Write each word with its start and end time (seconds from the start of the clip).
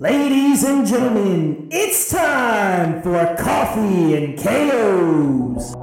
Ladies 0.00 0.62
and 0.62 0.86
gentlemen, 0.86 1.66
it's 1.72 2.08
time 2.08 3.02
for 3.02 3.34
coffee 3.36 4.14
and 4.14 4.38
KOs. 4.38 5.74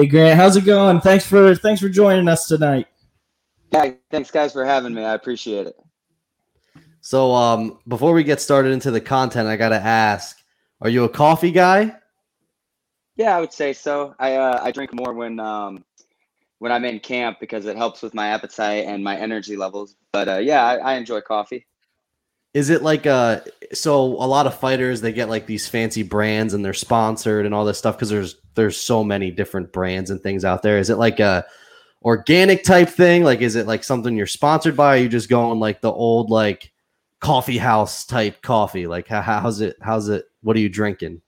Hey 0.00 0.06
Grant, 0.06 0.40
how's 0.40 0.56
it 0.56 0.64
going? 0.64 0.98
Thanks 1.02 1.26
for 1.26 1.54
thanks 1.54 1.78
for 1.78 1.90
joining 1.90 2.26
us 2.26 2.48
tonight. 2.48 2.86
Yeah, 3.70 3.90
thanks 4.10 4.30
guys 4.30 4.54
for 4.54 4.64
having 4.64 4.94
me. 4.94 5.04
I 5.04 5.12
appreciate 5.12 5.66
it. 5.66 5.76
So, 7.02 7.34
um, 7.34 7.80
before 7.86 8.14
we 8.14 8.24
get 8.24 8.40
started 8.40 8.72
into 8.72 8.90
the 8.90 9.02
content, 9.02 9.46
I 9.46 9.58
gotta 9.58 9.76
ask: 9.76 10.38
Are 10.80 10.88
you 10.88 11.04
a 11.04 11.08
coffee 11.10 11.50
guy? 11.50 11.94
Yeah, 13.16 13.36
I 13.36 13.40
would 13.40 13.52
say 13.52 13.74
so. 13.74 14.14
I 14.18 14.36
uh, 14.36 14.60
I 14.62 14.70
drink 14.70 14.94
more 14.94 15.12
when 15.12 15.38
um 15.38 15.84
when 16.60 16.72
I'm 16.72 16.86
in 16.86 16.98
camp 17.00 17.36
because 17.38 17.66
it 17.66 17.76
helps 17.76 18.00
with 18.00 18.14
my 18.14 18.28
appetite 18.28 18.86
and 18.86 19.04
my 19.04 19.18
energy 19.18 19.54
levels. 19.54 19.96
But 20.12 20.28
uh, 20.30 20.38
yeah, 20.38 20.64
I, 20.64 20.76
I 20.76 20.94
enjoy 20.94 21.20
coffee. 21.20 21.66
Is 22.52 22.70
it 22.70 22.82
like 22.82 23.06
uh 23.06 23.40
so 23.72 24.00
a 24.00 24.26
lot 24.26 24.46
of 24.46 24.58
fighters 24.58 25.00
they 25.00 25.12
get 25.12 25.28
like 25.28 25.46
these 25.46 25.68
fancy 25.68 26.02
brands 26.02 26.54
and 26.54 26.64
they're 26.64 26.72
sponsored 26.72 27.46
and 27.46 27.54
all 27.54 27.64
this 27.64 27.78
stuff 27.78 27.96
because 27.96 28.10
there's 28.10 28.36
there's 28.54 28.76
so 28.76 29.04
many 29.04 29.30
different 29.30 29.72
brands 29.72 30.10
and 30.10 30.20
things 30.20 30.44
out 30.44 30.62
there. 30.62 30.78
Is 30.78 30.90
it 30.90 30.98
like 30.98 31.20
a 31.20 31.46
organic 32.02 32.64
type 32.64 32.88
thing? 32.88 33.22
Like 33.22 33.40
is 33.40 33.54
it 33.54 33.66
like 33.66 33.84
something 33.84 34.16
you're 34.16 34.26
sponsored 34.26 34.76
by? 34.76 34.96
Or 34.96 34.98
are 34.98 35.02
you 35.02 35.08
just 35.08 35.28
going 35.28 35.60
like 35.60 35.80
the 35.80 35.92
old 35.92 36.30
like 36.30 36.72
coffee 37.20 37.58
house 37.58 38.04
type 38.04 38.42
coffee? 38.42 38.86
Like 38.86 39.06
how, 39.06 39.22
how's 39.22 39.60
it 39.60 39.76
how's 39.80 40.08
it 40.08 40.24
what 40.42 40.56
are 40.56 40.60
you 40.60 40.68
drinking? 40.68 41.22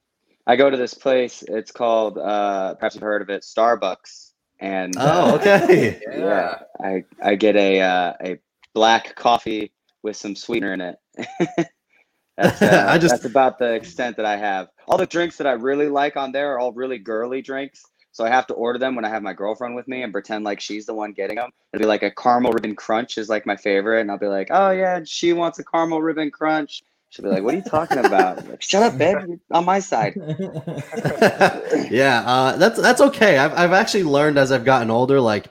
I 0.46 0.56
go 0.56 0.70
to 0.70 0.76
this 0.76 0.94
place. 0.94 1.44
It's 1.46 1.70
called 1.70 2.18
uh, 2.18 2.74
perhaps 2.74 2.94
you've 2.94 3.02
heard 3.02 3.22
of 3.22 3.30
it, 3.30 3.42
Starbucks. 3.42 4.30
And 4.60 4.96
uh, 4.96 5.22
Oh, 5.24 5.34
okay. 5.36 6.00
yeah, 6.10 6.62
I 6.80 7.04
I 7.22 7.34
get 7.36 7.56
a 7.56 7.80
uh, 7.80 8.12
a 8.24 8.38
black 8.74 9.14
coffee 9.14 9.72
with 10.02 10.16
some 10.16 10.34
sweetener 10.34 10.72
in 10.72 10.80
it. 10.80 10.96
that's, 12.36 12.62
uh, 12.62 12.86
I 12.88 12.98
just- 12.98 13.12
that's 13.12 13.24
about 13.24 13.58
the 13.58 13.74
extent 13.74 14.16
that 14.16 14.26
I 14.26 14.36
have. 14.36 14.68
All 14.88 14.98
the 14.98 15.06
drinks 15.06 15.36
that 15.38 15.46
I 15.46 15.52
really 15.52 15.88
like 15.88 16.16
on 16.16 16.32
there 16.32 16.54
are 16.54 16.58
all 16.58 16.72
really 16.72 16.98
girly 16.98 17.42
drinks. 17.42 17.82
So 18.14 18.24
I 18.26 18.28
have 18.28 18.46
to 18.48 18.54
order 18.54 18.78
them 18.78 18.94
when 18.94 19.06
I 19.06 19.08
have 19.08 19.22
my 19.22 19.32
girlfriend 19.32 19.74
with 19.74 19.88
me 19.88 20.02
and 20.02 20.12
pretend 20.12 20.44
like 20.44 20.60
she's 20.60 20.84
the 20.84 20.92
one 20.92 21.12
getting 21.12 21.36
them. 21.36 21.50
It'll 21.72 21.82
be 21.82 21.86
like 21.86 22.02
a 22.02 22.10
caramel 22.10 22.52
ribbon 22.52 22.76
crunch 22.76 23.16
is 23.16 23.30
like 23.30 23.46
my 23.46 23.56
favorite, 23.56 24.02
and 24.02 24.10
I'll 24.10 24.18
be 24.18 24.26
like, 24.26 24.48
"Oh 24.50 24.70
yeah, 24.70 25.00
she 25.04 25.32
wants 25.32 25.58
a 25.58 25.64
caramel 25.64 26.02
ribbon 26.02 26.30
crunch." 26.30 26.82
She'll 27.08 27.24
be 27.24 27.30
like, 27.30 27.42
"What 27.42 27.54
are 27.54 27.56
you 27.56 27.62
talking 27.62 27.98
about?" 28.04 28.46
Like, 28.46 28.60
Shut 28.60 28.82
up, 28.82 28.98
babe. 28.98 29.16
You're 29.26 29.38
on 29.50 29.64
my 29.64 29.78
side. 29.80 30.14
yeah, 31.90 32.22
uh, 32.26 32.56
that's 32.58 32.78
that's 32.80 33.00
okay. 33.00 33.38
I've 33.38 33.52
I've 33.54 33.72
actually 33.72 34.04
learned 34.04 34.36
as 34.38 34.52
I've 34.52 34.64
gotten 34.66 34.90
older, 34.90 35.18
like 35.18 35.46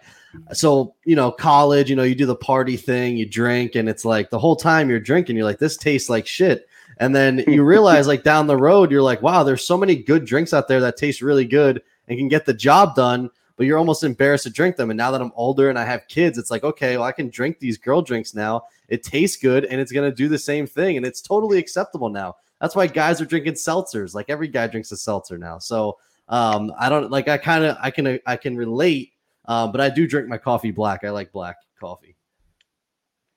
so 0.54 0.96
you 1.06 1.16
know, 1.16 1.32
college, 1.32 1.90
you 1.90 1.96
know, 1.96 2.04
you 2.04 2.16
do 2.16 2.26
the 2.26 2.36
party 2.36 2.78
thing, 2.78 3.18
you 3.18 3.26
drink, 3.26 3.76
and 3.76 3.90
it's 3.90 4.06
like 4.06 4.30
the 4.30 4.40
whole 4.40 4.56
time 4.56 4.90
you're 4.90 5.00
drinking, 5.00 5.36
you're 5.36 5.46
like, 5.46 5.60
this 5.60 5.78
tastes 5.78 6.10
like 6.10 6.28
shit. 6.28 6.68
And 6.98 7.16
then 7.16 7.40
you 7.48 7.64
realize, 7.64 8.08
like 8.08 8.24
down 8.24 8.48
the 8.48 8.58
road, 8.58 8.92
you're 8.92 9.02
like, 9.02 9.22
wow, 9.22 9.44
there's 9.44 9.66
so 9.66 9.78
many 9.78 9.96
good 9.96 10.26
drinks 10.26 10.54
out 10.54 10.68
there 10.68 10.82
that 10.82 10.98
taste 10.98 11.22
really 11.22 11.46
good 11.46 11.82
and 12.08 12.18
can 12.18 12.28
get 12.28 12.46
the 12.46 12.54
job 12.54 12.96
done, 12.96 13.30
but 13.58 13.66
you're 13.66 13.78
almost 13.78 14.04
embarrassed 14.04 14.44
to 14.44 14.50
drink 14.50 14.76
them. 14.76 14.90
And 14.90 14.98
now 14.98 15.12
that 15.12 15.22
I'm 15.22 15.32
older 15.36 15.70
and 15.70 15.78
I 15.78 15.86
have 15.86 16.08
kids, 16.08 16.38
it's 16.38 16.52
like, 16.52 16.64
okay, 16.64 16.98
well, 16.98 17.06
I 17.06 17.12
can 17.12 17.30
drink 17.30 17.60
these 17.60 17.78
girl 17.78 18.02
drinks 18.02 18.34
now. 18.34 18.64
It 18.90 19.04
tastes 19.04 19.38
good 19.38 19.66
and 19.66 19.80
it's 19.80 19.92
gonna 19.92 20.12
do 20.12 20.28
the 20.28 20.40
same 20.40 20.68
thing, 20.68 20.98
and 20.98 21.06
it's 21.06 21.22
totally 21.22 21.58
acceptable 21.58 22.10
now. 22.10 22.36
That's 22.60 22.76
why 22.76 22.88
guys 22.88 23.20
are 23.20 23.26
drinking 23.26 23.54
seltzers. 23.54 24.14
Like 24.14 24.30
every 24.30 24.48
guy 24.48 24.68
drinks 24.68 24.92
a 24.92 24.98
seltzer 24.98 25.38
now. 25.38 25.58
So 25.58 25.98
um, 26.32 26.72
I 26.80 26.88
don't 26.90 27.12
like. 27.12 27.28
I 27.28 27.38
kind 27.38 27.66
of 27.66 27.78
I 27.82 27.92
can 27.92 28.20
I 28.26 28.38
can 28.38 28.56
relate, 28.56 29.11
um, 29.46 29.72
but 29.72 29.82
I 29.82 29.90
do 29.90 30.08
drink 30.08 30.28
my 30.28 30.38
coffee 30.38 30.72
black. 30.72 31.04
I 31.04 31.10
like 31.10 31.32
black 31.32 31.58
coffee. 31.80 32.16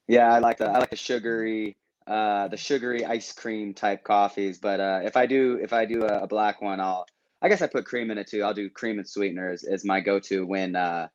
Yeah, 0.07 0.33
I 0.33 0.39
like 0.39 0.59
the 0.59 0.67
I 0.67 0.79
like 0.79 0.91
the 0.91 0.97
sugary, 0.97 1.77
uh, 2.07 2.49
the 2.49 2.57
sugary 2.57 3.05
ice 3.05 3.33
cream 3.33 3.73
type 3.73 4.05
coffees. 4.05 4.59
But 4.59 4.81
uh, 4.81 5.01
if 5.03 5.17
I 5.17 5.27
do 5.27 5.59
if 5.63 5.73
I 5.73 5.87
do 5.87 6.05
a, 6.05 6.25
a 6.25 6.27
black 6.27 6.61
one, 6.61 6.81
I'll 6.81 7.07
I 7.41 7.49
guess 7.49 7.63
I 7.63 7.67
put 7.67 7.85
cream 7.85 8.11
in 8.11 8.19
it 8.19 8.27
too. 8.27 8.43
I'll 8.43 8.55
do 8.55 8.69
cream 8.71 8.99
and 8.99 9.09
sweetener 9.09 9.51
as, 9.51 9.65
as 9.65 9.85
my 9.85 10.01
go 10.01 10.19
to 10.21 10.47
when 10.47 10.77
uh, 10.77 11.09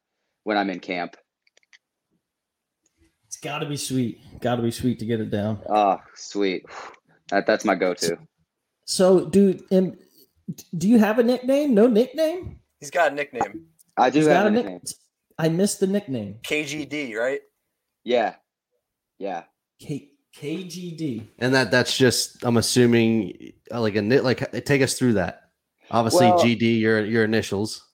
when 0.44 0.58
I'm 0.58 0.70
in 0.70 0.80
camp. 0.80 1.18
it's 3.28 3.38
got 3.38 3.60
to 3.60 3.68
be 3.68 3.78
sweet. 3.78 4.20
Got 4.42 4.56
to 4.56 4.64
be 4.64 4.72
sweet 4.72 5.00
to 5.00 5.06
get 5.06 5.20
it 5.22 5.30
down. 5.30 5.60
Oh, 5.70 5.98
sweet. 6.16 6.66
That 7.30 7.46
that's 7.46 7.64
my 7.64 7.76
go 7.76 7.94
to. 7.94 8.18
So, 8.86 9.26
dude, 9.26 9.64
um, 9.72 9.98
do 10.76 10.90
you 10.90 10.98
have 10.98 11.20
a 11.20 11.24
nickname? 11.24 11.76
No 11.76 11.86
nickname? 11.86 12.60
He's 12.80 12.90
got 12.90 13.12
a 13.12 13.16
nickname. 13.16 13.68
I 14.00 14.10
do 14.10 14.20
He's 14.20 14.28
have 14.28 14.38
got 14.38 14.46
a 14.46 14.50
a 14.50 14.52
nickname. 14.52 14.74
nick- 14.84 14.94
I 15.38 15.50
missed 15.50 15.80
the 15.80 15.88
nickname. 15.88 16.40
KGD, 16.44 17.16
right? 17.16 17.40
Yeah, 18.04 18.36
yeah. 19.20 19.44
K- 19.82 20.10
KGD. 20.36 21.28
And 21.40 21.54
that 21.54 21.72
that's 21.72 21.98
just 21.98 22.44
I'm 22.44 22.58
assuming 22.58 23.54
uh, 23.72 23.82
like 23.82 23.96
a 23.96 24.02
nit 24.02 24.24
like 24.24 24.52
take 24.66 24.82
us 24.82 24.96
through 24.98 25.14
that. 25.14 25.42
Obviously, 25.92 26.28
Well- 26.28 26.40
GD 26.40 26.80
your 26.80 27.06
your 27.06 27.24
initials. 27.24 27.86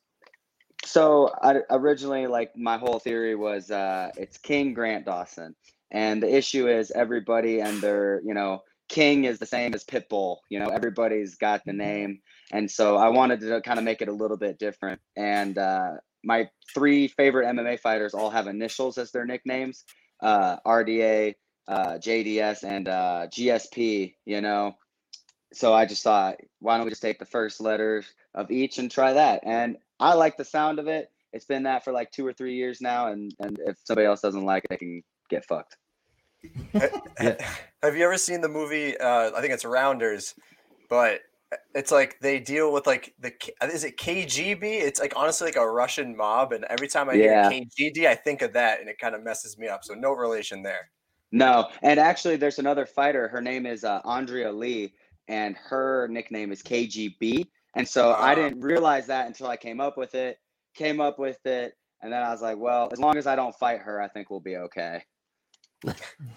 So 0.85 1.31
I 1.41 1.61
originally 1.71 2.27
like 2.27 2.51
my 2.55 2.77
whole 2.77 2.99
theory 2.99 3.35
was 3.35 3.72
uh, 3.72 4.09
it's 4.17 4.37
King 4.37 4.73
Grant 4.73 5.05
Dawson, 5.05 5.55
and 5.91 6.22
the 6.22 6.33
issue 6.33 6.67
is 6.67 6.91
everybody 6.91 7.59
and 7.61 7.81
their 7.81 8.22
you 8.23 8.33
know 8.35 8.61
King 8.89 9.23
is 9.25 9.39
the 9.39 9.47
same 9.47 9.73
as 9.73 9.83
Pitbull. 9.83 10.37
You 10.49 10.59
know 10.59 10.67
everybody's 10.67 11.35
got 11.35 11.61
the 11.66 11.73
name, 11.73 12.19
and 12.51 12.69
so 12.69 12.97
I 12.97 13.09
wanted 13.09 13.39
to 13.41 13.61
kind 13.61 13.79
of 13.79 13.85
make 13.85 14.01
it 14.01 14.07
a 14.07 14.13
little 14.13 14.38
bit 14.38 14.59
different. 14.59 15.01
And 15.16 15.57
uh, 15.57 15.94
my 16.23 16.50
three 16.73 17.07
favorite 17.07 17.47
MMA 17.47 17.79
fighters 17.79 18.13
all 18.13 18.29
have 18.29 18.47
initials 18.47 18.97
as 18.97 19.11
their 19.11 19.25
nicknames: 19.25 19.83
uh, 20.22 20.57
RDA, 20.66 21.35
uh, 21.67 21.94
JDS, 21.94 22.63
and 22.63 22.88
uh, 22.88 23.28
GSP. 23.29 24.16
You 24.25 24.41
know, 24.41 24.75
so 25.53 25.73
I 25.73 25.85
just 25.85 26.03
thought, 26.03 26.38
why 26.59 26.78
don't 26.78 26.85
we 26.85 26.91
just 26.91 27.01
take 27.01 27.19
the 27.19 27.25
first 27.25 27.61
letters 27.61 28.05
of 28.34 28.51
each 28.51 28.78
and 28.78 28.91
try 28.91 29.13
that? 29.13 29.41
And 29.44 29.78
I 30.00 30.13
like 30.13 30.38
the 30.38 30.45
sound 30.45 30.79
of 30.79 30.88
it. 30.88 31.09
It's 31.34 31.45
been 31.45 31.63
that 31.63 31.84
for 31.84 31.91
like 31.91 32.11
two 32.11 32.25
or 32.25 32.34
three 32.34 32.55
years 32.55 32.79
now, 32.81 33.07
and 33.07 33.34
and 33.39 33.59
if 33.66 33.78
somebody 33.84 34.05
else 34.05 34.22
doesn't 34.22 34.45
like 34.45 34.66
it, 34.66 34.69
they 34.69 34.78
can 34.78 35.03
get 35.29 35.45
fucked. 35.45 35.78
Have 37.84 37.95
you 37.95 38.05
ever 38.05 38.17
seen 38.17 38.41
the 38.41 38.50
movie? 38.50 38.97
Uh, 38.97 39.31
I 39.35 39.41
think 39.41 39.53
it's 39.53 39.66
Rounders, 39.66 40.35
but 40.89 41.22
it's 41.73 41.91
like 41.91 42.19
they 42.22 42.39
deal 42.39 42.72
with 42.73 42.88
like 42.88 43.13
the 43.19 43.33
is 43.63 43.83
it 43.83 43.97
KGB? 43.97 44.63
It's 44.63 45.00
like 45.00 45.13
honestly 45.16 45.47
like 45.47 45.56
a 45.56 45.69
Russian 45.69 46.16
mob, 46.16 46.51
and 46.53 46.63
every 46.66 46.88
time 46.88 47.09
I 47.09 47.16
Yeah. 47.16 47.50
hear 47.50 47.66
KGD, 47.79 48.07
I 48.07 48.16
think 48.16 48.41
of 48.41 48.53
that, 48.53 48.79
and 48.79 48.89
it 48.89 48.97
kind 49.00 49.16
of 49.16 49.23
messes 49.23 49.57
me 49.57 49.67
up. 49.67 49.84
So 49.84 49.94
no 49.94 50.11
relation 50.11 50.63
there. 50.63 50.91
No, 51.31 51.69
and 51.81 52.00
actually, 52.00 52.38
there's 52.38 52.59
another 52.59 52.85
fighter. 52.85 53.28
Her 53.28 53.41
name 53.41 53.66
is 53.66 53.84
uh, 53.84 53.99
Andrea 54.05 54.52
Lee, 54.52 54.93
and 55.28 55.55
her 55.58 56.08
nickname 56.08 56.52
is 56.52 56.61
KGB. 56.61 57.47
And 57.75 57.87
so 57.87 58.14
I 58.14 58.31
Ah. 58.31 58.35
didn't 58.35 58.61
realize 58.61 59.08
that 59.08 59.28
until 59.28 59.47
I 59.47 59.58
came 59.58 59.81
up 59.81 59.97
with 59.97 60.16
it. 60.16 60.40
Came 60.75 61.02
up 61.02 61.19
with 61.19 61.46
it, 61.46 61.73
and 62.02 62.11
then 62.11 62.22
I 62.22 62.31
was 62.31 62.41
like, 62.41 62.58
well, 62.58 62.90
as 62.91 62.99
long 62.99 63.17
as 63.17 63.28
I 63.28 63.35
don't 63.35 63.55
fight 63.55 63.79
her, 63.81 64.02
I 64.02 64.08
think 64.08 64.29
we'll 64.29 64.40
be 64.40 64.58
okay. 64.58 65.03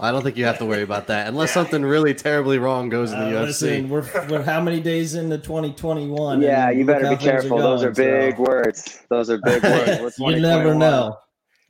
I 0.00 0.10
don't 0.10 0.22
think 0.22 0.36
you 0.36 0.44
have 0.44 0.58
to 0.58 0.66
worry 0.66 0.82
about 0.82 1.06
that 1.06 1.26
unless 1.28 1.50
Yeah. 1.50 1.54
something 1.54 1.82
really 1.82 2.12
terribly 2.14 2.58
wrong 2.58 2.88
goes 2.88 3.12
in 3.12 3.18
the 3.18 3.26
Uh, 3.38 3.44
UFC. 3.46 3.46
listen, 3.46 3.88
we're, 3.88 4.04
we're 4.28 4.42
how 4.42 4.60
many 4.60 4.80
days 4.80 5.14
into 5.14 5.38
2021? 5.38 6.42
yeah, 6.42 6.70
you 6.70 6.84
better 6.84 7.02
be 7.02 7.16
things 7.16 7.22
careful. 7.22 7.58
Those 7.58 7.82
are 7.82 7.90
big 7.90 8.36
so- 8.36 8.42
words. 8.42 9.00
Those 9.08 9.30
are 9.30 9.38
big 9.38 9.62
words. 10.02 10.18
You 10.18 10.40
never 10.40 10.74
know. 10.74 11.16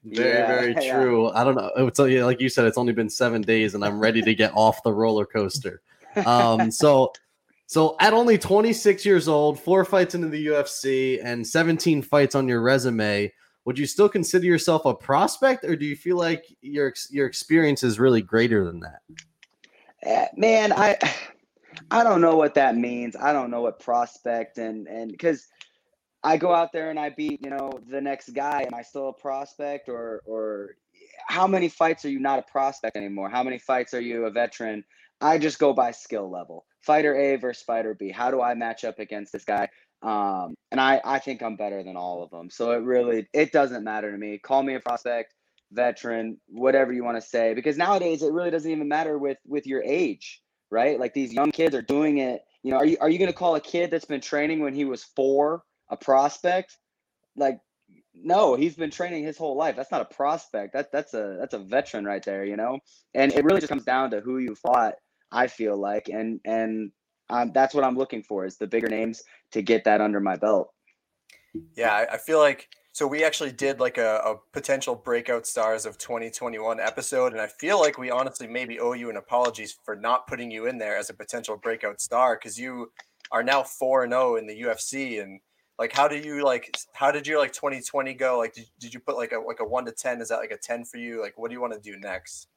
Very, 0.05 0.29
Yeah, 0.29 0.47
very 0.47 0.75
yeah. 0.87 0.95
true. 0.99 1.29
I 1.31 1.45
don't 1.45 1.55
know. 1.57 1.71
It's 1.87 1.99
yeah, 2.01 2.25
like 2.25 2.41
you 2.41 2.49
said, 2.49 2.65
it's 2.67 2.79
only 2.79 2.93
been 2.93 3.11
seven 3.11 3.43
days, 3.43 3.75
and 3.75 3.85
I'm 3.85 3.99
ready 4.01 4.23
to 4.23 4.35
get 4.35 4.53
off 4.55 4.83
the 4.83 4.93
roller 4.93 5.27
coaster. 5.27 5.81
Um, 6.27 6.71
so, 6.83 7.13
so 7.67 7.97
at 8.01 8.13
only 8.13 8.39
26 8.39 9.05
years 9.05 9.29
old, 9.29 9.61
four 9.61 9.85
fights 9.85 10.15
into 10.15 10.29
the 10.29 10.47
UFC, 10.49 11.21
and 11.23 11.47
17 11.47 12.03
fights 12.03 12.35
on 12.35 12.49
your 12.49 12.61
resume. 12.63 13.33
Would 13.69 13.79
you 13.79 13.85
still 13.85 14.09
consider 14.09 14.47
yourself 14.47 14.87
a 14.87 14.95
prospect, 14.95 15.63
or 15.63 15.77
do 15.77 15.85
you 15.85 15.95
feel 15.95 16.17
like 16.17 16.43
your 16.63 16.95
your 17.11 17.27
experience 17.27 17.83
is 17.85 18.01
really 18.01 18.23
greater 18.23 18.65
than 18.65 18.81
that? 18.81 19.03
Eh, 20.05 20.27
man, 20.39 20.73
I 20.73 20.97
I 21.91 22.03
don't 22.03 22.23
know 22.23 22.35
what 22.35 22.55
that 22.55 22.79
means. 22.79 23.15
I 23.15 23.35
don't 23.35 23.51
know 23.51 23.61
what 23.61 23.79
prospect 23.79 24.57
and 24.57 24.87
and 24.89 25.13
because 25.13 25.49
I 26.25 26.39
go 26.39 26.55
out 26.55 26.73
there 26.73 26.89
and 26.89 26.99
I 26.99 27.11
beat 27.11 27.45
you 27.45 27.51
know 27.51 27.71
the 27.91 28.01
next 28.01 28.31
guy. 28.31 28.63
Am 28.63 28.73
I 28.73 28.81
still 28.81 29.11
a 29.11 29.13
prospect 29.13 29.91
or 29.91 30.23
or 30.25 30.77
how 31.27 31.47
many 31.47 31.69
fights 31.69 32.07
are 32.07 32.11
you 32.11 32.21
not 32.21 32.39
a 32.39 32.51
prospect 32.51 32.97
anymore? 32.97 33.29
How 33.29 33.43
many 33.43 33.59
fights 33.59 33.93
are 33.93 34.01
you 34.01 34.25
a 34.25 34.31
veteran? 34.31 34.83
I 35.21 35.37
just 35.37 35.59
go 35.59 35.75
by 35.75 35.91
skill 35.91 36.31
level. 36.31 36.65
Fighter 36.81 37.15
A 37.17 37.37
versus 37.37 37.65
fighter 37.65 37.93
B. 37.93 38.11
How 38.11 38.31
do 38.31 38.41
I 38.41 38.55
match 38.55 38.85
up 38.85 38.99
against 38.99 39.35
this 39.35 39.45
guy? 39.45 39.69
Um, 40.03 40.55
and 40.71 40.81
I 40.81 41.01
I 41.05 41.19
think 41.19 41.43
I'm 41.43 41.57
better 41.57 41.83
than 41.83 41.97
all 41.97 42.23
of 42.23 42.31
them. 42.31 42.51
So 42.51 42.73
it 42.73 42.83
really 42.83 43.27
it 43.33 43.53
doesn't 43.53 43.85
matter 43.85 44.13
to 44.13 44.19
me. 44.19 44.39
Call 44.39 44.63
me 44.63 44.75
a 44.75 44.81
prospect 44.81 45.35
veteran, 45.73 46.39
whatever 46.49 46.93
you 46.93 47.05
want 47.05 47.17
to 47.17 47.27
say, 47.27 47.55
because 47.55 47.77
nowadays 47.77 48.23
it 48.23 48.33
really 48.33 48.51
doesn't 48.51 48.71
even 48.71 48.89
matter 48.89 49.19
with 49.19 49.39
with 49.47 49.67
your 49.67 49.83
age, 49.83 50.41
right? 50.71 50.99
Like 50.99 51.15
these 51.15 51.33
young 51.33 51.51
kids 51.51 51.75
are 51.75 51.83
doing 51.83 52.19
it. 52.19 52.43
You 52.63 52.73
know, 52.73 52.79
are 52.79 52.85
you 52.85 52.97
are 53.01 53.11
you 53.11 53.19
going 53.19 53.31
to 53.31 53.37
call 53.37 53.57
a 53.57 53.61
kid 53.61 53.91
that's 53.91 54.05
been 54.05 54.21
training 54.21 54.61
when 54.61 54.75
he 54.75 54.85
was 54.85 55.05
four 55.05 55.63
a 55.91 55.97
prospect? 55.97 56.77
Like, 57.37 57.61
no, 58.15 58.55
he's 58.55 58.75
been 58.75 58.91
training 58.91 59.25
his 59.25 59.39
whole 59.39 59.57
life. 59.57 59.77
That's 59.77 59.93
not 59.93 60.03
a 60.03 60.15
prospect. 60.15 60.75
That 60.75 60.93
that's 60.93 61.15
a 61.15 61.37
that's 61.39 61.55
a 61.55 61.59
veteran 61.59 62.05
right 62.05 62.25
there. 62.25 62.45
You 62.45 62.57
know, 62.57 62.79
and 63.15 63.33
it 63.33 63.45
really 63.45 63.61
just 63.61 63.71
comes 63.71 63.85
down 63.85 64.11
to 64.13 64.21
who 64.21 64.39
you 64.39 64.55
fought. 64.55 64.95
I 65.31 65.47
feel 65.47 65.77
like, 65.77 66.09
and 66.09 66.41
and 66.45 66.93
um, 67.31 67.53
that's 67.53 67.75
what 67.75 67.85
I'm 67.85 67.97
looking 67.97 68.23
for 68.23 68.45
is 68.45 68.57
the 68.57 68.67
bigger 68.67 68.89
names 68.89 69.23
to 69.53 69.63
get 69.63 69.85
that 69.85 70.01
under 70.01 70.21
my 70.21 70.37
belt. 70.37 70.73
Yeah, 71.77 72.07
I, 72.11 72.19
feel 72.19 72.39
like 72.39 72.69
so 72.93 73.07
we 73.07 73.25
actually 73.25 73.53
did 73.53 73.81
like 73.81 73.99
a, 73.99 74.21
a, 74.25 74.37
potential 74.53 74.95
breakout 74.95 75.47
stars 75.47 75.87
of 75.87 75.99
2021 75.99 76.79
episode, 76.79 77.33
and 77.33 77.41
I 77.41 77.47
feel 77.47 77.81
like 77.81 77.99
we 77.99 78.11
honestly 78.11 78.47
maybe 78.47 78.79
owe 78.79 78.93
you 78.93 79.11
an 79.11 79.17
apologies 79.17 79.77
for 79.85 79.97
not 79.97 80.27
putting 80.27 80.51
you 80.51 80.67
in 80.67 80.79
there 80.79 80.97
as 80.97 81.11
a 81.11 81.15
potential 81.15 81.57
breakout 81.57 82.01
star 82.01 82.37
because 82.37 82.59
you 82.59 82.93
are 83.31 83.43
now 83.43 83.63
four 83.63 84.05
and 84.05 84.13
zero 84.13 84.37
in 84.37 84.47
the 84.47 84.63
UFC, 84.63 85.23
and 85.23 85.41
like 85.79 85.93
how 85.93 86.07
do 86.07 86.17
you 86.17 86.45
like 86.45 86.77
how 86.93 87.11
did 87.11 87.27
your 87.27 87.39
like 87.39 87.53
2020 87.53 88.15
go? 88.15 88.39
Like 88.39 88.55
did, 88.55 88.67
did 88.79 88.95
you 88.95 89.01
put 89.01 89.17
like 89.17 89.33
a 89.33 89.39
like 89.39 89.61
a 89.61 89.65
one 89.65 89.85
to 89.87 89.93
ten? 89.93 90.21
Is 90.21 90.29
that 90.29 90.39
like 90.39 90.53
a 90.53 90.59
ten 90.59 90.85
for 90.85 90.99
you? 90.99 91.21
Like 91.21 91.37
what 91.39 91.49
do 91.49 91.55
you 91.55 91.61
want 91.61 91.73
to 91.73 91.81
do 91.81 91.99
next? 91.99 92.49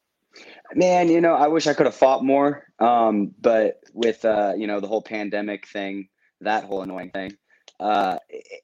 Man, 0.74 1.10
you 1.10 1.22
know, 1.22 1.36
I 1.36 1.48
wish 1.48 1.68
I 1.68 1.74
could 1.74 1.86
have 1.86 1.96
fought 1.96 2.24
more, 2.24 2.66
um, 2.80 3.34
but 3.40 3.82
with 3.94 4.24
uh, 4.24 4.54
you 4.56 4.68
know 4.68 4.80
the 4.80 4.88
whole 4.88 5.02
pandemic 5.02 5.68
thing, 5.68 6.08
that 6.40 6.64
whole 6.64 6.82
annoying 6.82 7.12
thing 7.12 7.38
uh, 7.82 8.20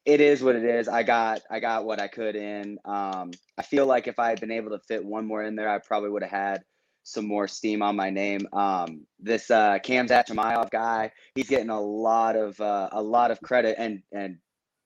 it 0.05 0.21
is 0.21 0.43
what 0.43 0.55
it 0.55 0.63
is. 0.63 0.87
I 0.87 1.01
got 1.01 1.41
I 1.49 1.59
got 1.59 1.85
what 1.85 1.99
I 1.99 2.07
could 2.07 2.35
in. 2.35 2.77
Um, 2.85 3.31
I 3.57 3.63
feel 3.63 3.87
like 3.87 4.07
if 4.07 4.19
I 4.19 4.29
had 4.29 4.39
been 4.39 4.51
able 4.51 4.69
to 4.69 4.79
fit 4.79 5.03
one 5.03 5.25
more 5.25 5.43
in 5.43 5.55
there, 5.55 5.67
I 5.67 5.79
probably 5.79 6.11
would 6.11 6.21
have 6.21 6.31
had 6.31 6.63
some 7.01 7.27
more 7.27 7.47
steam 7.47 7.81
on 7.81 7.95
my 7.95 8.11
name. 8.11 8.47
Um, 8.53 9.07
this 9.19 9.49
uh, 9.49 9.79
Chimaev 9.79 10.69
guy, 10.69 11.11
he's 11.33 11.49
getting 11.49 11.71
a 11.71 11.81
lot 11.81 12.35
of 12.35 12.61
uh, 12.61 12.89
a 12.91 13.01
lot 13.01 13.31
of 13.31 13.41
credit, 13.41 13.75
and 13.79 14.03
and 14.11 14.37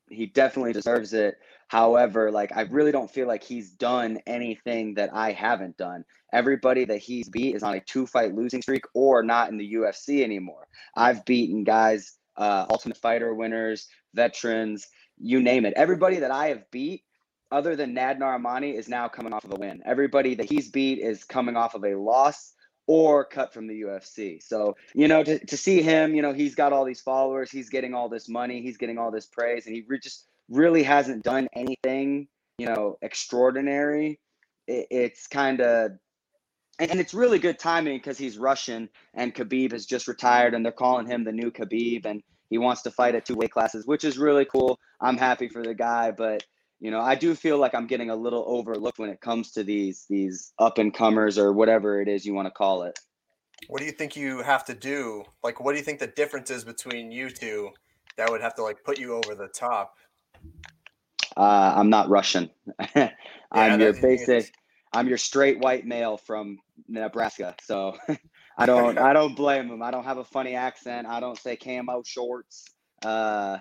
he 0.09 0.27
definitely 0.27 0.71
deserves 0.71 1.11
it. 1.11 1.35
However, 1.71 2.31
like 2.31 2.51
I 2.53 2.63
really 2.63 2.91
don't 2.91 3.09
feel 3.09 3.29
like 3.29 3.41
he's 3.41 3.71
done 3.71 4.19
anything 4.27 4.95
that 4.95 5.09
I 5.13 5.31
haven't 5.31 5.77
done. 5.77 6.03
Everybody 6.33 6.83
that 6.83 6.97
he's 6.97 7.29
beat 7.29 7.55
is 7.55 7.63
on 7.63 7.75
a 7.75 7.79
two 7.79 8.05
fight 8.05 8.35
losing 8.35 8.61
streak 8.61 8.83
or 8.93 9.23
not 9.23 9.49
in 9.49 9.57
the 9.57 9.75
UFC 9.75 10.21
anymore. 10.21 10.67
I've 10.97 11.23
beaten 11.23 11.63
guys 11.63 12.17
uh, 12.35 12.65
Ultimate 12.69 12.97
Fighter 12.97 13.33
winners, 13.33 13.87
veterans, 14.13 14.89
you 15.17 15.41
name 15.41 15.65
it. 15.65 15.73
Everybody 15.77 16.17
that 16.19 16.29
I 16.29 16.47
have 16.47 16.69
beat, 16.71 17.03
other 17.53 17.77
than 17.77 17.93
Nad 17.93 18.19
Narimani, 18.19 18.77
is 18.77 18.89
now 18.89 19.07
coming 19.07 19.31
off 19.31 19.45
of 19.45 19.53
a 19.53 19.55
win. 19.55 19.81
Everybody 19.85 20.35
that 20.35 20.51
he's 20.51 20.69
beat 20.69 20.99
is 20.99 21.23
coming 21.23 21.55
off 21.55 21.73
of 21.73 21.85
a 21.85 21.95
loss 21.95 22.51
or 22.85 23.23
cut 23.23 23.53
from 23.53 23.67
the 23.67 23.83
UFC. 23.83 24.43
So, 24.43 24.75
you 24.93 25.07
know, 25.07 25.23
to, 25.23 25.39
to 25.45 25.55
see 25.55 25.81
him, 25.81 26.15
you 26.15 26.21
know, 26.21 26.33
he's 26.33 26.53
got 26.53 26.73
all 26.73 26.83
these 26.83 26.99
followers, 26.99 27.49
he's 27.49 27.69
getting 27.69 27.93
all 27.93 28.09
this 28.09 28.27
money, 28.27 28.61
he's 28.61 28.75
getting 28.75 28.97
all 28.97 29.09
this 29.09 29.27
praise, 29.27 29.67
and 29.67 29.73
he 29.73 29.85
re- 29.87 29.99
just 29.99 30.27
really 30.51 30.83
hasn't 30.83 31.23
done 31.23 31.47
anything, 31.53 32.27
you 32.57 32.67
know, 32.67 32.97
extraordinary. 33.01 34.19
It, 34.67 34.87
it's 34.91 35.27
kind 35.27 35.61
of 35.61 35.91
and 36.79 36.99
it's 36.99 37.13
really 37.13 37.37
good 37.37 37.59
timing 37.59 37.97
because 37.97 38.17
he's 38.17 38.37
Russian 38.37 38.89
and 39.13 39.35
Khabib 39.35 39.71
has 39.71 39.85
just 39.85 40.07
retired 40.07 40.53
and 40.53 40.65
they're 40.65 40.71
calling 40.71 41.05
him 41.05 41.23
the 41.23 41.31
new 41.31 41.51
Khabib 41.51 42.05
and 42.05 42.23
he 42.49 42.57
wants 42.57 42.81
to 42.83 42.91
fight 42.91 43.15
at 43.15 43.23
two 43.23 43.35
weight 43.35 43.51
classes, 43.51 43.85
which 43.85 44.03
is 44.03 44.17
really 44.17 44.45
cool. 44.45 44.79
I'm 44.99 45.17
happy 45.17 45.47
for 45.47 45.63
the 45.63 45.75
guy, 45.75 46.11
but 46.11 46.43
you 46.79 46.89
know, 46.89 46.99
I 46.99 47.13
do 47.13 47.35
feel 47.35 47.59
like 47.59 47.75
I'm 47.75 47.85
getting 47.85 48.09
a 48.09 48.15
little 48.15 48.43
overlooked 48.47 48.97
when 48.97 49.11
it 49.11 49.21
comes 49.21 49.51
to 49.51 49.63
these 49.63 50.05
these 50.09 50.53
up 50.57 50.79
and 50.79 50.93
comers 50.93 51.37
or 51.37 51.53
whatever 51.53 52.01
it 52.01 52.07
is 52.07 52.25
you 52.25 52.33
want 52.33 52.47
to 52.47 52.51
call 52.51 52.83
it. 52.83 52.97
What 53.67 53.79
do 53.79 53.85
you 53.85 53.91
think 53.91 54.15
you 54.15 54.41
have 54.41 54.65
to 54.65 54.73
do? 54.73 55.23
Like, 55.43 55.59
what 55.59 55.73
do 55.73 55.77
you 55.77 55.83
think 55.83 55.99
the 55.99 56.07
difference 56.07 56.49
is 56.49 56.63
between 56.63 57.11
you 57.11 57.29
two 57.29 57.69
that 58.17 58.29
would 58.31 58.41
have 58.41 58.55
to 58.55 58.63
like 58.63 58.83
put 58.83 58.99
you 58.99 59.13
over 59.13 59.35
the 59.35 59.47
top? 59.47 59.93
Uh, 61.35 61.73
I'm 61.77 61.89
not 61.89 62.09
Russian. 62.09 62.49
I'm 63.51 63.79
your 63.79 63.93
basic. 63.93 64.53
I'm 64.93 65.07
your 65.07 65.17
straight 65.17 65.59
white 65.59 65.85
male 65.85 66.17
from 66.17 66.59
Nebraska. 66.87 67.55
So 67.63 67.97
I 68.57 68.65
don't 68.65 68.97
I 68.97 69.13
don't 69.13 69.35
blame 69.35 69.69
him. 69.69 69.81
I 69.81 69.91
don't 69.91 70.03
have 70.03 70.17
a 70.17 70.23
funny 70.23 70.55
accent. 70.55 71.07
I 71.07 71.19
don't 71.19 71.37
say 71.37 71.55
camo 71.55 72.03
shorts. 72.03 72.65
Uh, 73.03 73.59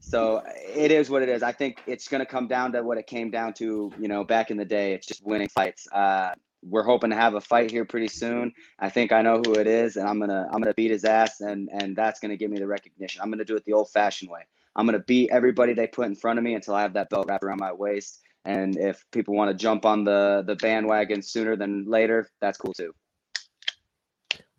so 0.00 0.42
it 0.76 0.90
is 0.90 1.08
what 1.08 1.22
it 1.22 1.28
is. 1.28 1.42
I 1.42 1.52
think 1.52 1.82
it's 1.86 2.08
going 2.08 2.20
to 2.20 2.26
come 2.26 2.46
down 2.46 2.72
to 2.72 2.82
what 2.82 2.98
it 2.98 3.06
came 3.06 3.30
down 3.30 3.54
to, 3.54 3.90
you 3.98 4.08
know, 4.08 4.22
back 4.22 4.50
in 4.50 4.58
the 4.58 4.64
day. 4.64 4.92
It's 4.92 5.06
just 5.06 5.24
winning 5.24 5.48
fights. 5.48 5.88
Uh, 5.90 6.32
we're 6.62 6.82
hoping 6.82 7.10
to 7.10 7.16
have 7.16 7.34
a 7.34 7.40
fight 7.40 7.70
here 7.70 7.84
pretty 7.84 8.08
soon. 8.08 8.52
I 8.78 8.90
think 8.90 9.12
I 9.12 9.22
know 9.22 9.40
who 9.44 9.54
it 9.54 9.66
is, 9.66 9.96
and 9.96 10.08
I'm 10.08 10.18
gonna 10.18 10.46
I'm 10.50 10.60
gonna 10.60 10.74
beat 10.74 10.90
his 10.90 11.04
ass, 11.04 11.40
and 11.40 11.68
and 11.72 11.94
that's 11.94 12.20
gonna 12.20 12.36
give 12.36 12.50
me 12.50 12.58
the 12.58 12.66
recognition. 12.66 13.20
I'm 13.22 13.30
gonna 13.30 13.44
do 13.44 13.56
it 13.56 13.64
the 13.64 13.74
old-fashioned 13.74 14.30
way. 14.30 14.46
I'm 14.76 14.86
gonna 14.86 15.00
beat 15.00 15.30
everybody 15.30 15.72
they 15.72 15.86
put 15.86 16.06
in 16.06 16.14
front 16.14 16.38
of 16.38 16.44
me 16.44 16.54
until 16.54 16.74
I 16.74 16.82
have 16.82 16.94
that 16.94 17.10
belt 17.10 17.26
wrapped 17.28 17.44
around 17.44 17.60
my 17.60 17.72
waist, 17.72 18.20
and 18.44 18.76
if 18.76 19.04
people 19.12 19.34
want 19.34 19.50
to 19.50 19.62
jump 19.62 19.84
on 19.84 20.04
the 20.04 20.44
the 20.46 20.56
bandwagon 20.56 21.22
sooner 21.22 21.56
than 21.56 21.84
later, 21.86 22.28
that's 22.40 22.58
cool 22.58 22.72
too. 22.72 22.92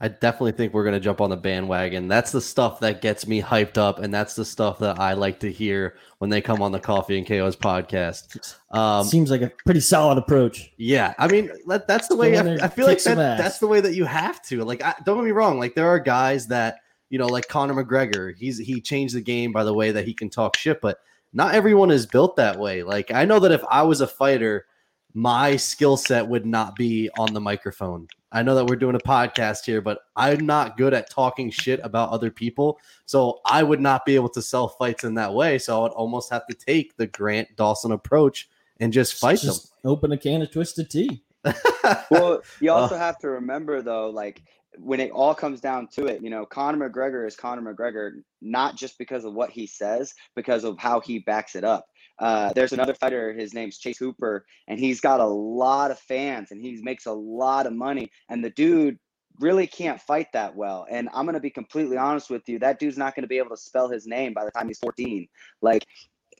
I 0.01 0.09
definitely 0.09 0.51
think 0.51 0.73
we're 0.73 0.83
going 0.83 0.93
to 0.93 0.99
jump 0.99 1.21
on 1.21 1.29
the 1.29 1.37
bandwagon. 1.37 2.09
That's 2.09 2.33
the 2.33 2.41
stuff 2.41 2.81
that 2.81 3.01
gets 3.01 3.25
me 3.27 3.41
hyped 3.41 3.77
up, 3.77 3.99
and 3.99 4.13
that's 4.13 4.35
the 4.35 4.43
stuff 4.43 4.77
that 4.79 4.99
I 4.99 5.13
like 5.13 5.39
to 5.39 5.51
hear 5.51 5.95
when 6.17 6.29
they 6.29 6.41
come 6.41 6.61
on 6.61 6.73
the 6.73 6.81
Coffee 6.81 7.17
and 7.17 7.25
KOs 7.25 7.55
podcast. 7.55 8.53
Um, 8.71 9.05
Seems 9.05 9.31
like 9.31 9.41
a 9.41 9.53
pretty 9.65 9.79
solid 9.79 10.17
approach. 10.17 10.69
Yeah, 10.77 11.13
I 11.17 11.29
mean 11.29 11.49
that, 11.67 11.87
that's 11.87 12.09
the 12.09 12.15
way. 12.17 12.37
I, 12.37 12.65
I, 12.65 12.67
feel 12.67 12.85
like 12.85 13.01
that, 13.03 13.15
that's 13.15 13.59
the 13.59 13.67
way 13.67 13.79
that 13.79 13.95
you 13.95 14.03
have 14.03 14.41
to. 14.47 14.65
Like, 14.65 14.83
I, 14.83 14.95
don't 15.05 15.17
get 15.17 15.25
me 15.25 15.31
wrong. 15.31 15.59
Like, 15.59 15.75
there 15.75 15.87
are 15.87 15.99
guys 15.99 16.47
that 16.47 16.79
you 17.09 17.17
know, 17.17 17.27
like 17.27 17.47
Conor 17.47 17.83
McGregor. 17.83 18.35
He's 18.35 18.57
he 18.57 18.81
changed 18.81 19.15
the 19.15 19.21
game 19.21 19.51
by 19.51 19.63
the 19.63 19.73
way 19.73 19.91
that 19.91 20.05
he 20.05 20.13
can 20.13 20.29
talk 20.29 20.55
shit, 20.57 20.81
but 20.81 20.99
not 21.33 21.53
everyone 21.53 21.91
is 21.91 22.05
built 22.05 22.35
that 22.37 22.57
way. 22.57 22.83
Like 22.83 23.11
I 23.11 23.25
know 23.25 23.39
that 23.39 23.51
if 23.51 23.63
I 23.69 23.83
was 23.83 24.01
a 24.01 24.07
fighter, 24.07 24.65
my 25.13 25.55
skill 25.55 25.97
set 25.97 26.27
would 26.27 26.45
not 26.45 26.75
be 26.75 27.09
on 27.17 27.33
the 27.33 27.41
microphone. 27.41 28.07
I 28.31 28.43
know 28.43 28.55
that 28.55 28.67
we're 28.67 28.75
doing 28.75 28.95
a 28.95 28.99
podcast 28.99 29.63
here, 29.63 29.79
but 29.79 29.99
I'm 30.17 30.45
not 30.45 30.75
good 30.75 30.93
at 30.93 31.09
talking 31.09 31.49
shit 31.49 31.79
about 31.83 32.09
other 32.09 32.29
people. 32.29 32.79
So 33.05 33.39
I 33.45 33.63
would 33.63 33.79
not 33.79 34.05
be 34.05 34.15
able 34.15 34.27
to 34.29 34.41
sell 34.41 34.67
fights 34.67 35.05
in 35.05 35.13
that 35.13 35.33
way. 35.33 35.57
So 35.57 35.79
I 35.79 35.83
would 35.83 35.93
almost 35.93 36.29
have 36.31 36.45
to 36.47 36.53
take 36.53 36.97
the 36.97 37.07
Grant 37.07 37.47
Dawson 37.55 37.93
approach 37.93 38.49
and 38.81 38.91
just 38.91 39.13
fight 39.13 39.39
just 39.39 39.81
them. 39.81 39.91
Open 39.91 40.11
a 40.11 40.17
can 40.17 40.41
of 40.41 40.51
twisted 40.51 40.89
tea. 40.89 41.23
well, 42.11 42.41
you 42.59 42.71
also 42.71 42.95
uh, 42.95 42.99
have 42.99 43.17
to 43.19 43.29
remember 43.29 43.81
though, 43.81 44.09
like 44.09 44.43
when 44.79 44.99
it 44.99 45.11
all 45.11 45.35
comes 45.35 45.61
down 45.61 45.87
to 45.93 46.05
it, 46.05 46.21
you 46.21 46.29
know, 46.29 46.45
Conor 46.45 46.89
McGregor 46.89 47.27
is 47.27 47.35
Conor 47.35 47.73
McGregor, 47.73 48.21
not 48.41 48.75
just 48.75 48.97
because 48.97 49.25
of 49.25 49.33
what 49.33 49.49
he 49.49 49.67
says, 49.67 50.13
because 50.35 50.63
of 50.63 50.77
how 50.77 50.99
he 50.99 51.19
backs 51.19 51.55
it 51.55 51.63
up. 51.63 51.85
Uh, 52.17 52.53
there's 52.53 52.73
another 52.73 52.93
fighter, 52.93 53.33
his 53.33 53.53
name's 53.53 53.77
Chase 53.77 53.97
Hooper, 53.97 54.45
and 54.67 54.79
he's 54.79 55.01
got 55.01 55.19
a 55.19 55.25
lot 55.25 55.91
of 55.91 55.99
fans 55.99 56.51
and 56.51 56.61
he 56.61 56.79
makes 56.81 57.05
a 57.05 57.11
lot 57.11 57.67
of 57.67 57.73
money. 57.73 58.09
And 58.29 58.43
the 58.43 58.49
dude 58.49 58.97
really 59.39 59.67
can't 59.67 59.99
fight 59.99 60.27
that 60.33 60.55
well. 60.55 60.85
And 60.89 61.09
I'm 61.13 61.25
going 61.25 61.33
to 61.33 61.41
be 61.41 61.49
completely 61.49 61.97
honest 61.97 62.29
with 62.29 62.47
you, 62.47 62.59
that 62.59 62.79
dude's 62.79 62.97
not 62.97 63.15
going 63.15 63.23
to 63.23 63.27
be 63.27 63.37
able 63.37 63.49
to 63.49 63.57
spell 63.57 63.89
his 63.89 64.07
name 64.07 64.33
by 64.33 64.45
the 64.45 64.51
time 64.51 64.67
he's 64.67 64.79
14. 64.79 65.27
Like, 65.61 65.85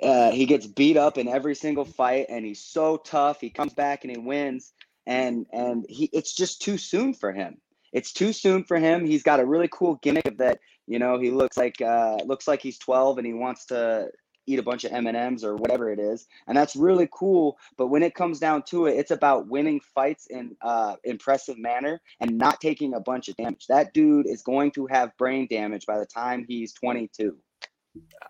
uh, 0.02 0.32
he 0.32 0.46
gets 0.46 0.68
beat 0.68 0.98
up 0.98 1.18
in 1.18 1.28
every 1.28 1.56
single 1.56 1.86
fight 1.86 2.28
and 2.30 2.46
he's 2.46 2.62
so 2.62 2.98
tough. 2.98 3.42
He 3.42 3.50
comes 3.50 3.74
back 3.74 4.04
and 4.04 4.12
he 4.12 4.18
wins. 4.18 4.74
And 5.08 5.46
and 5.54 5.86
he 5.88 6.10
it's 6.14 6.34
just 6.34 6.64
too 6.64 6.80
soon 6.80 7.14
for 7.14 7.32
him 7.32 7.62
it's 7.96 8.12
too 8.12 8.34
soon 8.34 8.66
for 8.66 8.78
him. 8.78 9.06
He's 9.06 9.24
got 9.24 9.40
a 9.40 9.46
really 9.46 9.70
cool 9.72 9.96
gimmick 10.04 10.28
of 10.28 10.38
that, 10.38 10.60
you 10.86 11.00
know, 11.00 11.18
he 11.18 11.32
looks 11.32 11.56
like 11.56 11.82
uh, 11.82 12.18
looks 12.26 12.46
like 12.46 12.62
he's 12.62 12.78
12 12.78 13.18
and 13.20 13.26
he 13.26 13.34
wants 13.34 13.66
to 13.68 14.10
eat 14.48 14.60
a 14.60 14.64
bunch 14.64 14.84
of 14.84 14.92
M&Ms 14.92 15.44
or 15.44 15.56
whatever 15.56 15.90
it 15.90 15.98
is. 15.98 16.28
And 16.46 16.56
that's 16.56 16.76
really 16.76 17.08
cool, 17.12 17.58
but 17.78 17.88
when 17.88 18.04
it 18.04 18.14
comes 18.14 18.38
down 18.38 18.64
to 18.64 18.86
it, 18.86 18.98
it's 18.98 19.12
about 19.12 19.48
winning 19.48 19.80
fights 19.80 20.28
in 20.28 20.58
uh 20.62 20.98
impressive 21.06 21.58
manner 21.58 22.02
and 22.20 22.38
not 22.38 22.60
taking 22.60 22.94
a 22.94 23.00
bunch 23.00 23.30
of 23.30 23.38
damage. 23.38 23.66
That 23.68 23.94
dude 23.94 24.28
is 24.28 24.44
going 24.44 24.72
to 24.72 24.88
have 24.88 25.16
brain 25.18 25.48
damage 25.50 25.86
by 25.86 25.98
the 25.98 26.06
time 26.06 26.46
he's 26.48 26.74
22. 26.74 27.38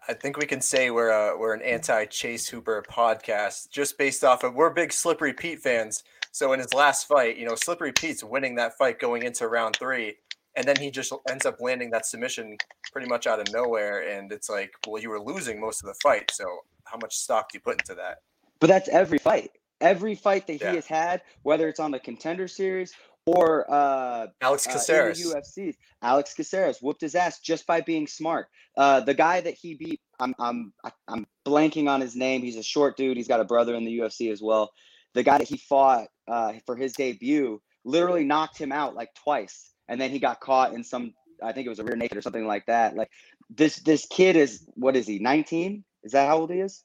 I 0.08 0.14
think 0.14 0.38
we 0.38 0.46
can 0.46 0.62
say 0.62 0.92
we're 0.92 1.10
a, 1.10 1.36
we're 1.36 1.56
an 1.56 1.64
anti 1.64 2.06
Chase 2.06 2.48
Hooper 2.48 2.84
podcast 2.88 3.72
just 3.72 3.98
based 3.98 4.24
off 4.24 4.44
of 4.44 4.54
we're 4.54 4.70
big 4.70 4.94
Slippery 4.94 5.34
Pete 5.34 5.60
fans. 5.60 6.04
So 6.36 6.51
in 6.51 6.60
his 6.60 6.74
last 6.74 7.08
fight, 7.08 7.38
you 7.38 7.46
know, 7.46 7.56
Slippery 7.56 7.94
Pete's 7.94 8.22
winning 8.22 8.56
that 8.56 8.77
fight 8.77 9.00
going 9.00 9.24
into 9.24 9.48
round 9.48 9.77
three, 9.80 10.15
and 10.58 10.68
then 10.68 10.75
he 10.75 10.92
just 10.92 11.13
ends 11.30 11.46
up 11.46 11.62
landing 11.62 11.92
that 11.92 12.06
submission 12.06 12.58
pretty 12.92 13.08
much 13.08 13.25
out 13.25 13.39
of 13.39 13.50
nowhere. 13.54 14.06
And 14.10 14.30
it's 14.34 14.50
like, 14.50 14.74
well, 14.86 15.01
you 15.01 15.10
were 15.12 15.22
losing 15.22 15.62
most 15.62 15.82
of 15.82 15.88
the 15.88 15.96
fight, 16.04 16.30
so 16.34 16.44
how 16.84 16.98
much 17.01 17.15
stock 17.15 17.50
do 17.50 17.56
you 17.56 17.62
put 17.62 17.80
into 17.80 17.96
that? 17.96 18.18
But 18.60 18.68
that's 18.68 18.89
every 18.89 19.18
fight. 19.18 19.51
Every 19.80 20.13
fight 20.13 20.46
that 20.48 20.54
he 20.56 20.60
Yeah. 20.60 20.74
has 20.74 20.86
had, 20.86 21.22
whether 21.44 21.70
it's 21.70 21.80
on 21.80 21.92
the 21.92 22.00
contender 22.00 22.50
series 22.50 22.94
or 23.25 23.65
uh, 23.74 24.27
Alex 24.42 24.68
uh, 24.68 24.72
in 24.72 24.77
the 25.13 25.36
UFC. 25.39 25.74
Alex 26.01 26.34
Caceres 26.34 26.80
whooped 26.82 27.00
his 27.00 27.15
ass 27.15 27.39
just 27.39 27.65
by 27.65 27.80
being 27.80 28.08
smart. 28.08 28.48
Uh, 28.75 29.00
the 29.00 29.13
guy 29.13 29.39
that 29.39 29.54
he 29.54 29.75
beat, 29.75 30.01
I'm 30.20 30.36
I'm 30.38 30.74
I'm 31.08 31.25
blanking 31.48 31.89
on 31.89 32.01
his 32.01 32.13
name. 32.13 32.42
He's 32.42 32.58
a 32.58 32.63
short 32.63 32.98
dude. 32.98 33.15
He's 33.15 33.30
got 33.30 33.39
a 33.39 33.46
brother 33.46 33.74
in 33.75 33.86
the 33.86 34.00
UFC 34.00 34.34
as 34.34 34.42
well. 34.42 34.74
The 35.13 35.24
guy 35.24 35.38
that 35.38 35.48
he 35.48 35.56
fought 35.56 36.08
uh, 36.27 36.53
for 36.65 36.75
his 36.75 36.94
debut 36.94 37.62
literally 37.84 38.24
knocked 38.24 38.58
him 38.58 38.72
out 38.72 38.96
like 38.96 39.13
twice, 39.15 39.72
and 39.88 40.00
then 40.00 40.10
he 40.10 40.20
got 40.20 40.39
caught 40.39 40.74
in 40.74 40.84
some. 40.84 41.13
I 41.44 41.51
think 41.51 41.65
it 41.65 41.70
was 41.70 41.79
a 41.79 41.84
rear 41.84 41.96
naked 41.96 42.17
or 42.17 42.22
something 42.22 42.48
like 42.48 42.65
that. 42.67 42.96
Like 42.96 43.10
this 43.50 43.77
this 43.77 44.05
kid 44.10 44.36
is 44.36 44.67
what 44.75 44.96
is 44.96 45.08
he? 45.08 45.20
19? 45.20 45.84
Is 46.03 46.13
that 46.13 46.27
how 46.27 46.38
old 46.38 46.51
he 46.51 46.60
is? 46.60 46.84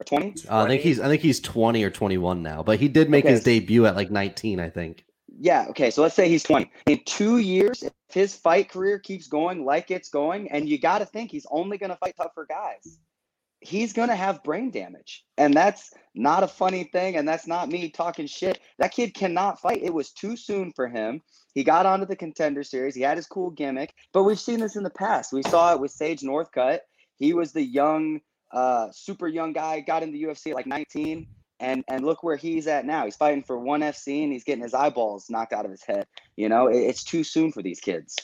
Or 0.00 0.04
20? 0.04 0.34
Uh, 0.48 0.62
I 0.64 0.68
think 0.68 0.82
he's 0.82 1.00
I 1.00 1.08
think 1.08 1.22
he's 1.22 1.40
20 1.40 1.82
or 1.82 1.90
21 1.90 2.42
now, 2.42 2.62
but 2.62 2.78
he 2.78 2.88
did 2.88 3.10
make 3.10 3.24
Okay. 3.24 3.34
his 3.34 3.42
debut 3.42 3.86
at 3.86 3.96
like 3.96 4.10
19, 4.10 4.60
I 4.60 4.70
think. 4.70 5.04
Yeah, 5.40 5.66
okay, 5.70 5.90
so 5.90 6.02
let's 6.02 6.14
say 6.14 6.28
he's 6.28 6.42
20. 6.42 6.70
In 6.86 7.00
two 7.04 7.38
years, 7.38 7.82
if 7.82 7.92
his 8.08 8.34
fight 8.34 8.70
career 8.70 8.98
keeps 8.98 9.28
going 9.28 9.64
like 9.64 9.90
it's 9.90 10.08
going, 10.08 10.50
and 10.50 10.68
you 10.68 10.80
got 10.80 10.98
to 10.98 11.06
think 11.06 11.30
he's 11.30 11.46
only 11.50 11.78
going 11.78 11.90
to 11.90 11.96
fight 11.96 12.14
tougher 12.16 12.46
guys, 12.48 12.98
he's 13.60 13.92
going 13.92 14.08
to 14.08 14.16
have 14.16 14.42
brain 14.44 14.70
damage. 14.70 15.24
And 15.36 15.54
that's 15.54 15.92
not 16.14 16.42
a 16.42 16.48
funny 16.48 16.84
thing. 16.84 17.16
And 17.16 17.26
that's 17.26 17.46
not 17.46 17.68
me 17.68 17.88
talking 17.88 18.26
shit. 18.26 18.60
That 18.78 18.92
kid 18.92 19.14
cannot 19.14 19.60
fight. 19.60 19.82
It 19.82 19.92
was 19.92 20.12
too 20.12 20.36
soon 20.36 20.72
for 20.72 20.88
him. 20.88 21.22
He 21.54 21.64
got 21.64 21.86
onto 21.86 22.06
the 22.06 22.16
contender 22.16 22.62
series. 22.62 22.94
He 22.94 23.02
had 23.02 23.16
his 23.16 23.26
cool 23.26 23.50
gimmick, 23.50 23.94
but 24.12 24.22
we've 24.22 24.38
seen 24.38 24.60
this 24.60 24.76
in 24.76 24.82
the 24.82 24.90
past. 24.90 25.32
We 25.32 25.42
saw 25.42 25.72
it 25.72 25.80
with 25.80 25.90
Sage 25.90 26.20
Northcutt. 26.20 26.80
He 27.16 27.32
was 27.32 27.52
the 27.52 27.62
young, 27.62 28.20
uh, 28.52 28.88
super 28.92 29.26
young 29.26 29.52
guy, 29.52 29.80
got 29.80 30.02
in 30.02 30.12
the 30.12 30.22
UFC 30.22 30.50
at 30.50 30.56
like 30.56 30.66
19 30.66 31.26
and 31.60 31.82
and 31.88 32.04
look 32.04 32.22
where 32.22 32.36
he's 32.36 32.66
at 32.68 32.84
now. 32.84 33.04
He's 33.04 33.16
fighting 33.16 33.42
for 33.42 33.58
one 33.58 33.80
FC 33.80 34.22
and 34.22 34.32
he's 34.32 34.44
getting 34.44 34.62
his 34.62 34.74
eyeballs 34.74 35.28
knocked 35.28 35.52
out 35.52 35.64
of 35.64 35.70
his 35.70 35.82
head. 35.82 36.06
You 36.36 36.48
know, 36.48 36.68
it, 36.68 36.76
it's 36.76 37.02
too 37.02 37.24
soon 37.24 37.50
for 37.50 37.62
these 37.62 37.80
kids. 37.80 38.14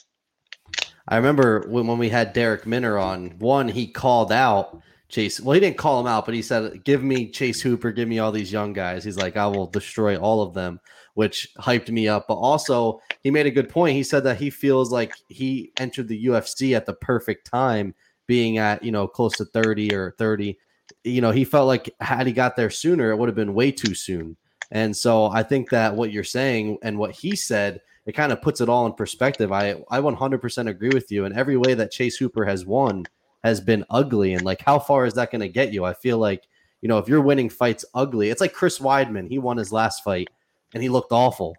I 1.07 1.17
remember 1.17 1.65
when, 1.67 1.87
when 1.87 1.97
we 1.97 2.09
had 2.09 2.33
Darrick 2.33 2.65
Minner 2.65 2.97
on, 2.97 3.37
one, 3.37 3.67
he 3.67 3.87
called 3.87 4.31
out 4.31 4.81
Chase. 5.09 5.39
Well, 5.39 5.53
he 5.53 5.59
didn't 5.59 5.77
call 5.77 5.99
him 5.99 6.07
out, 6.07 6.25
but 6.25 6.33
he 6.35 6.41
said, 6.41 6.83
Give 6.83 7.03
me 7.03 7.29
Chase 7.29 7.61
Hooper, 7.61 7.91
give 7.91 8.07
me 8.07 8.19
all 8.19 8.31
these 8.31 8.51
young 8.51 8.73
guys. 8.73 9.03
He's 9.03 9.17
like, 9.17 9.37
I 9.37 9.47
will 9.47 9.67
destroy 9.67 10.17
all 10.17 10.41
of 10.41 10.53
them, 10.53 10.79
which 11.13 11.47
hyped 11.59 11.89
me 11.89 12.07
up. 12.07 12.25
But 12.27 12.35
also, 12.35 13.01
he 13.21 13.31
made 13.31 13.45
a 13.45 13.51
good 13.51 13.69
point. 13.69 13.95
He 13.95 14.03
said 14.03 14.23
that 14.23 14.37
he 14.37 14.49
feels 14.49 14.91
like 14.91 15.13
he 15.29 15.71
entered 15.77 16.07
the 16.07 16.25
UFC 16.25 16.75
at 16.75 16.85
the 16.85 16.93
perfect 16.93 17.45
time, 17.45 17.93
being 18.27 18.57
at, 18.57 18.83
you 18.83 18.91
know, 18.91 19.07
close 19.07 19.33
to 19.37 19.45
30 19.45 19.93
or 19.93 20.15
30. 20.17 20.57
You 21.03 21.21
know, 21.21 21.31
he 21.31 21.45
felt 21.45 21.67
like 21.67 21.93
had 21.99 22.25
he 22.25 22.33
got 22.33 22.55
there 22.55 22.71
sooner, 22.71 23.11
it 23.11 23.17
would 23.17 23.29
have 23.29 23.35
been 23.35 23.53
way 23.53 23.71
too 23.71 23.93
soon. 23.93 24.35
And 24.71 24.95
so 24.95 25.27
I 25.27 25.43
think 25.43 25.69
that 25.69 25.95
what 25.95 26.11
you're 26.11 26.23
saying 26.23 26.79
and 26.81 26.97
what 26.97 27.11
he 27.11 27.35
said, 27.35 27.81
it 28.07 28.13
kind 28.13 28.31
of 28.31 28.41
puts 28.41 28.61
it 28.61 28.69
all 28.69 28.85
in 28.87 28.93
perspective. 28.93 29.51
I 29.51 29.75
I 29.89 29.99
100% 29.99 30.69
agree 30.69 30.89
with 30.89 31.11
you. 31.11 31.25
in 31.25 31.37
every 31.37 31.57
way 31.57 31.75
that 31.75 31.91
Chase 31.91 32.17
Hooper 32.17 32.45
has 32.45 32.65
won 32.65 33.05
has 33.45 33.61
been 33.61 33.85
ugly. 33.91 34.33
And 34.33 34.43
like, 34.43 34.61
how 34.61 34.79
far 34.79 35.05
is 35.05 35.13
that 35.13 35.31
going 35.31 35.41
to 35.41 35.47
get 35.47 35.71
you? 35.71 35.85
I 35.85 35.93
feel 35.93 36.17
like 36.17 36.47
you 36.81 36.89
know 36.89 36.97
if 36.97 37.07
you're 37.07 37.21
winning 37.21 37.49
fights 37.49 37.85
ugly, 37.93 38.29
it's 38.29 38.41
like 38.41 38.53
Chris 38.53 38.79
Weidman. 38.79 39.29
He 39.29 39.37
won 39.37 39.57
his 39.57 39.71
last 39.71 40.03
fight 40.03 40.27
and 40.73 40.81
he 40.81 40.89
looked 40.89 41.11
awful. 41.11 41.55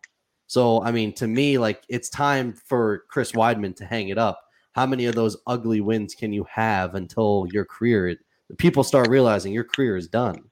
So 0.48 0.82
I 0.82 0.90
mean, 0.90 1.12
to 1.14 1.28
me, 1.28 1.58
like 1.58 1.84
it's 1.88 2.08
time 2.08 2.52
for 2.52 3.04
Chris 3.08 3.32
Weidman 3.32 3.76
to 3.76 3.84
hang 3.84 4.08
it 4.08 4.18
up. 4.18 4.40
How 4.72 4.84
many 4.84 5.06
of 5.06 5.14
those 5.14 5.36
ugly 5.46 5.80
wins 5.80 6.14
can 6.14 6.32
you 6.32 6.44
have 6.50 6.96
until 6.96 7.46
your 7.52 7.64
career? 7.64 8.16
People 8.58 8.84
start 8.84 9.08
realizing 9.08 9.52
your 9.52 9.64
career 9.64 9.96
is 9.96 10.08
done. 10.08 10.42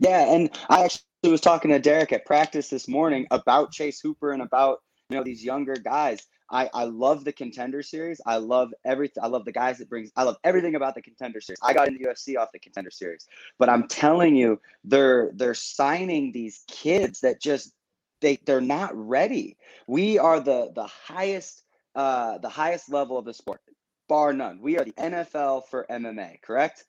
Yeah, 0.00 0.34
and 0.34 0.50
I 0.70 0.84
actually 0.84 1.30
was 1.30 1.40
talking 1.42 1.70
to 1.70 1.78
Darrick 1.78 2.12
at 2.12 2.24
practice 2.24 2.70
this 2.70 2.88
morning 2.88 3.26
about 3.30 3.72
Chase 3.72 4.00
Hooper 4.00 4.32
and 4.32 4.42
about 4.42 4.78
you 5.10 5.18
know 5.18 5.22
these 5.22 5.44
younger 5.44 5.74
guys. 5.74 6.26
I, 6.52 6.68
I 6.74 6.84
love 6.84 7.24
the 7.24 7.32
contender 7.32 7.82
series. 7.82 8.20
I 8.26 8.36
love 8.36 8.72
everything. 8.84 9.24
I 9.24 9.26
love 9.26 9.46
the 9.46 9.52
guys 9.52 9.78
that 9.78 9.88
brings. 9.88 10.12
I 10.16 10.24
love 10.24 10.36
everything 10.44 10.74
about 10.74 10.94
the 10.94 11.00
contender 11.00 11.40
series. 11.40 11.58
I 11.62 11.72
got 11.72 11.88
in 11.88 11.94
the 11.94 12.04
UFC 12.04 12.36
off 12.36 12.52
the 12.52 12.58
contender 12.58 12.90
series, 12.90 13.26
but 13.58 13.70
I'm 13.70 13.88
telling 13.88 14.36
you, 14.36 14.60
they're 14.84 15.30
they're 15.34 15.54
signing 15.54 16.30
these 16.30 16.64
kids 16.68 17.20
that 17.20 17.40
just 17.40 17.72
they 18.20 18.38
they're 18.44 18.60
not 18.60 18.90
ready. 18.94 19.56
We 19.86 20.18
are 20.18 20.40
the 20.40 20.70
the 20.74 20.86
highest 20.86 21.62
uh 21.94 22.38
the 22.38 22.50
highest 22.50 22.92
level 22.92 23.16
of 23.16 23.24
the 23.24 23.34
sport, 23.34 23.62
bar 24.08 24.34
none. 24.34 24.60
We 24.60 24.78
are 24.78 24.84
the 24.84 24.92
NFL 24.92 25.68
for 25.68 25.86
MMA. 25.90 26.42
Correct 26.42 26.84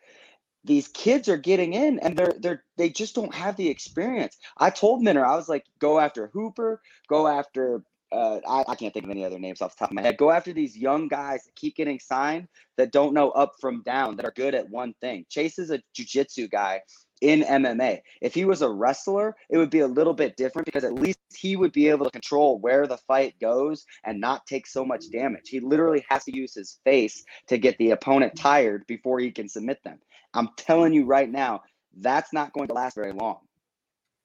these 0.65 0.88
kids 0.88 1.27
are 1.27 1.38
getting 1.38 1.74
in 1.74 2.00
and 2.00 2.17
they're 2.17 2.34
they're 2.39 2.63
they 2.77 2.89
just 2.89 3.15
don't 3.15 3.34
have 3.34 3.58
the 3.58 3.67
experience. 3.67 4.38
I 4.58 4.70
told 4.70 5.03
Minner, 5.03 5.25
I 5.25 5.36
was 5.36 5.50
like, 5.50 5.65
go 5.79 6.00
after 6.00 6.27
Hooper, 6.27 6.82
go 7.10 7.27
after 7.27 7.84
uh, 8.13 8.39
I, 8.48 8.72
I 8.72 8.75
can't 8.75 8.93
think 8.93 9.05
of 9.05 9.12
any 9.12 9.25
other 9.25 9.39
names 9.39 9.62
off 9.62 9.75
the 9.75 9.79
top 9.79 9.91
of 9.91 9.96
my 9.96 10.01
head. 10.01 10.17
Go 10.17 10.32
after 10.32 10.53
these 10.53 10.77
young 10.77 11.08
guys 11.08 11.43
that 11.43 11.55
keep 11.55 11.75
getting 11.75 12.00
signed 12.00 12.48
that 12.77 12.91
don't 12.91 13.13
know 13.13 13.32
up 13.32 13.53
from 13.60 13.82
down, 13.84 14.15
that 14.17 14.25
are 14.25 14.34
good 14.36 14.55
at 14.55 14.70
one 14.70 14.93
thing. 15.01 15.25
Chase 15.29 15.60
is 15.60 15.72
a 15.72 15.82
jujitsu 15.98 16.50
guy 16.50 16.82
in 17.22 17.41
MMA. 17.41 18.01
If 18.22 18.34
he 18.34 18.46
was 18.46 18.62
a 18.62 18.70
wrestler, 18.70 19.36
it 19.50 19.58
would 19.58 19.70
be 19.70 19.79
a 19.79 19.88
little 19.88 20.13
bit 20.13 20.36
different 20.36 20.65
because 20.65 20.84
at 20.84 20.93
least 20.93 21.20
he 21.36 21.55
would 21.55 21.72
be 21.72 21.88
able 21.88 22.05
to 22.05 22.12
control 22.12 22.60
where 22.60 22.86
the 22.86 22.98
fight 22.98 23.34
goes 23.39 23.86
and 24.03 24.20
not 24.20 24.46
take 24.46 24.67
so 24.67 24.84
much 24.84 25.10
damage. 25.12 25.48
He 25.50 25.60
literally 25.60 26.05
has 26.10 26.25
to 26.25 26.36
use 26.36 26.53
his 26.53 26.79
face 26.84 27.24
to 27.48 27.58
get 27.58 27.77
the 27.77 27.91
opponent 27.91 28.36
tired 28.36 28.86
before 28.88 29.20
he 29.20 29.32
can 29.32 29.48
submit 29.48 29.82
them. 29.84 30.00
I'm 30.34 30.50
telling 30.58 30.93
you 30.93 31.05
right 31.05 31.29
now, 31.29 31.62
that's 31.98 32.34
not 32.34 32.53
going 32.53 32.67
to 32.67 32.74
last 32.74 32.96
very 32.96 33.13
long. 33.13 33.38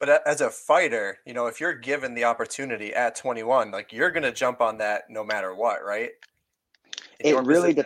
But 0.01 0.27
as 0.27 0.41
a 0.41 0.51
fighter, 0.51 1.19
you 1.27 1.35
know, 1.35 1.47
if 1.47 1.61
you're 1.61 1.75
given 1.75 2.15
the 2.15 2.25
opportunity 2.25 2.95
at 2.95 3.17
21, 3.17 3.71
like 3.73 3.93
you're 3.93 4.13
going 4.13 4.23
to 4.23 4.33
jump 4.33 4.61
on 4.61 4.79
that 4.79 5.11
no 5.11 5.25
matter 5.25 5.55
what, 5.55 5.85
right? 5.85 6.11
In 7.21 7.35
It 7.35 7.43
really 7.45 7.73
de- 7.73 7.85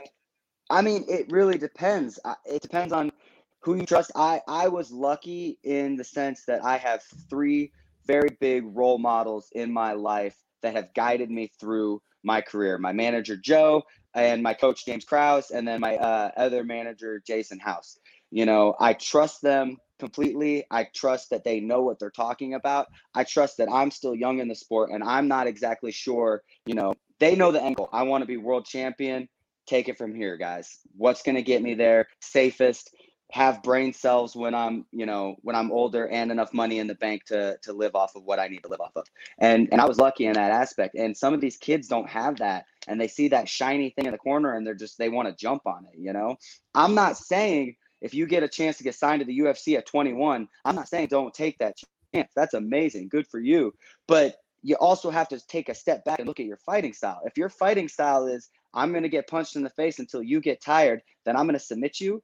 I 0.69 0.83
mean, 0.83 1.05
it 1.09 1.31
really 1.31 1.59
depends. 1.59 2.19
It 2.45 2.63
depends 2.63 2.93
on 2.93 3.13
who 3.61 3.77
you 3.77 3.87
trust. 3.87 4.11
I 4.15 4.41
I 4.47 4.69
was 4.69 4.91
lucky 4.91 5.59
in 5.63 5.97
the 5.97 6.05
sense 6.05 6.45
that 6.47 6.65
I 6.65 6.77
have 6.77 7.03
three 7.31 7.73
very 8.07 8.37
big 8.41 8.65
role 8.67 8.99
models 8.99 9.49
in 9.53 9.73
my 9.73 9.93
life 9.93 10.37
that 10.63 10.75
have 10.75 10.93
guided 10.95 11.31
me 11.31 11.51
through 11.61 12.03
my 12.23 12.41
career. 12.41 12.79
My 12.79 12.93
manager 12.93 13.37
Joe 13.37 13.83
and 14.15 14.43
my 14.43 14.55
coach 14.55 14.85
James 14.85 15.05
Krause, 15.05 15.51
and 15.51 15.67
then 15.67 15.81
my 15.81 15.97
uh, 15.97 16.31
other 16.37 16.65
manager 16.65 17.23
Jason 17.27 17.59
House. 17.59 17.99
You 18.31 18.47
know, 18.47 18.75
I 18.81 18.95
trust 18.95 19.43
them 19.43 19.77
completely. 20.03 20.65
I 20.69 20.89
trust 20.93 21.31
that 21.31 21.45
they 21.45 21.61
know 21.61 21.83
what 21.83 22.01
they're 22.01 22.11
talking 22.11 22.55
about. 22.55 22.89
I 23.15 23.23
trust 23.23 23.57
that 23.59 23.71
I'm 23.71 23.93
still 23.93 24.17
young 24.17 24.41
in 24.41 24.49
the 24.49 24.55
sport 24.57 24.91
and 24.91 25.05
I'm 25.05 25.29
not 25.29 25.47
exactly 25.47 25.93
sure, 25.93 26.43
you 26.67 26.75
know, 26.75 26.95
they 27.21 27.37
know 27.37 27.53
the 27.53 27.63
angle. 27.63 27.89
I 27.93 28.03
want 28.03 28.23
to 28.23 28.27
be 28.27 28.37
world 28.37 28.67
champion. 28.67 29.29
Take 29.69 29.89
it 29.89 29.97
from 29.97 30.13
here, 30.13 30.37
guys. 30.37 30.81
What's 30.97 31.23
going 31.23 31.37
to 31.37 31.43
get 31.43 31.63
me 31.63 31.75
there 31.75 32.09
safest? 32.21 32.93
Have 33.31 33.63
brain 33.63 33.93
cells 33.93 34.35
when 34.35 34.57
I'm, 34.57 34.87
you 34.91 35.07
know, 35.07 35.37
when 35.43 35.55
I'm 35.55 35.71
older 35.71 36.09
and 36.09 36.33
enough 36.33 36.53
money 36.53 36.81
in 36.81 36.89
the 36.89 36.97
bank 36.97 37.25
to 37.27 37.57
to 37.63 37.73
live 37.73 37.95
off 37.95 38.17
of 38.17 38.25
what 38.25 38.41
I 38.41 38.49
need 38.49 38.63
to 38.65 38.69
live 38.69 38.81
off 38.81 38.97
of. 38.97 39.07
And 39.39 39.69
and 39.71 39.81
I 39.81 39.87
was 39.87 39.99
lucky 39.99 40.27
in 40.27 40.33
that 40.33 40.51
aspect. 40.51 40.97
And 40.97 41.17
some 41.17 41.33
of 41.33 41.41
these 41.41 41.57
kids 41.57 41.87
don't 41.87 42.11
have 42.11 42.39
that 42.39 42.67
and 42.89 43.01
they 43.01 43.09
see 43.09 43.29
that 43.29 43.49
shiny 43.49 43.91
thing 43.91 44.07
in 44.07 44.13
the 44.13 44.19
corner 44.19 44.55
and 44.55 44.67
they're 44.67 44.75
just 44.75 44.99
they 44.99 45.09
want 45.09 45.29
to 45.29 45.35
jump 45.35 45.63
on 45.65 45.87
it, 45.91 45.99
you 45.99 46.13
know? 46.13 46.37
I'm 46.75 46.95
not 46.95 47.17
saying 47.17 47.77
if 48.03 48.13
you 48.13 48.27
get 48.27 48.43
a 48.43 48.49
chance 48.49 48.77
to 48.79 48.85
get 48.85 48.95
signed 48.95 49.21
to 49.21 49.27
the 49.27 49.39
UFC 49.39 49.79
at 49.79 49.87
21, 49.87 50.49
I'm 50.65 50.75
not 50.75 50.89
saying 50.89 51.07
don't 51.07 51.33
take 51.33 51.59
that 51.59 51.77
chance. 52.13 52.31
That's 52.37 52.55
amazing. 52.55 53.09
Good 53.09 53.27
for 53.29 53.41
you. 53.41 53.73
But 54.07 54.37
you 54.63 54.77
also 54.77 55.11
have 55.11 55.29
to 55.29 55.41
take 55.47 55.69
a 55.69 55.75
step 55.75 56.05
back 56.05 56.19
and 56.19 56.29
look 56.29 56.41
at 56.41 56.47
your 56.47 56.59
fighting 56.59 56.93
style. 56.93 57.21
If 57.25 57.37
your 57.37 57.49
fighting 57.49 57.89
style 57.89 58.27
is, 58.27 58.51
I'm 58.75 58.91
going 58.91 59.03
to 59.03 59.09
get 59.09 59.29
punched 59.29 59.57
in 59.57 59.63
the 59.63 59.71
face 59.71 59.99
until 59.99 60.23
you 60.23 60.41
get 60.41 60.61
tired, 60.61 61.03
then 61.25 61.37
I'm 61.37 61.47
going 61.47 61.59
to 61.59 61.65
submit 61.65 62.01
you. 62.01 62.23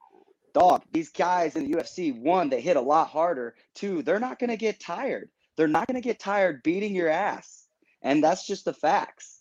Dog, 0.54 0.82
these 0.92 1.10
guys 1.10 1.56
in 1.56 1.70
the 1.70 1.76
UFC, 1.76 2.18
one, 2.18 2.48
they 2.48 2.60
hit 2.60 2.76
a 2.76 2.80
lot 2.80 3.08
harder. 3.08 3.54
Two, 3.74 4.02
they're 4.02 4.18
not 4.18 4.38
going 4.38 4.50
to 4.50 4.56
get 4.56 4.80
tired. 4.80 5.28
They're 5.56 5.68
not 5.68 5.86
going 5.86 6.00
to 6.00 6.06
get 6.06 6.18
tired 6.18 6.62
beating 6.62 6.94
your 6.94 7.08
ass. 7.08 7.66
And 8.02 8.22
that's 8.22 8.46
just 8.46 8.64
the 8.64 8.72
facts. 8.72 9.37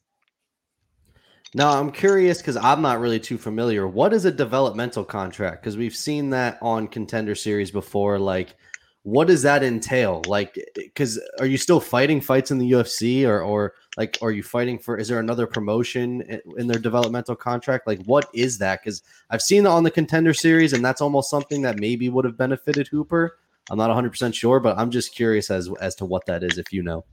Now 1.54 1.80
I'm 1.80 1.92
curious 1.92 2.39
because 2.39 2.58
I'm 2.58 2.82
not 2.82 3.00
really 3.00 3.20
too 3.20 3.38
familiar. 3.38 3.88
What 3.88 4.13
is 4.13 4.25
a 4.25 4.32
developmental 4.32 5.04
contract? 5.04 5.62
Because 5.62 5.77
we've 5.77 5.96
seen 5.96 6.30
that 6.32 6.58
on 6.62 6.88
contender 6.88 7.36
series 7.36 7.72
before. 7.72 8.20
Like, 8.20 8.56
what 9.04 9.27
does 9.27 9.42
that 9.44 9.63
entail? 9.63 10.22
Like, 10.27 10.60
because 10.75 11.18
are 11.39 11.46
you 11.46 11.58
still 11.58 11.80
fighting 11.80 12.20
fights 12.20 12.51
in 12.51 12.58
the 12.58 12.72
UFC, 12.72 13.25
or 13.25 13.42
or 13.42 13.74
like, 13.96 14.18
are 14.22 14.32
you 14.32 14.44
fighting 14.44 14.77
for? 14.77 14.98
Is 14.98 15.08
there 15.08 15.22
another 15.22 15.48
promotion 15.48 16.22
in, 16.58 16.68
their 16.68 16.80
developmental 16.80 17.36
contract? 17.36 17.88
Like, 17.88 18.04
what 18.04 18.27
is 18.34 18.58
that? 18.58 18.82
Because 18.84 19.01
I've 19.30 19.42
seen 19.42 19.66
on 19.66 19.84
the 19.84 19.92
Contender 19.92 20.34
Series, 20.34 20.74
and 20.74 20.84
that's 20.84 21.00
almost 21.00 21.30
something 21.30 21.62
that 21.62 21.80
maybe 21.80 22.10
would 22.10 22.25
have 22.25 22.38
benefited 22.38 22.89
Hooper. 22.89 23.38
I'm 23.70 23.77
not 23.77 23.88
100 23.88 24.10
percent 24.10 24.36
sure, 24.36 24.60
but 24.60 24.77
I'm 24.77 24.92
just 24.92 25.16
curious 25.16 25.50
as 25.50 25.70
as 25.80 25.96
to 25.96 26.06
what 26.06 26.25
that 26.25 26.44
is, 26.44 26.58
if 26.58 26.74
you 26.74 26.84
know. 26.84 27.06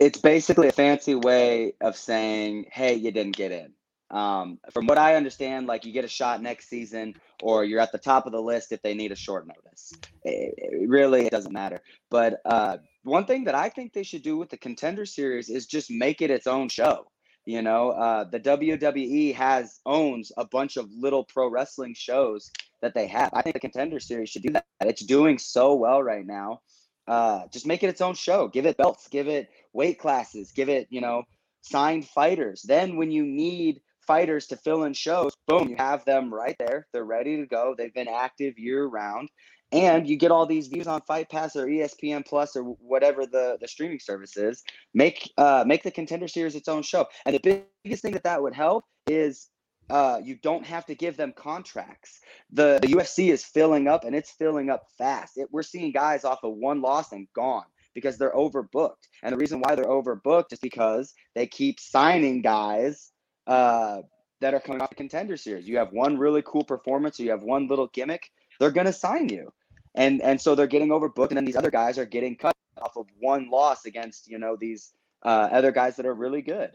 It's 0.00 0.18
basically 0.18 0.68
a 0.68 0.72
fancy 0.72 1.14
way 1.14 1.74
of 1.80 1.94
saying, 1.96 2.66
"Hey, 2.72 2.94
you 2.94 3.10
didn't 3.12 3.36
get 3.36 3.52
in." 3.52 3.74
Um, 4.10 4.58
from 4.72 4.86
what 4.86 4.98
I 4.98 5.14
understand, 5.14 5.66
like 5.66 5.84
you 5.84 5.92
get 5.92 6.04
a 6.04 6.08
shot 6.08 6.42
next 6.42 6.68
season, 6.68 7.14
or 7.42 7.64
you're 7.64 7.80
at 7.80 7.92
the 7.92 7.98
top 7.98 8.26
of 8.26 8.32
the 8.32 8.40
list 8.40 8.72
if 8.72 8.82
they 8.82 8.94
need 8.94 9.12
a 9.12 9.16
short 9.16 9.46
notice. 9.46 9.92
It, 10.24 10.54
it 10.56 10.88
really, 10.88 11.26
it 11.26 11.30
doesn't 11.30 11.52
matter. 11.52 11.80
But 12.10 12.40
uh, 12.44 12.78
one 13.04 13.26
thing 13.26 13.44
that 13.44 13.54
I 13.54 13.68
think 13.68 13.92
they 13.92 14.02
should 14.02 14.22
do 14.22 14.36
with 14.36 14.50
the 14.50 14.56
Contender 14.56 15.06
Series 15.06 15.48
is 15.48 15.66
just 15.66 15.90
make 15.90 16.22
it 16.22 16.30
its 16.30 16.46
own 16.48 16.68
show. 16.68 17.06
You 17.46 17.62
know, 17.62 17.90
uh, 17.90 18.24
the 18.24 18.40
WWE 18.40 19.34
has 19.34 19.80
owns 19.86 20.32
a 20.36 20.44
bunch 20.44 20.76
of 20.76 20.90
little 20.92 21.24
pro 21.24 21.48
wrestling 21.48 21.94
shows 21.94 22.50
that 22.82 22.94
they 22.94 23.06
have. 23.06 23.30
I 23.32 23.42
think 23.42 23.54
the 23.54 23.60
Contender 23.60 24.00
Series 24.00 24.30
should 24.30 24.42
do 24.42 24.50
that. 24.52 24.66
It's 24.80 25.04
doing 25.04 25.38
so 25.38 25.74
well 25.74 26.02
right 26.02 26.26
now. 26.26 26.60
Uh, 27.10 27.48
just 27.52 27.66
make 27.66 27.82
it 27.82 27.88
its 27.88 28.00
own 28.00 28.14
show. 28.14 28.46
Give 28.46 28.66
it 28.66 28.76
belts. 28.76 29.08
Give 29.08 29.26
it 29.26 29.50
weight 29.72 29.98
classes. 29.98 30.52
Give 30.52 30.68
it, 30.68 30.86
you 30.90 31.00
know, 31.00 31.24
signed 31.60 32.06
fighters. 32.06 32.62
Then 32.62 32.96
when 32.96 33.10
you 33.10 33.24
need 33.26 33.80
fighters 34.06 34.46
to 34.46 34.56
fill 34.56 34.84
in 34.84 34.92
shows, 34.92 35.36
boom, 35.48 35.68
you 35.68 35.74
have 35.74 36.04
them 36.04 36.32
right 36.32 36.54
there. 36.60 36.86
They're 36.92 37.04
ready 37.04 37.36
to 37.38 37.46
go. 37.46 37.74
They've 37.76 37.92
been 37.92 38.06
active 38.06 38.60
year 38.60 38.86
round. 38.86 39.28
And 39.72 40.08
you 40.08 40.16
get 40.16 40.30
all 40.30 40.46
these 40.46 40.68
views 40.68 40.86
on 40.86 41.00
Fight 41.00 41.28
Pass 41.28 41.56
or 41.56 41.66
ESPN 41.66 42.24
Plus 42.24 42.54
or 42.54 42.62
whatever 42.62 43.26
the, 43.26 43.58
the 43.60 43.66
streaming 43.66 43.98
service 43.98 44.36
is. 44.36 44.62
Make 44.94 45.32
uh, 45.36 45.64
make 45.66 45.82
the 45.82 45.90
Contender 45.90 46.28
Series 46.28 46.54
its 46.54 46.68
own 46.68 46.82
show. 46.82 47.06
And 47.26 47.34
the 47.34 47.66
biggest 47.84 48.02
thing 48.02 48.12
that 48.12 48.22
that 48.22 48.40
would 48.40 48.54
help 48.54 48.84
is 49.08 49.48
uh, 49.90 50.20
you 50.22 50.36
don't 50.36 50.64
have 50.64 50.86
to 50.86 50.94
give 50.94 51.16
them 51.16 51.32
contracts. 51.36 52.20
The, 52.52 52.78
the 52.80 52.88
UFC 52.88 53.32
is 53.32 53.44
filling 53.44 53.88
up 53.88 54.04
and 54.04 54.14
it's 54.14 54.30
filling 54.30 54.70
up 54.70 54.86
fast. 54.96 55.36
It, 55.36 55.48
we're 55.50 55.62
seeing 55.62 55.92
guys 55.92 56.24
off 56.24 56.44
of 56.44 56.54
one 56.54 56.80
loss 56.80 57.12
and 57.12 57.26
gone 57.34 57.64
because 57.94 58.18
they're 58.18 58.32
overbooked. 58.32 59.08
And 59.22 59.32
the 59.32 59.36
reason 59.36 59.60
why 59.60 59.74
they're 59.74 59.84
overbooked 59.84 60.52
is 60.52 60.58
because 60.58 61.14
they 61.34 61.46
keep 61.46 61.80
signing 61.80 62.42
guys 62.42 63.12
uh, 63.46 64.02
that 64.40 64.54
are 64.54 64.60
coming 64.60 64.80
off 64.80 64.90
the 64.90 64.96
contender 64.96 65.36
series. 65.36 65.68
You 65.68 65.78
have 65.78 65.92
one 65.92 66.18
really 66.18 66.42
cool 66.42 66.64
performance, 66.64 67.18
or 67.18 67.24
you 67.24 67.30
have 67.30 67.42
one 67.42 67.68
little 67.68 67.88
gimmick, 67.88 68.30
they're 68.58 68.70
going 68.70 68.86
to 68.86 68.92
sign 68.92 69.28
you. 69.28 69.52
And 69.96 70.22
and 70.22 70.40
so 70.40 70.54
they're 70.54 70.68
getting 70.68 70.90
overbooked, 70.90 71.28
and 71.28 71.36
then 71.36 71.44
these 71.44 71.56
other 71.56 71.70
guys 71.70 71.98
are 71.98 72.06
getting 72.06 72.36
cut 72.36 72.54
off 72.80 72.96
of 72.96 73.06
one 73.18 73.50
loss 73.50 73.86
against 73.86 74.28
you 74.28 74.38
know 74.38 74.56
these 74.56 74.92
uh, 75.24 75.48
other 75.50 75.72
guys 75.72 75.96
that 75.96 76.06
are 76.06 76.14
really 76.14 76.42
good. 76.42 76.70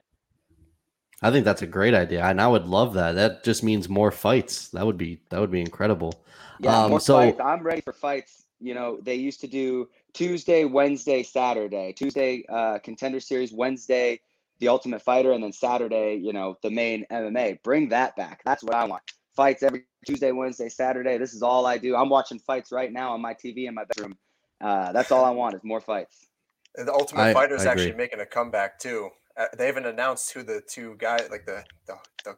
I 1.22 1.32
think 1.32 1.46
that's 1.46 1.62
a 1.62 1.68
great 1.68 1.94
idea, 1.94 2.24
and 2.24 2.42
I 2.42 2.48
would 2.48 2.66
love 2.66 2.94
that. 2.96 3.14
That 3.14 3.44
just 3.44 3.64
means 3.64 3.88
more 3.88 4.12
fights. 4.12 4.68
That 4.70 4.86
would 4.86 4.98
be 4.98 5.20
that 5.30 5.40
would 5.40 5.52
be 5.52 5.62
incredible. 5.62 6.24
Yeah, 6.60 6.84
um, 6.84 6.92
more 6.92 7.00
so 7.00 7.16
fights. 7.16 7.40
I'm 7.40 7.64
ready 7.64 7.82
for 7.82 7.94
fights. 7.94 8.46
You 8.60 8.74
know, 8.74 9.00
they 9.02 9.16
used 9.16 9.42
to 9.42 9.48
do 9.48 9.90
Tuesday, 10.14 10.66
Wednesday, 10.66 11.24
Saturday. 11.24 11.94
Tuesday, 11.94 12.46
uh, 12.50 12.80
contender 12.80 13.20
series. 13.20 13.54
Wednesday, 13.54 14.20
the 14.60 14.68
Ultimate 14.68 15.02
Fighter, 15.02 15.32
and 15.32 15.44
then 15.44 15.54
Saturday, 15.54 16.16
you 16.16 16.34
know, 16.34 16.58
the 16.62 16.70
main 16.70 17.06
MMA. 17.12 17.62
Bring 17.64 17.90
that 17.90 18.16
back. 18.16 18.42
That's 18.46 18.64
what 18.64 18.76
I 18.76 18.86
want. 18.86 19.04
Fights 19.36 19.64
every 19.64 19.86
Tuesday, 20.06 20.32
Wednesday, 20.32 20.70
Saturday. 20.70 21.18
This 21.18 21.34
is 21.34 21.44
all 21.44 21.66
I 21.66 21.78
do. 21.78 21.96
I'm 21.96 22.10
watching 22.10 22.40
fights 22.40 22.72
right 22.72 22.92
now 22.92 23.14
on 23.14 23.22
my 23.22 23.34
TV 23.34 23.68
in 23.68 23.74
my 23.74 23.84
bedroom. 23.86 24.18
Uh, 24.62 24.92
that's 24.92 25.12
all 25.12 25.26
I 25.26 25.32
want 25.32 25.56
is 25.56 25.62
more 25.64 25.82
fights. 25.82 26.28
The 26.76 26.94
Ultimate 26.94 27.34
Fighter 27.34 27.56
is 27.56 27.66
actually 27.66 27.94
making 27.94 28.20
a 28.20 28.26
comeback 28.26 28.80
too. 28.80 29.10
Uh, 29.38 29.46
they 29.58 29.66
haven't 29.66 29.86
announced 29.86 30.32
who 30.32 30.44
the 30.44 30.62
two 30.68 30.96
guys, 30.98 31.28
like 31.30 31.46
the 31.46 31.64
the, 31.88 31.96
the 32.24 32.38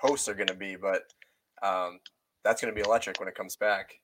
hosts, 0.00 0.28
are 0.28 0.34
going 0.34 0.48
to 0.48 0.54
be, 0.54 0.76
but 0.76 1.02
um, 1.62 2.00
that's 2.44 2.60
going 2.60 2.74
to 2.74 2.80
be 2.80 2.86
electric 2.86 3.20
when 3.20 3.28
it 3.28 3.34
comes 3.34 3.56
back. 3.56 3.94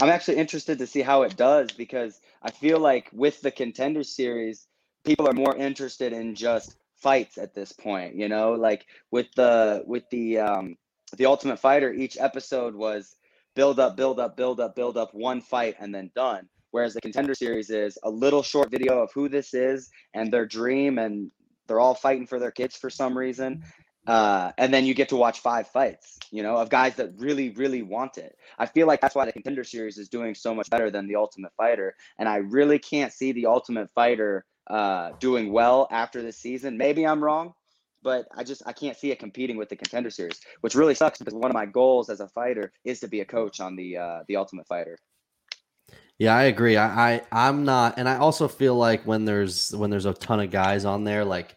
I'm 0.00 0.08
actually 0.08 0.38
interested 0.38 0.78
to 0.78 0.86
see 0.88 1.02
how 1.02 1.22
it 1.22 1.36
does 1.36 1.70
because 1.70 2.20
I 2.42 2.50
feel 2.50 2.80
like 2.80 3.08
with 3.12 3.40
the 3.42 3.52
contender 3.52 4.02
series, 4.02 4.66
people 5.04 5.28
are 5.28 5.32
more 5.32 5.54
interested 5.56 6.12
in 6.12 6.34
just 6.34 6.76
fights 6.96 7.36
at 7.36 7.54
this 7.54 7.70
point 7.70 8.14
you 8.14 8.28
know 8.30 8.52
like 8.52 8.86
with 9.10 9.26
the 9.36 9.82
with 9.86 10.08
the 10.10 10.38
um 10.38 10.74
the 11.18 11.26
ultimate 11.26 11.58
fighter 11.58 11.92
each 11.92 12.16
episode 12.18 12.74
was 12.74 13.16
build 13.54 13.78
up 13.78 13.94
build 13.94 14.18
up 14.18 14.38
build 14.38 14.58
up 14.58 14.74
build 14.74 14.96
up 14.96 15.12
one 15.12 15.40
fight 15.40 15.76
and 15.78 15.94
then 15.94 16.10
done 16.14 16.48
whereas 16.70 16.94
the 16.94 17.00
contender 17.02 17.34
series 17.34 17.68
is 17.68 17.98
a 18.04 18.10
little 18.10 18.42
short 18.42 18.70
video 18.70 19.02
of 19.02 19.12
who 19.12 19.28
this 19.28 19.52
is 19.52 19.90
and 20.14 20.32
their 20.32 20.46
dream 20.46 20.98
and 20.98 21.30
they're 21.66 21.80
all 21.80 21.94
fighting 21.94 22.26
for 22.26 22.38
their 22.38 22.50
kids 22.50 22.76
for 22.76 22.90
some 22.90 23.16
reason 23.16 23.62
uh, 24.06 24.52
and 24.58 24.72
then 24.72 24.84
you 24.84 24.92
get 24.92 25.08
to 25.08 25.16
watch 25.16 25.40
five 25.40 25.66
fights 25.68 26.18
you 26.30 26.42
know 26.42 26.56
of 26.56 26.68
guys 26.68 26.94
that 26.96 27.10
really 27.16 27.50
really 27.50 27.82
want 27.82 28.18
it 28.18 28.36
i 28.58 28.66
feel 28.66 28.86
like 28.86 29.00
that's 29.00 29.14
why 29.14 29.24
the 29.24 29.32
contender 29.32 29.64
series 29.64 29.98
is 29.98 30.08
doing 30.08 30.34
so 30.34 30.54
much 30.54 30.68
better 30.70 30.90
than 30.90 31.06
the 31.06 31.16
ultimate 31.16 31.52
fighter 31.56 31.94
and 32.18 32.28
i 32.28 32.36
really 32.36 32.78
can't 32.78 33.12
see 33.12 33.32
the 33.32 33.46
ultimate 33.46 33.90
fighter 33.94 34.44
uh, 34.68 35.10
doing 35.18 35.52
well 35.52 35.86
after 35.90 36.22
this 36.22 36.38
season. 36.38 36.76
Maybe 36.76 37.06
I'm 37.06 37.22
wrong, 37.22 37.52
but 38.02 38.26
I 38.34 38.44
just 38.44 38.62
I 38.66 38.72
can't 38.72 38.96
see 38.96 39.10
it 39.10 39.18
competing 39.18 39.56
with 39.56 39.68
the 39.68 39.76
contender 39.76 40.10
series, 40.10 40.40
which 40.60 40.74
really 40.74 40.94
sucks 40.94 41.18
because 41.18 41.34
one 41.34 41.50
of 41.50 41.54
my 41.54 41.66
goals 41.66 42.10
as 42.10 42.20
a 42.20 42.28
fighter 42.28 42.72
is 42.84 43.00
to 43.00 43.08
be 43.08 43.20
a 43.20 43.24
coach 43.24 43.60
on 43.60 43.76
the 43.76 43.96
uh, 43.96 44.20
the 44.28 44.36
Ultimate 44.36 44.66
Fighter. 44.66 44.98
Yeah, 46.18 46.34
I 46.36 46.44
agree. 46.44 46.76
I, 46.76 47.16
I 47.16 47.22
I'm 47.32 47.64
not, 47.64 47.98
and 47.98 48.08
I 48.08 48.18
also 48.18 48.46
feel 48.48 48.76
like 48.76 49.04
when 49.04 49.24
there's 49.24 49.74
when 49.74 49.90
there's 49.90 50.06
a 50.06 50.14
ton 50.14 50.40
of 50.40 50.50
guys 50.50 50.84
on 50.84 51.04
there, 51.04 51.24
like 51.24 51.56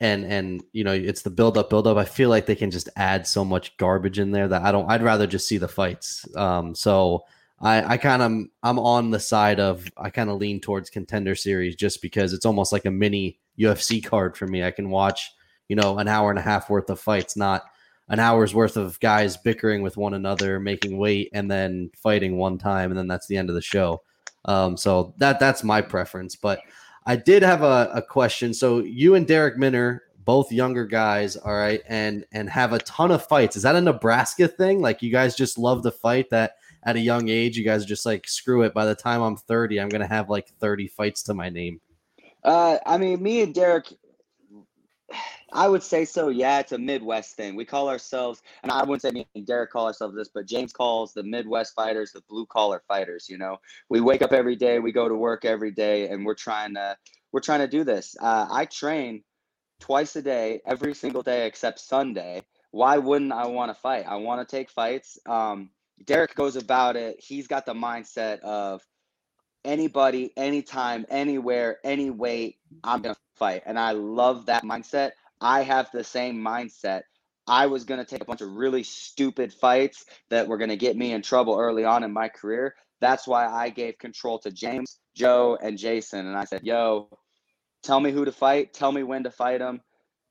and 0.00 0.24
and 0.26 0.62
you 0.72 0.84
know 0.84 0.92
it's 0.92 1.22
the 1.22 1.30
build 1.30 1.58
up 1.58 1.70
build 1.70 1.86
up 1.86 1.96
i 1.96 2.04
feel 2.04 2.28
like 2.30 2.46
they 2.46 2.56
can 2.56 2.70
just 2.70 2.88
add 2.96 3.26
so 3.26 3.44
much 3.44 3.76
garbage 3.78 4.18
in 4.18 4.30
there 4.32 4.48
that 4.48 4.62
i 4.62 4.72
don't 4.72 4.90
i'd 4.90 5.02
rather 5.02 5.26
just 5.26 5.48
see 5.48 5.58
the 5.58 5.68
fights 5.68 6.26
um 6.36 6.74
so 6.74 7.22
I, 7.60 7.94
I 7.94 7.96
kind 7.98 8.22
of 8.22 8.32
I'm 8.62 8.78
on 8.78 9.10
the 9.10 9.20
side 9.20 9.60
of 9.60 9.86
I 9.96 10.10
kind 10.10 10.30
of 10.30 10.38
lean 10.38 10.60
towards 10.60 10.90
contender 10.90 11.34
series 11.34 11.76
just 11.76 12.02
because 12.02 12.32
it's 12.32 12.46
almost 12.46 12.72
like 12.72 12.86
a 12.86 12.90
mini 12.90 13.38
UFC 13.58 14.00
card 14.02 14.36
for 14.36 14.46
me. 14.46 14.64
I 14.64 14.70
can 14.70 14.90
watch, 14.90 15.30
you 15.68 15.76
know, 15.76 15.98
an 15.98 16.08
hour 16.08 16.30
and 16.30 16.38
a 16.38 16.42
half 16.42 16.70
worth 16.70 16.90
of 16.90 17.00
fights, 17.00 17.36
not 17.36 17.64
an 18.10 18.18
hour's 18.18 18.54
worth 18.54 18.76
of 18.76 19.00
guys 19.00 19.36
bickering 19.36 19.82
with 19.82 19.96
one 19.96 20.14
another, 20.14 20.60
making 20.60 20.98
weight, 20.98 21.30
and 21.32 21.50
then 21.50 21.90
fighting 21.96 22.36
one 22.36 22.58
time, 22.58 22.90
and 22.90 22.98
then 22.98 23.08
that's 23.08 23.26
the 23.26 23.36
end 23.36 23.48
of 23.48 23.54
the 23.54 23.62
show. 23.62 24.02
Um, 24.44 24.76
so 24.76 25.14
that 25.18 25.40
that's 25.40 25.64
my 25.64 25.80
preference. 25.80 26.36
But 26.36 26.60
I 27.06 27.16
did 27.16 27.42
have 27.42 27.62
a, 27.62 27.90
a 27.94 28.02
question. 28.02 28.52
So 28.52 28.80
you 28.80 29.14
and 29.14 29.26
Darrick 29.26 29.56
Minner, 29.56 30.02
both 30.24 30.52
younger 30.52 30.84
guys, 30.84 31.36
all 31.36 31.54
right, 31.54 31.80
and 31.88 32.26
and 32.32 32.50
have 32.50 32.72
a 32.72 32.80
ton 32.80 33.10
of 33.10 33.26
fights. 33.26 33.56
Is 33.56 33.62
that 33.62 33.76
a 33.76 33.80
Nebraska 33.80 34.48
thing? 34.48 34.82
Like 34.82 35.00
you 35.00 35.10
guys 35.10 35.34
just 35.34 35.56
love 35.56 35.82
to 35.84 35.90
fight 35.90 36.28
that 36.30 36.56
at 36.84 36.96
a 36.96 37.00
young 37.00 37.28
age, 37.28 37.56
you 37.56 37.64
guys 37.64 37.84
are 37.84 37.88
just 37.88 38.06
like, 38.06 38.26
screw 38.26 38.62
it. 38.62 38.74
By 38.74 38.86
the 38.86 38.94
time 38.94 39.20
I'm 39.20 39.36
30, 39.36 39.80
I'm 39.80 39.88
to 39.90 40.06
have 40.06 40.30
like 40.30 40.48
30 40.60 40.88
fights 40.88 41.22
to 41.24 41.34
my 41.34 41.50
name. 41.50 41.80
Uh, 42.42 42.78
I 42.86 42.96
mean, 42.96 43.22
me 43.22 43.42
and 43.42 43.54
Darrick, 43.54 43.94
I 45.52 45.68
would 45.68 45.82
say 45.82 46.04
so. 46.04 46.28
Yeah, 46.28 46.60
it's 46.60 46.72
a 46.72 46.78
Midwest 46.78 47.36
thing. 47.36 47.56
We 47.56 47.64
call 47.64 47.88
ourselves, 47.88 48.42
and 48.62 48.70
I 48.70 48.80
wouldn't 48.82 49.02
say 49.02 49.10
me 49.10 49.26
and 49.34 49.46
Darrick 49.46 49.70
call 49.70 49.86
ourselves 49.86 50.14
this, 50.14 50.28
but 50.28 50.46
James 50.46 50.72
calls 50.72 51.12
the 51.12 51.22
Midwest 51.22 51.74
fighters 51.74 52.12
the 52.12 52.22
blue 52.28 52.46
collar 52.46 52.82
fighters. 52.86 53.28
You 53.28 53.38
know, 53.38 53.58
we 53.88 54.00
wake 54.00 54.22
up 54.22 54.32
every 54.32 54.56
day, 54.56 54.78
we 54.78 54.92
go 54.92 55.08
to 55.08 55.14
work 55.14 55.44
every 55.44 55.72
day, 55.72 56.08
and 56.08 56.24
we're 56.24 56.34
trying 56.34 56.74
to 56.74 56.96
we're 57.32 57.40
trying 57.40 57.60
to 57.60 57.68
do 57.68 57.84
this. 57.84 58.16
Uh, 58.20 58.46
I 58.50 58.64
train 58.66 59.22
twice 59.80 60.14
a 60.16 60.22
day, 60.22 60.60
every 60.66 60.94
single 60.94 61.22
day 61.22 61.46
except 61.46 61.80
Sunday. 61.80 62.42
Why 62.70 62.98
wouldn't 62.98 63.32
I 63.32 63.46
want 63.46 63.74
to 63.74 63.80
fight? 63.80 64.04
I 64.06 64.16
want 64.16 64.46
to 64.46 64.56
take 64.56 64.70
fights. 64.70 65.18
Um, 65.26 65.70
Darrick 66.04 66.34
goes 66.34 66.56
about 66.56 66.96
it. 66.96 67.16
He's 67.18 67.46
got 67.46 67.66
the 67.66 67.74
mindset 67.74 68.40
of 68.40 68.82
anybody, 69.64 70.32
anytime, 70.36 71.06
anywhere, 71.08 71.78
any 71.84 72.10
weight, 72.10 72.56
I'm 72.84 73.02
going 73.02 73.14
to 73.14 73.20
fight. 73.36 73.62
And 73.66 73.78
I 73.78 73.92
love 73.92 74.46
that 74.46 74.64
mindset. 74.64 75.12
I 75.40 75.62
have 75.62 75.90
the 75.92 76.04
same 76.04 76.36
mindset. 76.38 77.02
I 77.46 77.66
was 77.66 77.84
going 77.84 77.98
to 77.98 78.06
take 78.06 78.22
a 78.22 78.26
bunch 78.26 78.42
of 78.42 78.52
really 78.52 78.82
stupid 78.82 79.52
fights 79.52 80.04
that 80.28 80.46
were 80.46 80.58
going 80.58 80.70
to 80.70 80.76
get 80.76 80.96
me 80.96 81.12
in 81.12 81.22
trouble 81.22 81.58
early 81.58 81.84
on 81.84 82.04
in 82.04 82.12
my 82.12 82.28
career. 82.28 82.74
That's 83.00 83.26
why 83.26 83.46
I 83.46 83.70
gave 83.70 83.98
control 83.98 84.38
to 84.40 84.50
James, 84.50 85.00
Joe, 85.16 85.58
and 85.60 85.78
Jason. 85.78 86.26
And 86.26 86.36
I 86.36 86.44
said, 86.44 86.62
yo, 86.64 87.08
tell 87.82 87.98
me 87.98 88.12
who 88.12 88.24
to 88.24 88.32
fight, 88.32 88.74
tell 88.74 88.92
me 88.92 89.02
when 89.02 89.24
to 89.24 89.30
fight 89.30 89.58
them. 89.58 89.80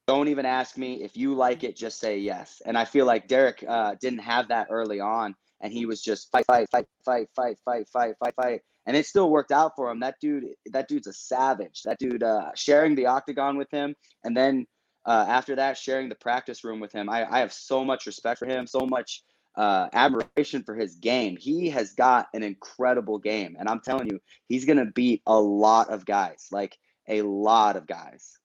Don't 0.08 0.30
even 0.30 0.46
ask 0.46 0.78
me. 0.78 1.04
If 1.04 1.18
you 1.18 1.36
like 1.36 1.64
it, 1.64 1.76
just 1.76 2.00
say 2.00 2.20
yes. 2.20 2.62
And 2.66 2.78
I 2.78 2.86
feel 2.86 3.06
like 3.06 3.28
Darrick 3.28 3.68
uh, 3.68 3.96
didn't 4.00 4.20
have 4.20 4.48
that 4.48 4.68
early 4.70 5.00
on 5.00 5.36
and 5.62 5.74
he 5.74 5.86
was 5.86 6.02
just 6.02 6.32
fight, 6.32 6.46
fight, 6.46 6.70
fight, 6.72 6.86
fight, 7.06 7.28
fight, 7.36 7.58
fight, 7.66 7.88
fight, 7.92 8.16
fight, 8.20 8.36
fight, 8.36 8.62
and 8.90 8.98
it 8.98 9.06
still 9.06 9.30
worked 9.30 9.52
out 9.52 9.74
for 9.76 9.92
him. 9.92 10.00
That 10.00 10.16
dude, 10.20 10.46
that 10.72 10.88
dude's 10.88 11.06
a 11.06 11.14
savage. 11.14 11.84
That 11.84 12.00
dude, 12.00 12.24
uh, 12.24 12.50
sharing 12.56 12.96
the 12.96 13.06
octagon 13.06 13.56
with 13.56 13.70
him, 13.70 13.94
and 14.24 14.36
then 14.36 14.66
uh, 15.06 15.26
after 15.30 15.56
that, 15.58 15.78
sharing 15.78 16.10
the 16.10 16.16
practice 16.16 16.64
room 16.64 16.80
with 16.80 16.92
him. 16.92 17.08
I, 17.08 17.32
I 17.32 17.38
have 17.38 17.54
so 17.54 17.86
much 17.86 18.08
respect 18.08 18.40
for 18.40 18.48
him, 18.48 18.66
so 18.66 18.88
much 18.88 19.22
uh, 19.56 19.90
admiration 19.94 20.64
for 20.64 20.76
his 20.76 20.96
game. 20.96 21.38
He 21.38 21.70
has 21.70 21.94
got 21.94 22.30
an 22.34 22.42
incredible 22.42 23.20
game, 23.20 23.56
and 23.60 23.70
I'm 23.70 23.80
telling 23.80 24.08
you, 24.08 24.20
he's 24.48 24.66
gonna 24.66 24.88
beat 24.96 25.22
a 25.28 25.40
lot 25.40 25.92
of 25.92 26.04
guys, 26.04 26.48
like 26.52 26.76
a 27.08 27.22
lot 27.22 27.76
of 27.76 27.86
guys. 27.86 28.40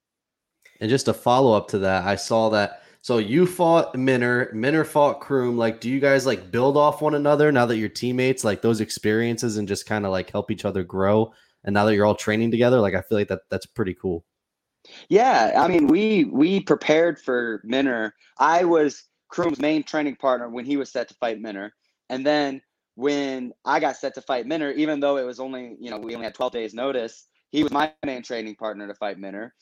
And 0.79 0.91
just 0.91 1.09
a 1.09 1.15
follow 1.15 1.57
up 1.57 1.69
to 1.69 1.79
that, 1.79 2.05
I 2.05 2.17
saw 2.17 2.51
that. 2.51 2.83
So 3.05 3.19
you 3.19 3.45
fought 3.45 3.95
Minner, 3.95 4.51
Minner 4.55 4.83
fought 4.83 5.21
Croom. 5.21 5.59
Like, 5.59 5.79
do 5.79 5.91
you 5.91 6.01
guys 6.01 6.25
like 6.25 6.51
build 6.51 6.79
off 6.79 7.03
one 7.03 7.15
another 7.15 7.53
now 7.53 7.67
that 7.67 7.77
you're 7.77 7.91
teammates? 7.91 8.45
Like 8.45 8.63
those 8.63 8.81
experiences 8.81 9.59
and 9.59 9.69
just 9.69 9.85
kind 9.85 10.07
of 10.07 10.11
like 10.11 10.31
help 10.31 10.51
each 10.51 10.65
other 10.65 10.83
grow. 10.83 11.31
And 11.65 11.75
now 11.75 11.85
that 11.85 11.95
you're 11.95 12.07
all 12.07 12.15
training 12.15 12.51
together, 12.51 12.81
like 12.81 12.95
I 12.95 13.03
feel 13.03 13.19
like 13.19 13.29
that 13.29 13.43
that's 13.51 13.67
pretty 13.67 13.93
cool. 13.93 14.25
Yeah, 15.11 15.53
I 15.55 15.69
mean, 15.69 15.87
we 15.87 16.25
we 16.25 16.61
prepared 16.61 17.19
for 17.19 17.61
Minner. 17.63 18.15
I 18.39 18.65
was 18.65 19.05
Croom's 19.29 19.61
main 19.61 19.83
training 19.83 20.17
partner 20.17 20.49
when 20.49 20.65
he 20.65 20.79
was 20.79 20.91
set 20.91 21.09
to 21.09 21.15
fight 21.21 21.39
Minner, 21.39 21.75
and 22.09 22.25
then 22.25 22.63
when 22.95 23.53
I 23.67 23.81
got 23.81 23.99
set 23.99 24.15
to 24.15 24.23
fight 24.23 24.47
Minner, 24.47 24.71
even 24.71 24.99
though 24.99 25.19
it 25.19 25.27
was 25.27 25.41
only 25.41 25.77
you 25.79 25.91
know 25.91 25.99
we 25.99 26.15
only 26.15 26.25
had 26.25 26.35
12 26.35 26.53
days 26.55 26.73
notice, 26.73 27.27
he 27.51 27.63
was 27.63 27.71
my 27.71 27.93
main 28.07 28.23
training 28.23 28.57
partner 28.57 28.89
to 28.89 28.95
fight 28.95 29.19
Minner. 29.19 29.53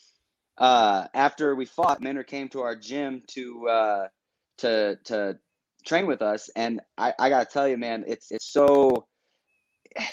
Uh, 0.58 1.06
after 1.14 1.54
we 1.54 1.66
fought, 1.66 2.00
Minner 2.00 2.24
came 2.24 2.48
to 2.50 2.60
our 2.60 2.76
gym 2.76 3.22
to 3.28 3.68
uh, 3.68 4.08
to 4.58 4.98
to 5.04 5.38
train 5.84 6.06
with 6.06 6.22
us, 6.22 6.50
and 6.54 6.80
I, 6.96 7.14
I 7.18 7.28
gotta 7.28 7.46
tell 7.46 7.68
you, 7.68 7.76
man, 7.76 8.04
it's 8.06 8.30
it's 8.30 8.46
so 8.46 9.06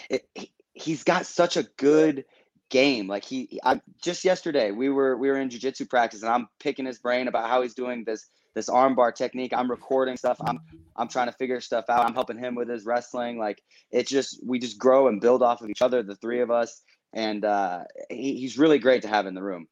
it, 0.09 0.25
he's 0.73 1.03
got 1.03 1.25
such 1.25 1.57
a 1.57 1.63
good 1.77 2.25
game. 2.69 3.07
Like 3.07 3.25
he, 3.25 3.59
I 3.63 3.81
just 4.01 4.23
yesterday 4.23 4.71
we 4.71 4.89
were 4.89 5.17
we 5.17 5.29
were 5.29 5.37
in 5.37 5.49
jujitsu 5.49 5.89
practice, 5.89 6.21
and 6.21 6.31
I'm 6.31 6.47
picking 6.59 6.85
his 6.85 6.99
brain 6.99 7.27
about 7.27 7.49
how 7.49 7.61
he's 7.61 7.73
doing 7.73 8.03
this 8.05 8.29
this 8.55 8.69
armbar 8.69 9.13
technique. 9.13 9.53
I'm 9.53 9.69
recording 9.69 10.17
stuff. 10.17 10.37
I'm 10.45 10.59
I'm 10.95 11.07
trying 11.07 11.27
to 11.27 11.33
figure 11.33 11.61
stuff 11.61 11.85
out. 11.89 12.05
I'm 12.05 12.13
helping 12.13 12.37
him 12.37 12.55
with 12.55 12.69
his 12.69 12.85
wrestling. 12.85 13.37
Like 13.37 13.61
it's 13.91 14.09
just 14.09 14.39
we 14.45 14.59
just 14.59 14.77
grow 14.77 15.07
and 15.07 15.21
build 15.21 15.43
off 15.43 15.61
of 15.61 15.69
each 15.69 15.81
other, 15.81 16.03
the 16.03 16.15
three 16.15 16.41
of 16.41 16.51
us, 16.51 16.81
and 17.13 17.43
uh, 17.45 17.83
he, 18.09 18.35
he's 18.35 18.57
really 18.57 18.79
great 18.79 19.01
to 19.03 19.07
have 19.07 19.25
in 19.25 19.33
the 19.33 19.43
room. 19.43 19.67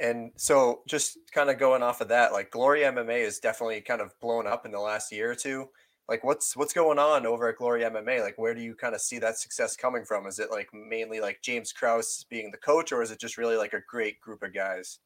And 0.00 0.32
so, 0.36 0.82
just 0.88 1.18
kind 1.32 1.50
of 1.50 1.58
going 1.58 1.82
off 1.82 2.00
of 2.00 2.08
that, 2.08 2.32
like 2.32 2.50
Glory 2.50 2.80
MMA 2.80 3.20
is 3.20 3.38
definitely 3.38 3.80
kind 3.80 4.00
of 4.00 4.10
blown 4.20 4.46
up 4.46 4.66
in 4.66 4.72
the 4.72 4.80
last 4.80 5.12
year 5.12 5.30
or 5.30 5.36
two 5.36 5.68
like 6.08 6.22
what's 6.22 6.56
what's 6.56 6.72
going 6.72 6.98
on 6.98 7.26
over 7.26 7.48
at 7.48 7.56
Glory 7.56 7.82
MMA? 7.82 8.20
Like 8.20 8.36
where 8.36 8.54
do 8.54 8.60
you 8.60 8.74
kind 8.74 8.94
of 8.94 9.00
see 9.00 9.18
that 9.20 9.38
success 9.38 9.76
coming 9.76 10.04
from? 10.04 10.26
Is 10.26 10.38
it 10.38 10.50
like 10.50 10.68
mainly 10.72 11.20
like 11.20 11.40
James 11.42 11.72
Krause 11.72 12.26
being 12.28 12.50
the 12.50 12.58
coach, 12.58 12.92
or 12.92 13.02
is 13.02 13.10
it 13.10 13.20
just 13.20 13.38
really 13.38 13.56
like 13.56 13.72
a 13.72 13.80
great 13.88 14.20
group 14.20 14.42
of 14.42 14.54
guys? 14.54 14.98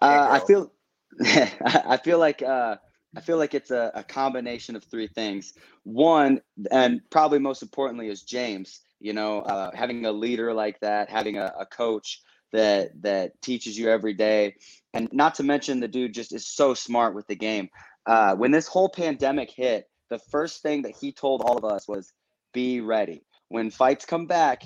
Uh, 0.00 0.28
I 0.30 0.46
feel 0.46 0.72
I 1.24 1.98
feel 2.02 2.18
like 2.18 2.42
uh, 2.42 2.76
I 3.16 3.20
feel 3.20 3.38
like 3.38 3.54
it's 3.54 3.72
a, 3.72 3.90
a 3.94 4.04
combination 4.04 4.76
of 4.76 4.84
three 4.84 5.08
things. 5.08 5.54
One, 5.82 6.40
and 6.70 7.00
probably 7.10 7.40
most 7.40 7.62
importantly, 7.62 8.08
is 8.08 8.22
James. 8.22 8.80
You 9.00 9.14
know, 9.14 9.40
uh, 9.40 9.70
having 9.74 10.04
a 10.04 10.12
leader 10.12 10.52
like 10.52 10.78
that, 10.80 11.10
having 11.10 11.38
a, 11.38 11.52
a 11.58 11.66
coach 11.66 12.20
that 12.52 12.90
that 13.02 13.40
teaches 13.42 13.78
you 13.78 13.88
every 13.88 14.14
day, 14.14 14.54
and 14.94 15.08
not 15.12 15.34
to 15.36 15.42
mention 15.42 15.80
the 15.80 15.88
dude 15.88 16.14
just 16.14 16.34
is 16.34 16.46
so 16.46 16.74
smart 16.74 17.14
with 17.14 17.26
the 17.26 17.36
game. 17.36 17.68
Uh, 18.06 18.34
when 18.34 18.50
this 18.50 18.66
whole 18.66 18.88
pandemic 18.88 19.50
hit, 19.50 19.88
the 20.08 20.18
first 20.18 20.62
thing 20.62 20.82
that 20.82 20.96
he 20.96 21.12
told 21.12 21.42
all 21.42 21.56
of 21.56 21.64
us 21.64 21.86
was 21.86 22.12
be 22.52 22.80
ready. 22.80 23.22
When 23.48 23.70
fights 23.70 24.04
come 24.04 24.26
back, 24.26 24.64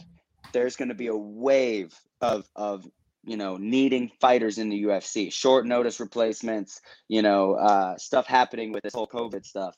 there's 0.53 0.77
going 0.77 0.88
to 0.88 0.94
be 0.94 1.09
a 1.09 1.16
wave 1.16 1.94
of 2.20 2.49
of 2.57 2.87
you 3.25 3.37
know 3.37 3.57
needing 3.57 4.11
fighters 4.20 4.59
in 4.59 4.68
the 4.68 4.85
UFC, 4.85 5.33
short 5.33 5.66
notice 5.66 6.01
replacements, 6.01 6.81
you 7.09 7.23
know, 7.23 7.55
uh, 7.55 7.97
stuff 7.97 8.27
happening 8.27 8.73
with 8.73 8.83
this 8.83 8.94
whole 8.94 9.09
COVID 9.09 9.44
stuff. 9.44 9.77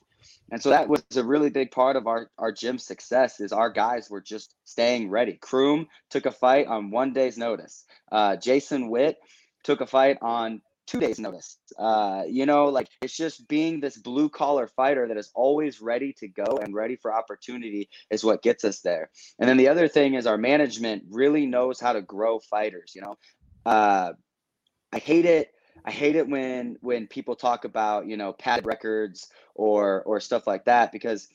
And 0.51 0.63
so 0.63 0.71
that 0.71 0.89
was 0.89 1.03
a 1.17 1.25
really 1.25 1.51
big 1.51 1.71
part 1.71 1.97
of 1.97 2.07
our 2.07 2.31
our 2.39 2.53
gym 2.53 2.79
success 2.79 3.41
is 3.41 3.53
our 3.53 3.71
guys 3.71 4.09
were 4.11 4.21
just 4.21 4.55
staying 4.65 5.11
ready. 5.11 5.35
Croom 5.35 5.87
took 6.11 6.27
a 6.27 6.31
fight 6.31 6.67
on 6.67 6.91
one 6.91 7.13
day's 7.13 7.37
notice. 7.37 7.85
Uh, 8.11 8.37
Jason 8.37 8.89
Witt 8.89 9.19
took 9.65 9.81
a 9.81 9.87
fight 9.87 10.19
on 10.23 10.63
two 10.87 11.01
days 11.01 11.19
notice. 11.19 11.59
Uh, 11.79 12.23
you 12.29 12.47
know, 12.47 12.67
like 12.67 12.89
it's 13.03 13.17
just 13.17 13.49
being 13.49 13.81
this 13.81 13.97
blue 13.97 14.29
collar 14.29 14.69
fighter 14.69 15.09
that 15.09 15.17
is 15.17 15.31
always 15.35 15.81
ready 15.81 16.13
to 16.13 16.29
go 16.29 16.59
and 16.63 16.75
ready 16.75 16.97
for 16.97 17.13
opportunity 17.13 17.89
is 18.11 18.25
what 18.25 18.43
gets 18.43 18.65
us 18.65 18.81
there. 18.81 19.11
And 19.39 19.49
then 19.49 19.57
the 19.57 19.69
other 19.69 19.89
thing 19.89 20.15
is 20.15 20.27
our 20.27 20.39
management 20.39 21.05
really 21.11 21.47
knows 21.47 21.81
how 21.81 21.93
to 21.93 22.03
grow 22.03 22.39
fighters. 22.39 22.93
You 22.95 23.03
know, 23.03 23.17
uh, 23.67 24.13
I 24.93 24.99
hate 24.99 25.25
it. 25.27 25.51
I 25.85 25.91
hate 25.91 26.17
it 26.17 26.29
when 26.29 26.77
when 26.81 27.07
people 27.07 27.37
talk 27.37 27.65
about 27.65 28.07
you 28.07 28.17
know 28.17 28.33
pad 28.33 28.67
records 28.67 29.29
or 29.55 30.03
or 30.03 30.21
stuff 30.21 30.47
like 30.47 30.65
that 30.65 30.93
because 30.93 31.29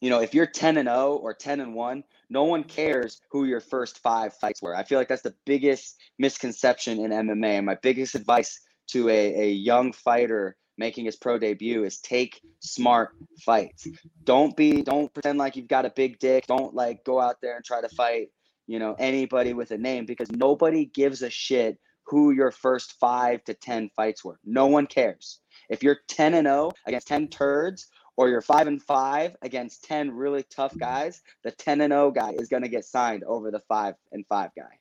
you 0.00 0.10
know 0.10 0.20
if 0.20 0.34
you're 0.34 0.46
10 0.46 0.76
and 0.76 0.88
0 0.88 1.16
or 1.16 1.34
10 1.34 1.60
and 1.60 1.74
1 1.74 2.04
no 2.28 2.44
one 2.44 2.64
cares 2.64 3.20
who 3.30 3.44
your 3.44 3.60
first 3.60 3.98
five 4.00 4.34
fights 4.34 4.60
were. 4.60 4.74
I 4.74 4.82
feel 4.82 4.98
like 4.98 5.08
that's 5.08 5.22
the 5.22 5.34
biggest 5.44 5.96
misconception 6.18 6.98
in 6.98 7.10
MMA. 7.10 7.58
And 7.58 7.66
my 7.66 7.76
biggest 7.76 8.14
advice 8.14 8.60
to 8.88 9.08
a, 9.08 9.42
a 9.42 9.50
young 9.50 9.92
fighter 9.92 10.56
making 10.78 11.06
his 11.06 11.16
pro 11.16 11.38
debut 11.38 11.84
is 11.84 11.98
take 11.98 12.40
smart 12.60 13.10
fights. 13.44 13.86
Don't 14.24 14.56
be 14.56 14.82
don't 14.82 15.12
pretend 15.12 15.38
like 15.38 15.56
you've 15.56 15.68
got 15.68 15.86
a 15.86 15.90
big 15.90 16.18
dick. 16.18 16.46
Don't 16.46 16.74
like 16.74 17.04
go 17.04 17.20
out 17.20 17.40
there 17.40 17.56
and 17.56 17.64
try 17.64 17.80
to 17.80 17.88
fight, 17.88 18.28
you 18.66 18.78
know, 18.78 18.94
anybody 18.98 19.54
with 19.54 19.70
a 19.70 19.78
name 19.78 20.04
because 20.04 20.30
nobody 20.30 20.84
gives 20.84 21.22
a 21.22 21.30
shit 21.30 21.78
who 22.06 22.30
your 22.30 22.50
first 22.50 22.92
5 23.00 23.44
to 23.44 23.54
10 23.54 23.90
fights 23.96 24.24
were. 24.24 24.38
No 24.44 24.66
one 24.66 24.86
cares. 24.86 25.40
If 25.68 25.82
you're 25.82 25.98
10 26.08 26.34
and 26.34 26.46
0 26.46 26.72
against 26.86 27.08
10 27.08 27.28
turds 27.28 27.88
or 28.16 28.28
you're 28.28 28.40
five 28.40 28.68
and 28.68 28.82
five 28.82 29.36
against 29.42 29.84
10 29.84 30.12
really 30.12 30.44
tough 30.44 30.76
guys, 30.78 31.22
the 31.42 31.50
10 31.50 31.80
and 31.80 31.92
0 31.92 32.12
guy 32.12 32.32
is 32.32 32.48
going 32.48 32.62
to 32.62 32.68
get 32.68 32.84
signed 32.84 33.24
over 33.24 33.50
the 33.50 33.60
five 33.68 33.94
and 34.12 34.24
five 34.28 34.50
guy. 34.56 34.78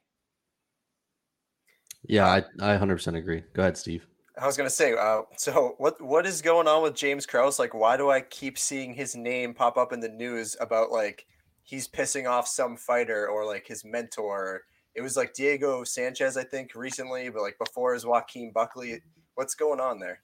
Yeah, 2.08 2.28
I, 2.28 2.38
I 2.60 2.78
100% 2.78 3.18
agree. 3.18 3.44
Go 3.54 3.64
ahead, 3.64 3.78
Steve. 3.78 4.06
I 4.40 4.46
was 4.46 4.58
gonna 4.58 4.70
say, 4.70 4.94
uh, 4.94 5.22
so 5.38 5.76
what 5.78 6.02
what 6.02 6.26
is 6.26 6.42
going 6.42 6.68
on 6.68 6.84
with 6.84 6.94
James 6.94 7.26
Krause? 7.26 7.58
Like, 7.58 7.74
why 7.74 7.96
do 7.96 8.10
I 8.10 8.20
keep 8.20 8.58
seeing 8.58 8.94
his 8.94 9.16
name 9.16 9.54
pop 9.54 9.78
up 9.78 9.94
in 9.94 10.02
the 10.02 10.10
news 10.10 10.58
about 10.60 10.92
like 10.92 11.26
he's 11.64 11.88
pissing 11.88 12.30
off 12.30 12.46
some 12.46 12.76
fighter 12.76 13.30
or 13.30 13.46
like 13.46 13.66
his 13.66 13.86
mentor? 13.86 14.64
It 14.96 15.02
was 15.02 15.18
like 15.18 15.34
Diego 15.34 15.84
Sanchez, 15.84 16.38
I 16.38 16.44
think, 16.44 16.74
recently, 16.74 17.30
but 17.30 17.42
like 17.42 17.58
before 17.58 17.96
is 17.96 18.06
Joaquin 18.06 18.52
Buckley. 18.54 19.02
What's 19.36 19.54
going 19.54 19.82
on 19.82 20.00
there? 20.00 20.22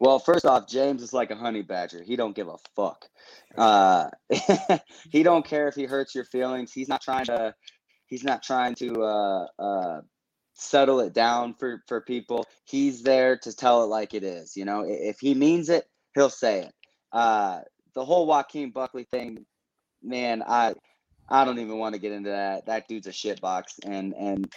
Well, 0.00 0.18
first 0.18 0.44
off, 0.44 0.68
James 0.68 1.02
is 1.02 1.12
like 1.12 1.30
a 1.30 1.36
honey 1.36 1.62
badger. 1.62 2.02
He 2.02 2.16
don't 2.16 2.34
give 2.34 2.48
a 2.48 2.56
fuck. 2.74 3.06
Uh, 3.56 4.08
he 5.10 5.22
don't 5.22 5.46
care 5.46 5.68
if 5.68 5.76
he 5.76 5.84
hurts 5.84 6.14
your 6.14 6.24
feelings. 6.24 6.72
He's 6.72 6.88
not 6.88 7.00
trying 7.00 7.26
to. 7.26 7.54
He's 8.06 8.24
not 8.24 8.42
trying 8.42 8.74
to 8.76 9.02
uh, 9.02 9.46
uh, 9.58 10.00
settle 10.54 11.00
it 11.00 11.14
down 11.14 11.54
for 11.54 11.82
for 11.86 12.00
people. 12.00 12.46
He's 12.64 13.02
there 13.02 13.36
to 13.38 13.54
tell 13.54 13.84
it 13.84 13.86
like 13.86 14.14
it 14.14 14.24
is. 14.24 14.56
You 14.56 14.64
know, 14.64 14.84
if 14.86 15.20
he 15.20 15.34
means 15.34 15.68
it, 15.68 15.86
he'll 16.14 16.30
say 16.30 16.62
it. 16.62 16.72
Uh, 17.12 17.60
the 17.94 18.04
whole 18.04 18.26
Joaquin 18.26 18.70
Buckley 18.70 19.06
thing, 19.12 19.46
man, 20.02 20.42
I 20.46 20.74
I 21.28 21.44
don't 21.44 21.58
even 21.58 21.78
want 21.78 21.94
to 21.94 22.00
get 22.00 22.12
into 22.12 22.30
that. 22.30 22.66
That 22.66 22.88
dude's 22.88 23.06
a 23.06 23.10
shitbox, 23.10 23.80
and 23.84 24.14
and 24.14 24.52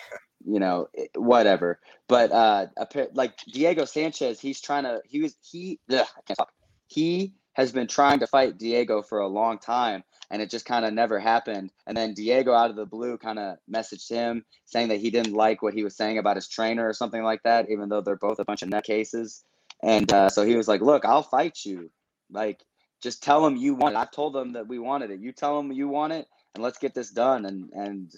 you 0.46 0.60
know, 0.60 0.88
whatever. 1.16 1.80
But 2.08 2.32
uh, 2.32 2.68
like 3.14 3.38
Diego 3.52 3.86
Sanchez, 3.86 4.40
he's 4.40 4.62
trying 4.62 4.84
to. 4.84 5.02
He 5.06 5.22
was 5.22 5.36
he. 5.42 5.80
Ugh, 5.92 6.00
I 6.00 6.22
can't 6.26 6.38
talk. 6.38 6.52
He 6.88 7.34
has 7.54 7.72
been 7.72 7.88
trying 7.88 8.20
to 8.20 8.28
fight 8.28 8.58
Diego 8.58 9.02
for 9.02 9.20
a 9.20 9.28
long 9.28 9.58
time, 9.58 10.04
and 10.30 10.42
it 10.42 10.50
just 10.50 10.66
kind 10.66 10.86
of 10.86 10.94
never 10.94 11.20
happened. 11.20 11.72
And 11.88 11.98
then 11.98 12.14
Diego, 12.14 12.54
out 12.54 12.70
of 12.70 12.76
the 12.76 12.86
blue, 12.86 13.18
kind 13.18 13.40
of 13.40 13.58
messaged 13.70 14.10
him 14.10 14.46
saying 14.66 14.90
that 14.90 15.00
he 15.00 15.10
didn't 15.10 15.34
like 15.34 15.62
what 15.62 15.74
he 15.74 15.84
was 15.84 15.96
saying 15.96 16.18
about 16.18 16.36
his 16.36 16.48
trainer 16.48 16.88
or 16.88 16.94
something 16.94 17.24
like 17.24 17.44
that, 17.44 17.70
even 17.70 17.90
though 17.90 18.02
they're 18.02 18.16
both 18.16 18.40
a 18.40 18.46
bunch 18.46 18.62
of 18.62 18.70
nutcases. 18.70 19.44
And 19.84 20.12
uh, 20.12 20.30
so 20.30 20.46
he 20.46 20.56
was 20.56 20.68
like, 20.68 20.82
"Look, 20.82 21.06
I'll 21.06 21.24
fight 21.24 21.60
you. 21.66 21.90
Like, 22.30 22.64
just 23.02 23.24
tell 23.24 23.46
him 23.46 23.56
you 23.56 23.74
want 23.76 23.96
it. 23.96 24.00
I 24.00 24.06
told 24.06 24.34
them 24.34 24.54
that 24.54 24.68
we 24.68 24.80
wanted 24.80 25.12
it. 25.12 25.20
You 25.20 25.32
tell 25.32 25.58
them 25.58 25.72
you 25.72 25.88
want 25.88 26.14
it, 26.14 26.28
and 26.56 26.64
let's 26.64 26.78
get 26.78 26.94
this 26.94 27.12
done." 27.12 27.46
And 27.46 27.72
and 27.74 28.16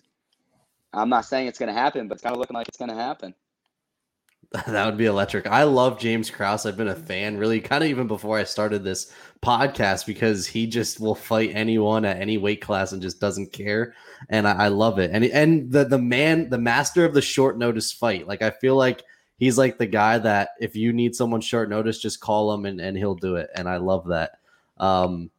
I'm 0.93 1.09
not 1.09 1.25
saying 1.25 1.47
it's 1.47 1.59
going 1.59 1.73
to 1.73 1.79
happen, 1.79 2.07
but 2.07 2.15
it's 2.15 2.23
kind 2.23 2.35
of 2.35 2.39
looking 2.39 2.55
like 2.55 2.67
it's 2.67 2.77
going 2.77 2.89
to 2.89 2.95
happen. 2.95 3.33
That 4.67 4.85
would 4.87 4.97
be 4.97 5.05
electric. 5.05 5.45
I 5.45 5.61
love 5.61 5.99
James 5.99 6.31
Krause. 6.31 6.65
I've 6.65 6.77
been 6.77 6.87
a 6.87 6.95
fan 6.95 7.37
really 7.37 7.61
kind 7.61 7.83
of 7.83 7.89
even 7.89 8.07
before 8.07 8.35
I 8.35 8.43
started 8.43 8.83
this 8.83 9.13
podcast 9.43 10.07
because 10.07 10.47
he 10.47 10.65
just 10.65 10.99
will 10.99 11.13
fight 11.13 11.51
anyone 11.53 12.03
at 12.03 12.19
any 12.19 12.39
weight 12.39 12.59
class 12.59 12.91
and 12.91 12.99
just 12.99 13.19
doesn't 13.19 13.53
care. 13.53 13.93
And 14.29 14.47
I, 14.47 14.53
I 14.53 14.67
love 14.69 14.97
it. 14.97 15.11
And 15.13 15.23
and 15.25 15.71
the 15.71 15.85
the 15.85 15.99
man, 15.99 16.49
the 16.49 16.57
master 16.57 17.05
of 17.05 17.13
the 17.13 17.21
short 17.21 17.59
notice 17.59 17.91
fight. 17.91 18.27
Like 18.27 18.41
I 18.41 18.49
feel 18.49 18.75
like 18.75 19.03
he's 19.37 19.57
like 19.57 19.77
the 19.77 19.85
guy 19.85 20.17
that 20.17 20.49
if 20.59 20.75
you 20.75 20.93
need 20.93 21.15
someone 21.15 21.41
short 21.41 21.69
notice, 21.69 21.99
just 21.99 22.19
call 22.19 22.51
him 22.51 22.65
and, 22.65 22.81
and 22.81 22.97
he'll 22.97 23.13
do 23.13 23.35
it. 23.35 23.51
And 23.53 23.69
I 23.69 23.77
love 23.77 24.07
that. 24.07 24.39
Um, 24.77 25.29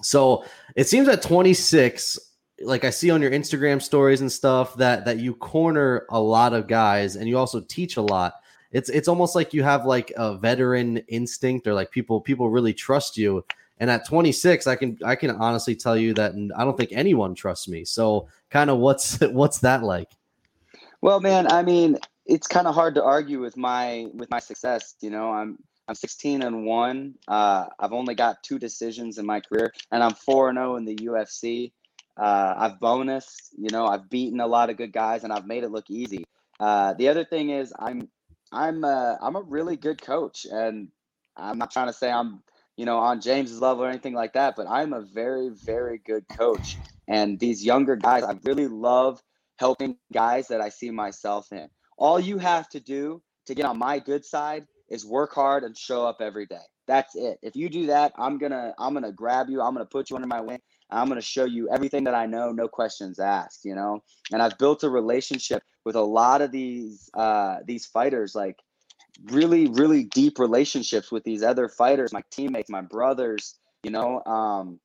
so 0.00 0.44
it 0.76 0.88
seems 0.88 1.08
at 1.08 1.22
26, 1.22 2.18
like 2.62 2.84
I 2.84 2.90
see 2.90 3.10
on 3.10 3.20
your 3.20 3.30
Instagram 3.30 3.82
stories 3.82 4.20
and 4.20 4.30
stuff 4.30 4.76
that 4.76 5.04
that 5.04 5.18
you 5.18 5.34
corner 5.34 6.06
a 6.10 6.20
lot 6.20 6.52
of 6.52 6.66
guys 6.68 7.16
and 7.16 7.28
you 7.28 7.36
also 7.38 7.60
teach 7.60 7.96
a 7.96 8.02
lot. 8.02 8.34
it's 8.70 8.88
it's 8.88 9.08
almost 9.08 9.34
like 9.34 9.52
you 9.52 9.62
have 9.62 9.84
like 9.84 10.12
a 10.16 10.36
veteran 10.36 10.98
instinct 11.08 11.66
or 11.66 11.74
like 11.74 11.90
people 11.90 12.20
people 12.20 12.48
really 12.50 12.72
trust 12.72 13.16
you. 13.16 13.44
And 13.78 13.90
at 13.90 14.06
26, 14.06 14.66
I 14.66 14.76
can 14.76 14.98
I 15.04 15.16
can 15.16 15.30
honestly 15.30 15.74
tell 15.74 15.96
you 15.96 16.14
that 16.14 16.34
I 16.56 16.64
don't 16.64 16.76
think 16.76 16.90
anyone 16.92 17.34
trusts 17.34 17.68
me. 17.68 17.84
So 17.84 18.28
kind 18.50 18.70
of 18.70 18.78
what's 18.78 19.20
what's 19.20 19.58
that 19.58 19.82
like? 19.82 20.10
Well, 21.00 21.20
man, 21.20 21.50
I 21.50 21.64
mean, 21.64 21.98
it's 22.26 22.46
kind 22.46 22.68
of 22.68 22.74
hard 22.74 22.94
to 22.94 23.02
argue 23.02 23.40
with 23.40 23.56
my 23.56 24.06
with 24.14 24.30
my 24.30 24.38
success. 24.38 24.94
You 25.00 25.10
know, 25.10 25.32
I'm 25.32 25.58
I'm 25.88 25.94
16 25.94 26.42
and 26.42 26.64
one. 26.64 27.14
Uh, 27.28 27.66
I've 27.78 27.92
only 27.92 28.14
got 28.14 28.42
two 28.42 28.58
decisions 28.58 29.18
in 29.18 29.26
my 29.26 29.40
career, 29.40 29.72
and 29.90 30.02
I'm 30.02 30.14
four 30.14 30.48
and 30.48 30.56
zero 30.56 30.76
in 30.76 30.84
the 30.84 30.94
UFC. 30.96 31.72
Uh, 32.16 32.54
I've 32.56 32.78
bonused. 32.78 33.48
You 33.58 33.70
know, 33.70 33.86
I've 33.86 34.08
beaten 34.08 34.40
a 34.40 34.46
lot 34.46 34.70
of 34.70 34.76
good 34.76 34.92
guys, 34.92 35.24
and 35.24 35.32
I've 35.32 35.46
made 35.46 35.64
it 35.64 35.70
look 35.70 35.90
easy. 35.90 36.24
Uh, 36.60 36.94
the 36.94 37.08
other 37.08 37.24
thing 37.24 37.50
is, 37.50 37.72
I'm 37.78 38.08
I'm 38.52 38.84
a, 38.84 39.18
I'm 39.20 39.36
a 39.36 39.42
really 39.42 39.76
good 39.76 40.00
coach, 40.00 40.46
and 40.50 40.88
I'm 41.36 41.58
not 41.58 41.70
trying 41.70 41.88
to 41.88 41.92
say 41.92 42.10
I'm 42.10 42.42
you 42.76 42.86
know 42.86 42.98
on 42.98 43.20
James's 43.20 43.60
level 43.60 43.84
or 43.84 43.88
anything 43.88 44.14
like 44.14 44.34
that, 44.34 44.54
but 44.56 44.68
I'm 44.68 44.92
a 44.92 45.00
very 45.02 45.48
very 45.50 45.98
good 45.98 46.28
coach. 46.28 46.76
And 47.08 47.38
these 47.38 47.64
younger 47.64 47.96
guys, 47.96 48.22
I 48.22 48.38
really 48.44 48.68
love 48.68 49.20
helping 49.58 49.96
guys 50.12 50.48
that 50.48 50.60
I 50.60 50.68
see 50.68 50.90
myself 50.90 51.52
in. 51.52 51.68
All 51.98 52.20
you 52.20 52.38
have 52.38 52.68
to 52.70 52.80
do 52.80 53.22
to 53.46 53.54
get 53.54 53.64
on 53.66 53.78
my 53.78 53.98
good 53.98 54.24
side 54.24 54.66
is 54.92 55.06
work 55.06 55.32
hard 55.32 55.64
and 55.64 55.76
show 55.76 56.06
up 56.06 56.18
every 56.20 56.44
day. 56.44 56.60
That's 56.86 57.16
it. 57.16 57.38
If 57.42 57.56
you 57.56 57.70
do 57.70 57.86
that, 57.86 58.12
I'm 58.16 58.36
gonna 58.36 58.74
I'm 58.78 58.92
gonna 58.92 59.10
grab 59.10 59.48
you. 59.48 59.62
I'm 59.62 59.72
gonna 59.72 59.86
put 59.86 60.10
you 60.10 60.16
under 60.16 60.28
my 60.28 60.42
wing. 60.42 60.60
I'm 60.90 61.08
gonna 61.08 61.22
show 61.22 61.46
you 61.46 61.70
everything 61.70 62.04
that 62.04 62.14
I 62.14 62.26
know, 62.26 62.52
no 62.52 62.68
questions 62.68 63.18
asked. 63.18 63.64
You 63.64 63.74
know, 63.74 64.00
and 64.30 64.42
I've 64.42 64.58
built 64.58 64.84
a 64.84 64.90
relationship 64.90 65.62
with 65.86 65.96
a 65.96 66.02
lot 66.02 66.42
of 66.42 66.52
these 66.52 67.08
uh, 67.14 67.58
these 67.64 67.86
fighters, 67.86 68.34
like 68.34 68.56
really 69.30 69.68
really 69.68 70.04
deep 70.04 70.38
relationships 70.38 71.10
with 71.10 71.24
these 71.24 71.42
other 71.42 71.68
fighters, 71.70 72.12
my 72.12 72.22
teammates, 72.30 72.68
my 72.68 72.82
brothers. 72.82 73.58
You 73.84 73.92
know, 73.92 74.22
um, 74.26 74.78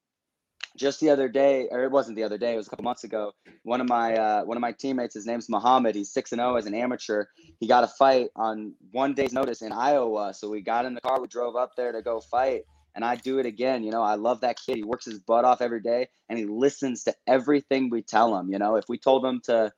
just 0.78 1.00
the 1.00 1.10
other 1.10 1.28
day, 1.28 1.68
or 1.72 1.84
it 1.84 1.92
wasn't 1.92 2.16
the 2.16 2.24
other 2.24 2.38
day, 2.38 2.54
it 2.54 2.58
was 2.58 2.68
a 2.68 2.70
couple 2.70 2.86
months 2.86 3.04
ago. 3.04 3.34
One 3.63 3.82
of 3.82 3.90
my 3.90 4.16
uh, 4.16 4.44
one 4.44 4.56
of 4.56 4.62
my 4.62 4.72
teammates, 4.72 5.16
his 5.16 5.26
name's 5.26 5.50
Muhammad. 5.50 5.96
He's 5.96 6.12
six 6.12 6.32
and 6.32 6.40
zero 6.40 6.54
oh 6.54 6.56
as 6.56 6.66
an 6.66 6.74
amateur. 6.74 7.26
He 7.60 7.68
got 7.68 7.84
a 7.84 7.88
fight 7.88 8.30
on 8.36 8.74
one 8.92 9.13
day's 9.13 9.34
notice 9.34 9.62
in 9.62 9.72
Iowa, 9.72 10.34
so 10.34 10.50
we 10.50 10.62
got 10.62 10.86
in 10.86 10.94
the 10.94 11.02
car, 11.02 11.20
we 11.20 11.28
drove 11.28 11.56
up 11.56 11.72
there 11.76 11.92
to 11.92 12.02
go 12.02 12.22
fight, 12.22 12.62
and 12.96 13.04
I 13.04 13.16
do 13.16 13.40
it 13.40 13.46
again. 13.46 13.84
You 13.84 13.92
know, 13.92 14.04
I 14.04 14.16
love 14.16 14.42
that 14.42 14.58
kid. 14.63 14.78
He 14.78 14.84
works 14.84 15.06
his 15.06 15.20
butt 15.20 15.44
off 15.44 15.62
every 15.62 15.82
day, 15.82 16.08
and 16.30 16.38
he 16.40 16.46
listens 16.46 17.04
to 17.06 17.16
everything 17.26 17.90
we 17.90 18.02
tell 18.02 18.38
him. 18.38 18.50
You 18.50 18.60
know, 18.60 18.76
if 18.76 18.86
we 18.88 18.98
told 18.98 19.26
him 19.26 19.42
to 19.46 19.74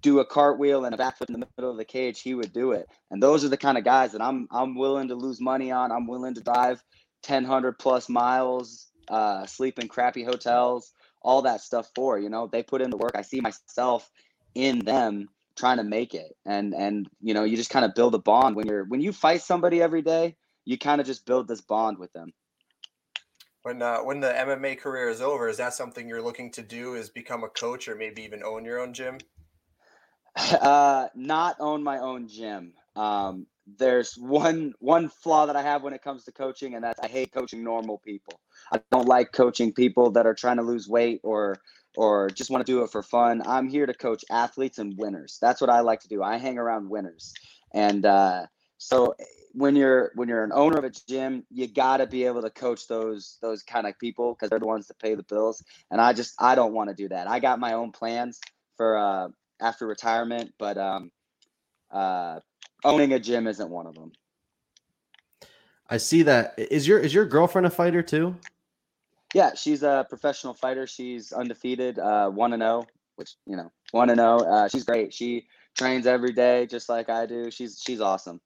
do 0.00 0.20
a 0.20 0.24
cartwheel 0.26 0.84
and 0.84 0.94
a 0.94 0.98
backflip 0.98 1.28
in 1.28 1.40
the 1.40 1.46
middle 1.56 1.70
of 1.70 1.76
the 1.76 1.84
cage, 1.84 2.20
he 2.20 2.34
would 2.34 2.52
do 2.52 2.72
it. 2.72 2.88
And 3.10 3.22
those 3.22 3.44
are 3.44 3.48
the 3.48 3.56
kind 3.56 3.78
of 3.78 3.84
guys 3.84 4.12
that 4.12 4.22
I'm 4.22 4.48
I'm 4.50 4.76
willing 4.76 5.08
to 5.08 5.14
lose 5.14 5.40
money 5.40 5.70
on. 5.70 5.92
I'm 5.92 6.06
willing 6.06 6.34
to 6.34 6.40
drive 6.40 6.82
1,000 7.26 7.74
plus 7.78 8.08
miles 8.08 8.87
uh, 9.08 9.46
sleep 9.46 9.78
in 9.78 9.88
crappy 9.88 10.24
hotels, 10.24 10.92
all 11.22 11.42
that 11.42 11.60
stuff 11.60 11.90
for. 11.94 12.18
You 12.18 12.28
know, 12.28 12.46
they 12.46 12.62
put 12.62 12.82
in 12.82 12.90
the 12.90 12.96
work. 12.96 13.12
I 13.14 13.22
see 13.22 13.40
myself 13.40 14.10
in 14.54 14.80
them 14.80 15.28
trying 15.56 15.78
to 15.78 15.84
make 15.84 16.14
it, 16.14 16.36
and 16.46 16.74
and 16.74 17.08
you 17.20 17.34
know, 17.34 17.44
you 17.44 17.56
just 17.56 17.70
kind 17.70 17.84
of 17.84 17.94
build 17.94 18.14
a 18.14 18.18
bond 18.18 18.56
when 18.56 18.66
you're 18.66 18.84
when 18.84 19.00
you 19.00 19.12
fight 19.12 19.42
somebody 19.42 19.82
every 19.82 20.02
day. 20.02 20.36
You 20.64 20.76
kind 20.76 21.00
of 21.00 21.06
just 21.06 21.24
build 21.24 21.48
this 21.48 21.62
bond 21.62 21.98
with 21.98 22.12
them. 22.12 22.32
When 23.62 23.82
uh, 23.82 23.98
when 23.98 24.20
the 24.20 24.28
MMA 24.28 24.78
career 24.78 25.08
is 25.08 25.20
over, 25.20 25.48
is 25.48 25.56
that 25.56 25.74
something 25.74 26.08
you're 26.08 26.22
looking 26.22 26.50
to 26.52 26.62
do? 26.62 26.94
Is 26.94 27.10
become 27.10 27.44
a 27.44 27.48
coach 27.48 27.88
or 27.88 27.96
maybe 27.96 28.22
even 28.22 28.42
own 28.42 28.64
your 28.64 28.80
own 28.80 28.92
gym? 28.92 29.18
Uh, 30.52 31.08
not 31.16 31.56
own 31.58 31.82
my 31.82 31.98
own 31.98 32.28
gym. 32.28 32.72
Um, 32.94 33.46
there's 33.76 34.14
one 34.14 34.74
one 34.78 35.08
flaw 35.08 35.46
that 35.46 35.56
I 35.56 35.62
have 35.62 35.82
when 35.82 35.92
it 35.92 36.02
comes 36.02 36.24
to 36.24 36.32
coaching, 36.32 36.74
and 36.74 36.84
that's 36.84 37.00
I 37.00 37.08
hate 37.08 37.32
coaching 37.32 37.62
normal 37.62 37.98
people. 37.98 38.40
I 38.72 38.80
don't 38.90 39.08
like 39.08 39.32
coaching 39.32 39.72
people 39.72 40.10
that 40.12 40.26
are 40.26 40.34
trying 40.34 40.56
to 40.56 40.62
lose 40.62 40.88
weight 40.88 41.20
or 41.22 41.56
or 41.96 42.30
just 42.30 42.50
want 42.50 42.64
to 42.64 42.72
do 42.72 42.82
it 42.82 42.90
for 42.90 43.02
fun. 43.02 43.42
I'm 43.46 43.68
here 43.68 43.86
to 43.86 43.94
coach 43.94 44.24
athletes 44.30 44.78
and 44.78 44.96
winners. 44.96 45.38
That's 45.40 45.60
what 45.60 45.70
I 45.70 45.80
like 45.80 46.00
to 46.00 46.08
do. 46.08 46.22
I 46.22 46.38
hang 46.38 46.58
around 46.58 46.88
winners, 46.88 47.34
and 47.74 48.06
uh, 48.06 48.46
so 48.78 49.14
when 49.52 49.74
you're 49.76 50.12
when 50.14 50.28
you're 50.28 50.44
an 50.44 50.52
owner 50.52 50.78
of 50.78 50.84
a 50.84 50.90
gym, 51.08 51.44
you 51.50 51.66
got 51.66 51.98
to 51.98 52.06
be 52.06 52.24
able 52.24 52.42
to 52.42 52.50
coach 52.50 52.86
those 52.86 53.38
those 53.42 53.62
kind 53.62 53.86
of 53.86 53.98
people 53.98 54.34
because 54.34 54.50
they're 54.50 54.58
the 54.58 54.66
ones 54.66 54.86
that 54.86 54.98
pay 54.98 55.14
the 55.14 55.24
bills. 55.24 55.62
And 55.90 56.00
I 56.00 56.12
just 56.12 56.34
I 56.38 56.54
don't 56.54 56.72
want 56.72 56.90
to 56.90 56.94
do 56.94 57.08
that. 57.08 57.28
I 57.28 57.40
got 57.40 57.58
my 57.58 57.72
own 57.74 57.92
plans 57.92 58.40
for 58.76 58.96
uh, 58.96 59.28
after 59.60 59.86
retirement, 59.86 60.52
but 60.58 60.78
um, 60.78 61.10
uh, 61.90 62.40
owning 62.84 63.12
a 63.12 63.18
gym 63.18 63.46
isn't 63.46 63.70
one 63.70 63.86
of 63.86 63.94
them. 63.94 64.12
I 65.90 65.96
see 65.96 66.22
that. 66.22 66.54
Is 66.58 66.86
your 66.86 66.98
is 66.98 67.14
your 67.14 67.24
girlfriend 67.24 67.66
a 67.66 67.70
fighter 67.70 68.02
too? 68.02 68.36
Yeah, 69.34 69.54
she's 69.54 69.82
a 69.82 70.06
professional 70.08 70.54
fighter. 70.54 70.86
She's 70.86 71.32
undefeated, 71.32 71.98
uh, 71.98 72.30
one 72.30 72.52
and 72.52 72.62
zero, 72.62 72.86
oh, 72.86 72.86
which 73.16 73.36
you 73.46 73.56
know, 73.56 73.70
one 73.90 74.10
and 74.10 74.18
zero. 74.18 74.40
Oh. 74.42 74.52
Uh, 74.52 74.68
she's 74.68 74.84
great. 74.84 75.12
She 75.14 75.46
trains 75.76 76.06
every 76.06 76.32
day, 76.32 76.66
just 76.66 76.88
like 76.88 77.08
I 77.08 77.26
do. 77.26 77.50
She's 77.50 77.80
she's 77.84 78.00
awesome. 78.00 78.40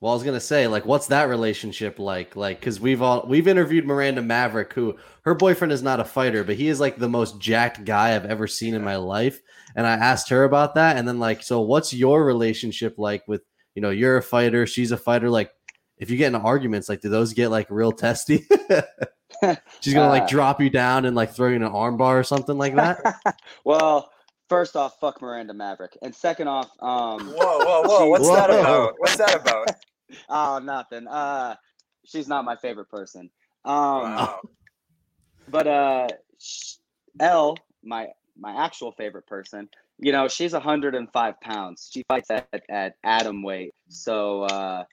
Well, 0.00 0.12
I 0.12 0.14
was 0.14 0.22
gonna 0.22 0.40
say, 0.40 0.68
like, 0.68 0.86
what's 0.86 1.08
that 1.08 1.28
relationship 1.28 1.98
like? 1.98 2.36
Like, 2.36 2.60
because 2.60 2.78
we've 2.78 3.02
all 3.02 3.26
we've 3.26 3.48
interviewed 3.48 3.84
Miranda 3.84 4.22
Maverick, 4.22 4.72
who 4.72 4.96
her 5.22 5.34
boyfriend 5.34 5.72
is 5.72 5.82
not 5.82 6.00
a 6.00 6.04
fighter, 6.04 6.44
but 6.44 6.56
he 6.56 6.68
is 6.68 6.78
like 6.78 6.96
the 6.96 7.08
most 7.08 7.40
jacked 7.40 7.84
guy 7.84 8.14
I've 8.14 8.26
ever 8.26 8.46
seen 8.46 8.74
in 8.74 8.84
my 8.84 8.96
life. 8.96 9.40
And 9.74 9.86
I 9.86 9.92
asked 9.92 10.28
her 10.28 10.44
about 10.44 10.76
that, 10.76 10.96
and 10.96 11.06
then 11.06 11.18
like, 11.18 11.42
so 11.42 11.60
what's 11.60 11.92
your 11.92 12.24
relationship 12.24 12.94
like 12.96 13.26
with 13.26 13.42
you 13.78 13.82
know, 13.82 13.90
you're 13.90 14.16
a 14.16 14.22
fighter, 14.22 14.66
she's 14.66 14.90
a 14.90 14.96
fighter. 14.96 15.30
Like, 15.30 15.52
if 15.98 16.10
you 16.10 16.16
get 16.16 16.28
into 16.28 16.40
arguments, 16.40 16.88
like, 16.88 17.00
do 17.00 17.08
those 17.08 17.32
get 17.32 17.48
like 17.50 17.68
real 17.70 17.92
testy? 17.92 18.44
she's 19.80 19.94
gonna 19.94 20.08
like 20.08 20.22
uh, 20.24 20.26
drop 20.26 20.60
you 20.60 20.70
down 20.70 21.04
and 21.04 21.14
like 21.14 21.32
throw 21.32 21.48
you 21.48 21.54
in 21.54 21.62
an 21.62 21.70
armbar 21.70 22.18
or 22.18 22.24
something 22.24 22.58
like 22.58 22.74
that. 22.74 23.20
well, 23.64 24.10
first 24.48 24.76
off, 24.76 24.98
fuck 25.00 25.20
Miranda 25.22 25.54
Maverick, 25.54 25.96
and 26.02 26.14
second 26.14 26.48
off, 26.48 26.70
um, 26.80 27.28
whoa, 27.28 27.58
whoa, 27.58 27.82
whoa, 27.82 28.06
what's 28.08 28.26
whoa. 28.26 28.34
that 28.36 28.50
about? 28.50 28.94
What's 28.98 29.16
that 29.16 29.34
about? 29.34 29.68
oh, 30.28 30.58
nothing. 30.58 31.06
Uh, 31.06 31.56
she's 32.04 32.28
not 32.28 32.44
my 32.44 32.56
favorite 32.56 32.88
person. 32.90 33.30
Um, 33.64 33.74
wow. 33.74 34.40
but 35.48 35.66
uh, 35.66 36.08
L, 37.20 37.56
my 37.82 38.08
my 38.38 38.64
actual 38.64 38.92
favorite 38.92 39.26
person, 39.26 39.68
you 39.98 40.12
know, 40.12 40.28
she's 40.28 40.52
105 40.52 41.40
pounds. 41.40 41.90
She 41.92 42.04
fights 42.08 42.30
at, 42.30 42.48
at 42.68 42.94
atom 43.02 43.42
weight. 43.42 43.74
So, 43.88 44.44
uh, 44.44 44.84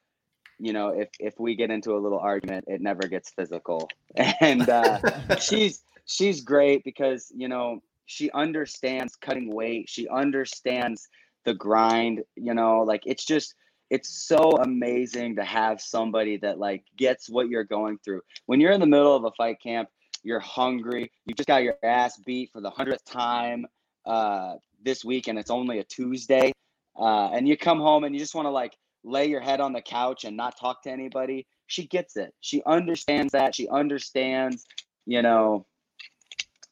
you 0.58 0.74
know, 0.74 0.90
if, 0.90 1.10
if 1.20 1.40
we 1.40 1.56
get 1.56 1.70
into 1.70 1.96
a 1.96 2.00
little 2.00 2.20
argument, 2.20 2.66
it 2.68 2.82
never 2.82 3.08
gets 3.08 3.30
physical. 3.30 3.90
And 4.40 4.70
uh, 4.70 5.38
she's 5.40 5.84
she's 6.06 6.40
great 6.40 6.86
because 6.86 7.32
you 7.36 7.50
know 7.50 7.82
she 8.06 8.32
understands 8.32 9.16
cutting 9.16 9.54
weight. 9.54 9.90
She 9.90 10.08
understands 10.08 11.08
the 11.44 11.54
grind. 11.54 12.24
You 12.36 12.54
know, 12.54 12.82
like 12.82 13.04
it's 13.06 13.26
just 13.26 13.56
it's 13.90 14.10
so 14.28 14.52
amazing 14.58 15.36
to 15.36 15.44
have 15.44 15.80
somebody 15.82 16.38
that 16.38 16.60
like 16.60 16.84
gets 16.98 17.30
what 17.30 17.50
you're 17.50 17.64
going 17.64 18.00
through. 18.04 18.22
When 18.46 18.60
you're 18.60 18.72
in 18.72 18.80
the 18.80 18.88
middle 18.88 19.16
of 19.16 19.26
a 19.26 19.32
fight 19.32 19.62
camp, 19.62 19.90
you're 20.24 20.40
hungry. 20.40 21.12
You 21.26 21.36
just 21.36 21.48
got 21.48 21.64
your 21.64 21.76
ass 21.84 22.18
beat 22.18 22.52
for 22.52 22.62
the 22.62 22.70
hundredth 22.70 23.06
time. 23.06 23.66
Uh, 24.06 24.56
this 24.84 25.04
week 25.04 25.28
and 25.28 25.38
it's 25.38 25.50
only 25.50 25.80
a 25.80 25.84
Tuesday, 25.84 26.52
uh, 26.98 27.30
and 27.34 27.48
you 27.48 27.58
come 27.58 27.80
home 27.80 28.04
and 28.04 28.14
you 28.14 28.20
just 28.20 28.36
want 28.36 28.46
to 28.46 28.52
like 28.52 28.78
lay 29.04 29.26
your 29.26 29.42
head 29.42 29.62
on 29.62 29.74
the 29.74 29.82
couch 29.82 30.24
and 30.26 30.36
not 30.36 30.58
talk 30.60 30.82
to 30.84 30.92
anybody, 30.92 31.46
she 31.68 31.88
gets 31.88 32.18
it. 32.18 32.34
She 32.42 32.62
understands 32.66 33.34
that. 33.34 33.56
She 33.56 33.68
understands, 33.70 34.66
you 35.06 35.22
know, 35.22 35.66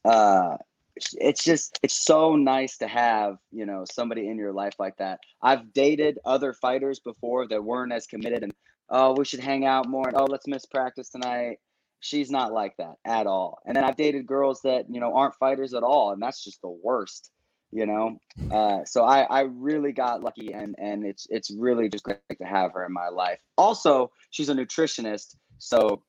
uh, 0.03 0.57
it's 0.95 1.43
just 1.43 1.79
it's 1.83 2.05
so 2.05 2.35
nice 2.35 2.77
to 2.77 2.87
have 2.87 3.37
you 3.51 3.65
know 3.65 3.83
somebody 3.91 4.27
in 4.27 4.37
your 4.37 4.53
life 4.53 4.75
like 4.79 4.97
that. 4.97 5.19
I've 5.41 5.73
dated 5.73 6.19
other 6.25 6.53
fighters 6.53 6.99
before 6.99 7.47
that 7.47 7.63
weren't 7.63 7.93
as 7.93 8.05
committed 8.05 8.43
and 8.43 8.53
oh 8.89 9.15
we 9.17 9.25
should 9.25 9.39
hang 9.39 9.65
out 9.65 9.87
more 9.87 10.07
and 10.07 10.17
oh 10.17 10.25
let's 10.25 10.47
miss 10.47 10.65
practice 10.65 11.09
tonight. 11.09 11.57
She's 11.99 12.29
not 12.29 12.51
like 12.51 12.75
that 12.77 12.95
at 13.05 13.27
all. 13.27 13.59
And 13.65 13.75
then 13.75 13.83
i've 13.83 13.95
dated 13.95 14.27
girls 14.27 14.61
that 14.63 14.85
you 14.89 14.99
know 14.99 15.15
aren't 15.15 15.35
fighters 15.35 15.73
at 15.73 15.83
all 15.83 16.11
and 16.11 16.21
that's 16.21 16.43
just 16.43 16.61
the 16.61 16.69
worst 16.83 17.31
you 17.75 17.87
know? 17.87 18.19
Uh, 18.51 18.85
so 18.85 19.03
I, 19.03 19.21
I 19.21 19.41
really 19.41 19.93
got 19.93 20.21
lucky 20.21 20.53
and 20.53 20.75
and 20.77 21.03
it's 21.05 21.25
it's 21.29 21.49
really 21.49 21.89
just 21.89 22.03
great 22.03 22.19
to 22.37 22.45
have 22.45 22.73
her 22.73 22.85
in 22.85 22.93
my 22.93 23.09
life. 23.09 23.39
Also 23.57 24.11
she's 24.29 24.49
a 24.49 24.53
nutritionist 24.53 25.35
so 25.57 26.03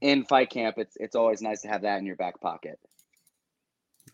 in 0.00 0.24
fight 0.24 0.50
camp 0.50 0.76
it's 0.78 0.96
it's 0.98 1.14
always 1.14 1.42
nice 1.42 1.60
to 1.62 1.68
have 1.68 1.82
that 1.82 1.98
in 1.98 2.06
your 2.06 2.16
back 2.16 2.40
pocket 2.40 2.78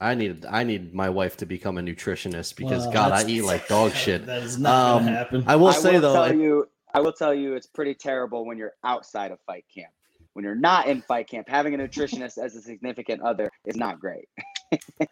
I 0.01 0.15
need 0.15 0.47
I 0.47 0.65
need 0.65 0.95
my 0.95 1.11
wife 1.11 1.37
to 1.39 1.47
become 1.47 1.79
a 1.79 1.83
nutritionist 1.83 2.57
because 2.57 2.85
well, 2.85 2.93
God, 2.93 3.13
I 3.13 3.29
eat 3.29 3.43
like 3.43 3.69
dog 3.69 3.93
shit. 3.95 4.27
That 4.27 4.43
is 4.43 4.59
not 4.59 4.97
um, 4.97 5.05
gonna 5.05 5.17
happen. 5.17 5.45
I 5.47 5.57
will 5.57 5.69
I 5.69 5.73
say 5.73 5.93
will 5.95 6.01
though, 6.01 6.15
tell 6.15 6.35
you, 6.35 6.69
I 6.95 7.01
will 7.01 7.13
tell 7.13 7.35
you, 7.35 7.55
it's 7.55 7.67
pretty 7.67 7.95
terrible 7.95 8.45
when 8.47 8.57
you're 8.57 8.75
outside 8.85 9.31
of 9.31 9.39
fight 9.47 9.65
camp. 9.73 9.93
When 10.33 10.45
you're 10.45 10.55
not 10.55 10.87
in 10.87 11.03
fight 11.03 11.29
camp, 11.29 11.49
having 11.49 11.75
a 11.75 11.79
nutritionist 11.79 12.39
as 12.39 12.55
a 12.55 12.63
significant 12.63 13.21
other 13.23 13.51
is 13.67 13.77
not 13.77 13.99
great. 13.99 14.29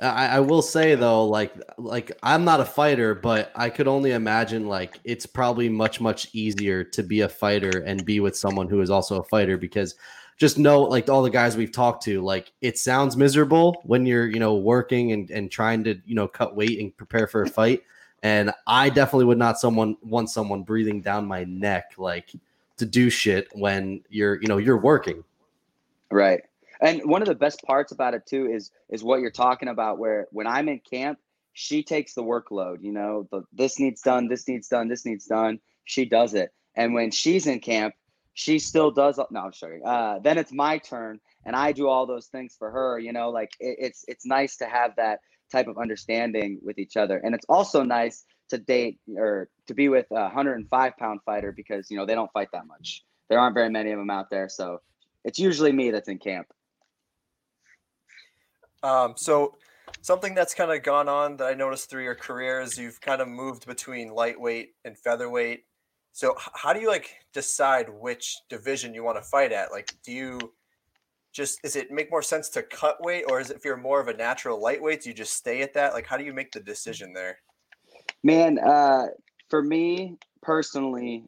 I, 0.00 0.28
I 0.28 0.40
will 0.40 0.62
say 0.62 0.94
though, 0.94 1.26
like 1.26 1.52
like 1.76 2.12
I'm 2.22 2.44
not 2.44 2.60
a 2.60 2.64
fighter, 2.64 3.14
but 3.14 3.52
I 3.54 3.68
could 3.68 3.86
only 3.86 4.12
imagine 4.12 4.66
like 4.66 4.98
it's 5.04 5.26
probably 5.26 5.68
much 5.68 6.00
much 6.00 6.28
easier 6.32 6.82
to 6.82 7.02
be 7.02 7.20
a 7.20 7.28
fighter 7.28 7.82
and 7.86 8.04
be 8.04 8.18
with 8.20 8.36
someone 8.36 8.68
who 8.68 8.80
is 8.80 8.90
also 8.90 9.20
a 9.20 9.24
fighter 9.24 9.58
because 9.58 9.94
just 10.42 10.58
know 10.58 10.82
like 10.82 11.08
all 11.08 11.22
the 11.22 11.30
guys 11.30 11.56
we've 11.56 11.70
talked 11.70 12.02
to, 12.02 12.20
like 12.20 12.52
it 12.60 12.76
sounds 12.76 13.16
miserable 13.16 13.80
when 13.84 14.04
you're 14.04 14.26
you 14.26 14.40
know 14.40 14.56
working 14.56 15.12
and 15.12 15.30
and 15.30 15.52
trying 15.52 15.84
to 15.84 15.94
you 16.04 16.16
know 16.16 16.26
cut 16.26 16.56
weight 16.56 16.80
and 16.80 16.96
prepare 16.96 17.28
for 17.28 17.42
a 17.42 17.48
fight. 17.60 17.84
And 18.24 18.52
I 18.66 18.88
definitely 18.88 19.26
would 19.26 19.38
not 19.38 19.60
someone 19.60 19.96
want 20.02 20.30
someone 20.30 20.64
breathing 20.64 21.00
down 21.00 21.26
my 21.26 21.44
neck 21.44 21.92
like 21.96 22.32
to 22.78 22.84
do 22.84 23.08
shit 23.08 23.46
when 23.52 24.02
you're 24.08 24.42
you 24.42 24.48
know 24.48 24.56
you're 24.56 24.80
working. 24.80 25.22
Right. 26.10 26.42
And 26.80 27.00
one 27.04 27.22
of 27.22 27.28
the 27.28 27.36
best 27.36 27.62
parts 27.62 27.92
about 27.92 28.12
it 28.14 28.26
too 28.26 28.50
is 28.50 28.72
is 28.88 29.04
what 29.04 29.20
you're 29.20 29.30
talking 29.30 29.68
about 29.68 29.98
where 29.98 30.26
when 30.32 30.48
I'm 30.48 30.68
in 30.68 30.80
camp, 30.80 31.20
she 31.52 31.84
takes 31.84 32.14
the 32.14 32.24
workload, 32.24 32.82
you 32.82 32.90
know, 32.90 33.28
the 33.30 33.44
this 33.52 33.78
needs 33.78 34.02
done, 34.02 34.26
this 34.26 34.48
needs 34.48 34.66
done, 34.66 34.88
this 34.88 35.06
needs 35.06 35.26
done. 35.26 35.60
She 35.84 36.04
does 36.04 36.34
it. 36.34 36.52
And 36.74 36.94
when 36.94 37.12
she's 37.12 37.46
in 37.46 37.60
camp, 37.60 37.94
she 38.34 38.58
still 38.58 38.90
does 38.90 39.18
no, 39.30 39.40
I'm 39.40 39.52
sorry. 39.52 39.80
Uh, 39.84 40.18
then 40.20 40.38
it's 40.38 40.52
my 40.52 40.78
turn 40.78 41.20
and 41.44 41.56
I 41.56 41.72
do 41.72 41.88
all 41.88 42.06
those 42.06 42.26
things 42.26 42.54
for 42.58 42.70
her, 42.70 42.98
you 42.98 43.12
know, 43.12 43.30
like 43.30 43.50
it, 43.60 43.76
it's 43.78 44.04
it's 44.08 44.26
nice 44.26 44.56
to 44.58 44.66
have 44.66 44.96
that 44.96 45.20
type 45.50 45.68
of 45.68 45.76
understanding 45.78 46.58
with 46.62 46.78
each 46.78 46.96
other. 46.96 47.18
And 47.18 47.34
it's 47.34 47.46
also 47.48 47.82
nice 47.82 48.24
to 48.50 48.58
date 48.58 48.98
or 49.16 49.48
to 49.66 49.74
be 49.74 49.88
with 49.88 50.06
a 50.10 50.22
105 50.22 50.96
pound 50.98 51.20
fighter 51.24 51.52
because 51.52 51.90
you 51.90 51.96
know 51.96 52.06
they 52.06 52.14
don't 52.14 52.30
fight 52.32 52.48
that 52.52 52.66
much. 52.66 53.02
There 53.28 53.38
aren't 53.38 53.54
very 53.54 53.70
many 53.70 53.92
of 53.92 53.98
them 53.98 54.10
out 54.10 54.30
there, 54.30 54.48
so 54.48 54.80
it's 55.24 55.38
usually 55.38 55.72
me 55.72 55.90
that's 55.90 56.08
in 56.08 56.18
camp. 56.18 56.46
Um, 58.82 59.14
so 59.16 59.56
something 60.00 60.34
that's 60.34 60.54
kind 60.54 60.70
of 60.70 60.82
gone 60.82 61.08
on 61.08 61.36
that 61.36 61.46
I 61.46 61.54
noticed 61.54 61.88
through 61.88 62.04
your 62.04 62.14
career 62.14 62.60
is 62.60 62.76
you've 62.76 63.00
kind 63.00 63.20
of 63.20 63.28
moved 63.28 63.66
between 63.66 64.08
lightweight 64.08 64.70
and 64.84 64.98
featherweight. 64.98 65.64
So 66.12 66.34
how 66.36 66.72
do 66.72 66.80
you 66.80 66.88
like 66.88 67.24
decide 67.32 67.88
which 67.88 68.36
division 68.48 68.94
you 68.94 69.02
want 69.02 69.16
to 69.16 69.22
fight 69.22 69.52
at? 69.52 69.72
Like, 69.72 69.94
do 70.04 70.12
you 70.12 70.52
just 71.32 71.58
is 71.64 71.76
it 71.76 71.90
make 71.90 72.10
more 72.10 72.22
sense 72.22 72.50
to 72.50 72.62
cut 72.62 73.02
weight, 73.02 73.24
or 73.28 73.40
is 73.40 73.50
it 73.50 73.56
if 73.56 73.64
you're 73.64 73.76
more 73.76 74.00
of 74.00 74.08
a 74.08 74.14
natural 74.14 74.60
lightweight, 74.60 75.02
do 75.02 75.08
you 75.08 75.14
just 75.14 75.34
stay 75.34 75.62
at 75.62 75.72
that? 75.74 75.94
Like, 75.94 76.06
how 76.06 76.18
do 76.18 76.24
you 76.24 76.34
make 76.34 76.52
the 76.52 76.60
decision 76.60 77.12
there? 77.12 77.38
Man, 78.22 78.58
uh, 78.58 79.06
for 79.48 79.62
me 79.62 80.18
personally, 80.42 81.24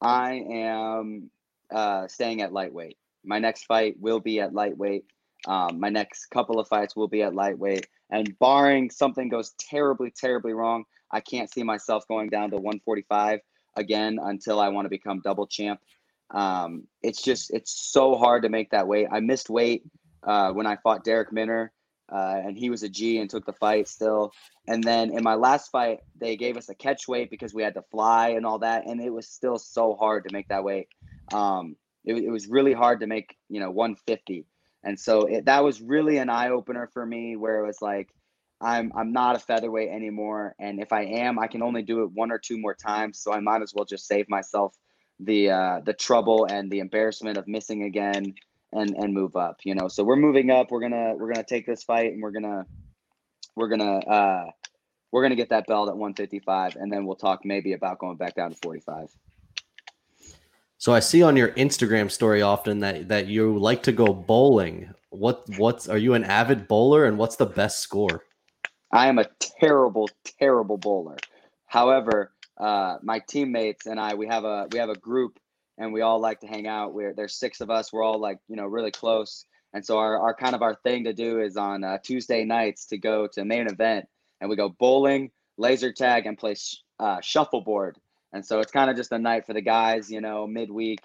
I 0.00 0.44
am 0.50 1.30
uh, 1.70 2.06
staying 2.08 2.40
at 2.40 2.52
lightweight. 2.52 2.96
My 3.24 3.38
next 3.38 3.64
fight 3.64 3.96
will 4.00 4.20
be 4.20 4.40
at 4.40 4.54
lightweight. 4.54 5.04
Um, 5.46 5.78
my 5.78 5.90
next 5.90 6.26
couple 6.26 6.58
of 6.58 6.66
fights 6.68 6.96
will 6.96 7.08
be 7.08 7.22
at 7.22 7.34
lightweight. 7.34 7.86
And 8.10 8.36
barring 8.38 8.90
something 8.90 9.28
goes 9.28 9.54
terribly, 9.58 10.10
terribly 10.10 10.54
wrong, 10.54 10.84
I 11.12 11.20
can't 11.20 11.50
see 11.50 11.62
myself 11.62 12.08
going 12.08 12.30
down 12.30 12.50
to 12.50 12.56
145 12.56 13.40
again 13.78 14.18
until 14.22 14.60
I 14.60 14.68
want 14.68 14.86
to 14.86 14.90
become 14.90 15.20
double 15.20 15.46
champ. 15.46 15.80
Um, 16.30 16.84
it's 17.02 17.22
just, 17.22 17.50
it's 17.52 17.90
so 17.90 18.16
hard 18.16 18.42
to 18.42 18.48
make 18.48 18.70
that 18.70 18.86
weight. 18.86 19.08
I 19.10 19.20
missed 19.20 19.48
weight 19.48 19.84
uh, 20.22 20.52
when 20.52 20.66
I 20.66 20.76
fought 20.76 21.04
Darrick 21.04 21.32
Minner, 21.32 21.72
uh, 22.12 22.40
and 22.44 22.56
he 22.56 22.70
was 22.70 22.82
a 22.82 22.88
G 22.88 23.18
and 23.18 23.28
took 23.28 23.46
the 23.46 23.52
fight 23.52 23.88
still. 23.88 24.32
And 24.66 24.82
then 24.82 25.10
in 25.10 25.22
my 25.22 25.34
last 25.34 25.70
fight, 25.70 26.00
they 26.18 26.36
gave 26.36 26.56
us 26.56 26.68
a 26.68 26.74
catch 26.74 27.08
weight 27.08 27.30
because 27.30 27.54
we 27.54 27.62
had 27.62 27.74
to 27.74 27.82
fly 27.90 28.30
and 28.30 28.44
all 28.44 28.58
that. 28.60 28.86
And 28.86 29.00
it 29.00 29.10
was 29.10 29.28
still 29.28 29.58
so 29.58 29.94
hard 29.94 30.24
to 30.26 30.32
make 30.32 30.48
that 30.48 30.64
weight. 30.64 30.88
Um, 31.32 31.76
it, 32.04 32.14
it 32.14 32.30
was 32.30 32.46
really 32.46 32.72
hard 32.72 33.00
to 33.00 33.06
make, 33.06 33.36
you 33.48 33.60
know, 33.60 33.70
150. 33.70 34.46
And 34.84 34.98
so 34.98 35.22
it, 35.22 35.46
that 35.46 35.64
was 35.64 35.80
really 35.80 36.18
an 36.18 36.30
eye 36.30 36.50
opener 36.50 36.88
for 36.92 37.04
me 37.04 37.36
where 37.36 37.62
it 37.62 37.66
was 37.66 37.82
like, 37.82 38.08
I'm 38.60 38.92
I'm 38.94 39.12
not 39.12 39.36
a 39.36 39.38
featherweight 39.38 39.88
anymore, 39.88 40.54
and 40.58 40.80
if 40.80 40.92
I 40.92 41.02
am, 41.02 41.38
I 41.38 41.46
can 41.46 41.62
only 41.62 41.82
do 41.82 42.02
it 42.02 42.10
one 42.12 42.32
or 42.32 42.38
two 42.38 42.58
more 42.58 42.74
times. 42.74 43.20
So 43.20 43.32
I 43.32 43.40
might 43.40 43.62
as 43.62 43.72
well 43.74 43.84
just 43.84 44.06
save 44.06 44.28
myself 44.28 44.76
the 45.20 45.50
uh, 45.50 45.80
the 45.84 45.92
trouble 45.92 46.46
and 46.50 46.70
the 46.70 46.80
embarrassment 46.80 47.36
of 47.36 47.46
missing 47.46 47.84
again 47.84 48.34
and 48.72 48.96
and 48.96 49.14
move 49.14 49.36
up. 49.36 49.58
You 49.62 49.74
know, 49.74 49.88
so 49.88 50.02
we're 50.02 50.16
moving 50.16 50.50
up. 50.50 50.70
We're 50.70 50.80
gonna 50.80 51.14
we're 51.16 51.32
gonna 51.32 51.46
take 51.46 51.66
this 51.66 51.84
fight 51.84 52.12
and 52.12 52.22
we're 52.22 52.32
gonna 52.32 52.66
we're 53.54 53.68
gonna 53.68 53.98
uh, 53.98 54.44
we're 55.12 55.22
gonna 55.22 55.36
get 55.36 55.50
that 55.50 55.66
belt 55.66 55.88
at 55.88 55.96
155, 55.96 56.76
and 56.76 56.92
then 56.92 57.06
we'll 57.06 57.16
talk 57.16 57.44
maybe 57.44 57.74
about 57.74 57.98
going 57.98 58.16
back 58.16 58.34
down 58.34 58.50
to 58.50 58.56
45. 58.62 59.08
So 60.78 60.94
I 60.94 61.00
see 61.00 61.22
on 61.22 61.36
your 61.36 61.48
Instagram 61.50 62.10
story 62.10 62.42
often 62.42 62.80
that 62.80 63.08
that 63.08 63.26
you 63.26 63.58
like 63.58 63.82
to 63.84 63.92
go 63.92 64.12
bowling. 64.12 64.94
What 65.10 65.44
what's 65.56 65.88
are 65.88 65.98
you 65.98 66.14
an 66.14 66.24
avid 66.24 66.68
bowler 66.68 67.04
and 67.04 67.18
what's 67.18 67.36
the 67.36 67.46
best 67.46 67.80
score? 67.80 68.24
I 68.90 69.08
am 69.08 69.18
a 69.18 69.26
terrible, 69.60 70.08
terrible 70.38 70.78
bowler. 70.78 71.16
However, 71.66 72.32
uh, 72.56 72.98
my 73.02 73.20
teammates 73.20 73.86
and 73.86 74.00
I, 74.00 74.14
we 74.14 74.26
have 74.26 74.44
a 74.44 74.68
we 74.72 74.78
have 74.78 74.88
a 74.88 74.94
group, 74.98 75.38
and 75.76 75.92
we 75.92 76.00
all 76.00 76.20
like 76.20 76.40
to 76.40 76.46
hang 76.46 76.66
out. 76.66 76.94
We're 76.94 77.14
there's 77.14 77.34
six 77.34 77.60
of 77.60 77.70
us. 77.70 77.92
We're 77.92 78.02
all 78.02 78.18
like 78.18 78.38
you 78.48 78.56
know 78.56 78.66
really 78.66 78.90
close, 78.90 79.44
and 79.74 79.84
so 79.84 79.98
our, 79.98 80.18
our 80.18 80.34
kind 80.34 80.54
of 80.54 80.62
our 80.62 80.74
thing 80.74 81.04
to 81.04 81.12
do 81.12 81.40
is 81.40 81.56
on 81.56 81.84
uh, 81.84 81.98
Tuesday 82.02 82.44
nights 82.44 82.86
to 82.86 82.98
go 82.98 83.28
to 83.34 83.44
main 83.44 83.68
event, 83.68 84.06
and 84.40 84.48
we 84.48 84.56
go 84.56 84.70
bowling, 84.70 85.30
laser 85.58 85.92
tag, 85.92 86.26
and 86.26 86.38
play 86.38 86.54
sh- 86.54 86.78
uh, 86.98 87.20
shuffleboard. 87.20 87.96
And 88.32 88.44
so 88.44 88.60
it's 88.60 88.72
kind 88.72 88.90
of 88.90 88.96
just 88.96 89.12
a 89.12 89.18
night 89.18 89.46
for 89.46 89.54
the 89.54 89.62
guys, 89.62 90.10
you 90.10 90.20
know, 90.20 90.46
midweek, 90.46 91.00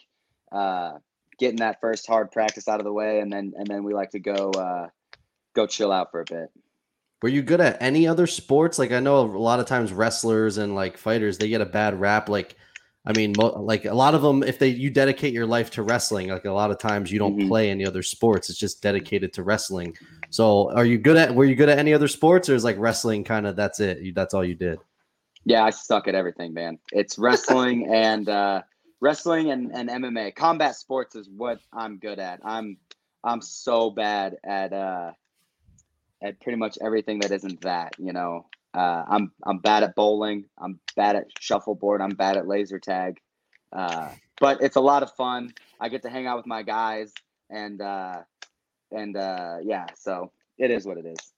uh, 0.52 0.94
getting 1.40 1.58
that 1.58 1.80
first 1.82 2.08
hard 2.08 2.32
practice 2.32 2.68
out 2.68 2.80
of 2.80 2.86
the 2.86 2.94
way, 2.94 3.20
and 3.20 3.32
then 3.32 3.54
and 3.58 3.68
then 3.68 3.84
we 3.84 3.94
like 3.94 4.12
to 4.12 4.20
go 4.20 4.52
uh, 4.52 4.88
go 5.54 5.68
chill 5.68 5.92
out 5.92 6.12
for 6.12 6.22
a 6.22 6.26
bit. 6.26 6.50
Were 7.24 7.30
you 7.30 7.42
good 7.42 7.62
at 7.62 7.82
any 7.82 8.06
other 8.06 8.28
sports? 8.28 8.78
Like 8.78 8.92
I 8.92 9.00
know 9.00 9.22
a 9.22 9.40
lot 9.40 9.62
of 9.62 9.66
times 9.66 9.94
wrestlers 9.94 10.58
and 10.58 10.76
like 10.76 10.98
fighters 10.98 11.38
they 11.38 11.48
get 11.48 11.62
a 11.62 11.66
bad 11.66 11.98
rap. 11.98 12.28
Like 12.28 12.58
I 13.06 13.14
mean, 13.14 13.34
mo- 13.38 13.62
like 13.62 13.86
a 13.86 13.94
lot 13.94 14.14
of 14.14 14.22
them, 14.22 14.44
if 14.44 14.60
they 14.60 14.68
you 14.68 14.90
dedicate 14.90 15.34
your 15.34 15.46
life 15.46 15.72
to 15.72 15.84
wrestling, 15.84 16.28
like 16.28 16.44
a 16.44 16.52
lot 16.52 16.70
of 16.70 16.80
times 16.80 17.14
you 17.14 17.20
don't 17.20 17.38
Mhm. 17.40 17.48
play 17.48 17.70
any 17.70 17.86
other 17.86 18.04
sports. 18.04 18.50
It's 18.50 18.60
just 18.60 18.82
dedicated 18.82 19.32
to 19.34 19.44
wrestling. 19.44 19.96
So 20.32 20.70
are 20.74 20.84
you 20.84 20.98
good 20.98 21.16
at? 21.16 21.34
Were 21.34 21.46
you 21.46 21.56
good 21.56 21.70
at 21.70 21.80
any 21.80 21.94
other 21.94 22.10
sports, 22.10 22.50
or 22.50 22.56
is 22.56 22.66
like 22.66 22.78
wrestling 22.78 23.24
kind 23.24 23.48
of 23.48 23.56
that's 23.56 23.80
it? 23.80 24.02
You, 24.02 24.12
that's 24.14 24.34
all 24.34 24.44
you 24.44 24.56
did. 24.56 24.80
Yeah, 25.46 25.64
I 25.64 25.70
suck 25.70 26.10
at 26.10 26.16
everything, 26.16 26.54
man. 26.54 26.78
It's 26.92 27.18
wrestling 27.18 27.88
and 27.94 28.28
uh, 28.28 28.64
wrestling 29.00 29.52
and, 29.52 29.74
and 29.74 29.90
MMA. 29.90 30.36
Combat 30.36 30.76
sports 30.76 31.16
is 31.16 31.30
what 31.30 31.60
I'm 31.72 32.00
good 32.00 32.20
at. 32.20 32.42
I'm 32.44 32.76
I'm 33.24 33.42
so 33.42 33.92
bad 33.92 34.36
at 34.44 34.74
uh, 34.74 35.12
at 36.24 36.40
pretty 36.40 36.58
much 36.58 36.78
everything 36.82 37.20
that 37.20 37.32
isn't 37.32 37.62
that. 37.62 37.94
You 38.00 38.14
know, 38.14 38.48
uh, 38.74 39.04
I'm 39.08 39.32
I'm 39.44 39.60
bad 39.60 39.84
at 39.84 39.96
bowling. 39.96 40.46
I'm 40.58 40.80
bad 40.96 41.16
at 41.16 41.28
shuffleboard. 41.40 42.02
I'm 42.02 42.16
bad 42.16 42.38
at 42.38 42.48
laser 42.48 42.80
tag. 42.80 43.20
Uh, 43.72 44.10
but 44.40 44.62
it's 44.62 44.76
a 44.76 44.82
lot 44.82 45.04
of 45.04 45.12
fun. 45.14 45.54
I 45.80 45.90
get 45.90 46.02
to 46.04 46.10
hang 46.10 46.28
out 46.28 46.38
with 46.38 46.48
my 46.48 46.64
guys 46.64 47.14
and 47.50 47.82
uh, 47.82 48.22
and 48.92 49.18
uh, 49.18 49.58
yeah, 49.62 49.88
so 49.96 50.32
it 50.58 50.72
is 50.72 50.86
what 50.86 50.98
it 50.98 51.06
is. 51.06 51.34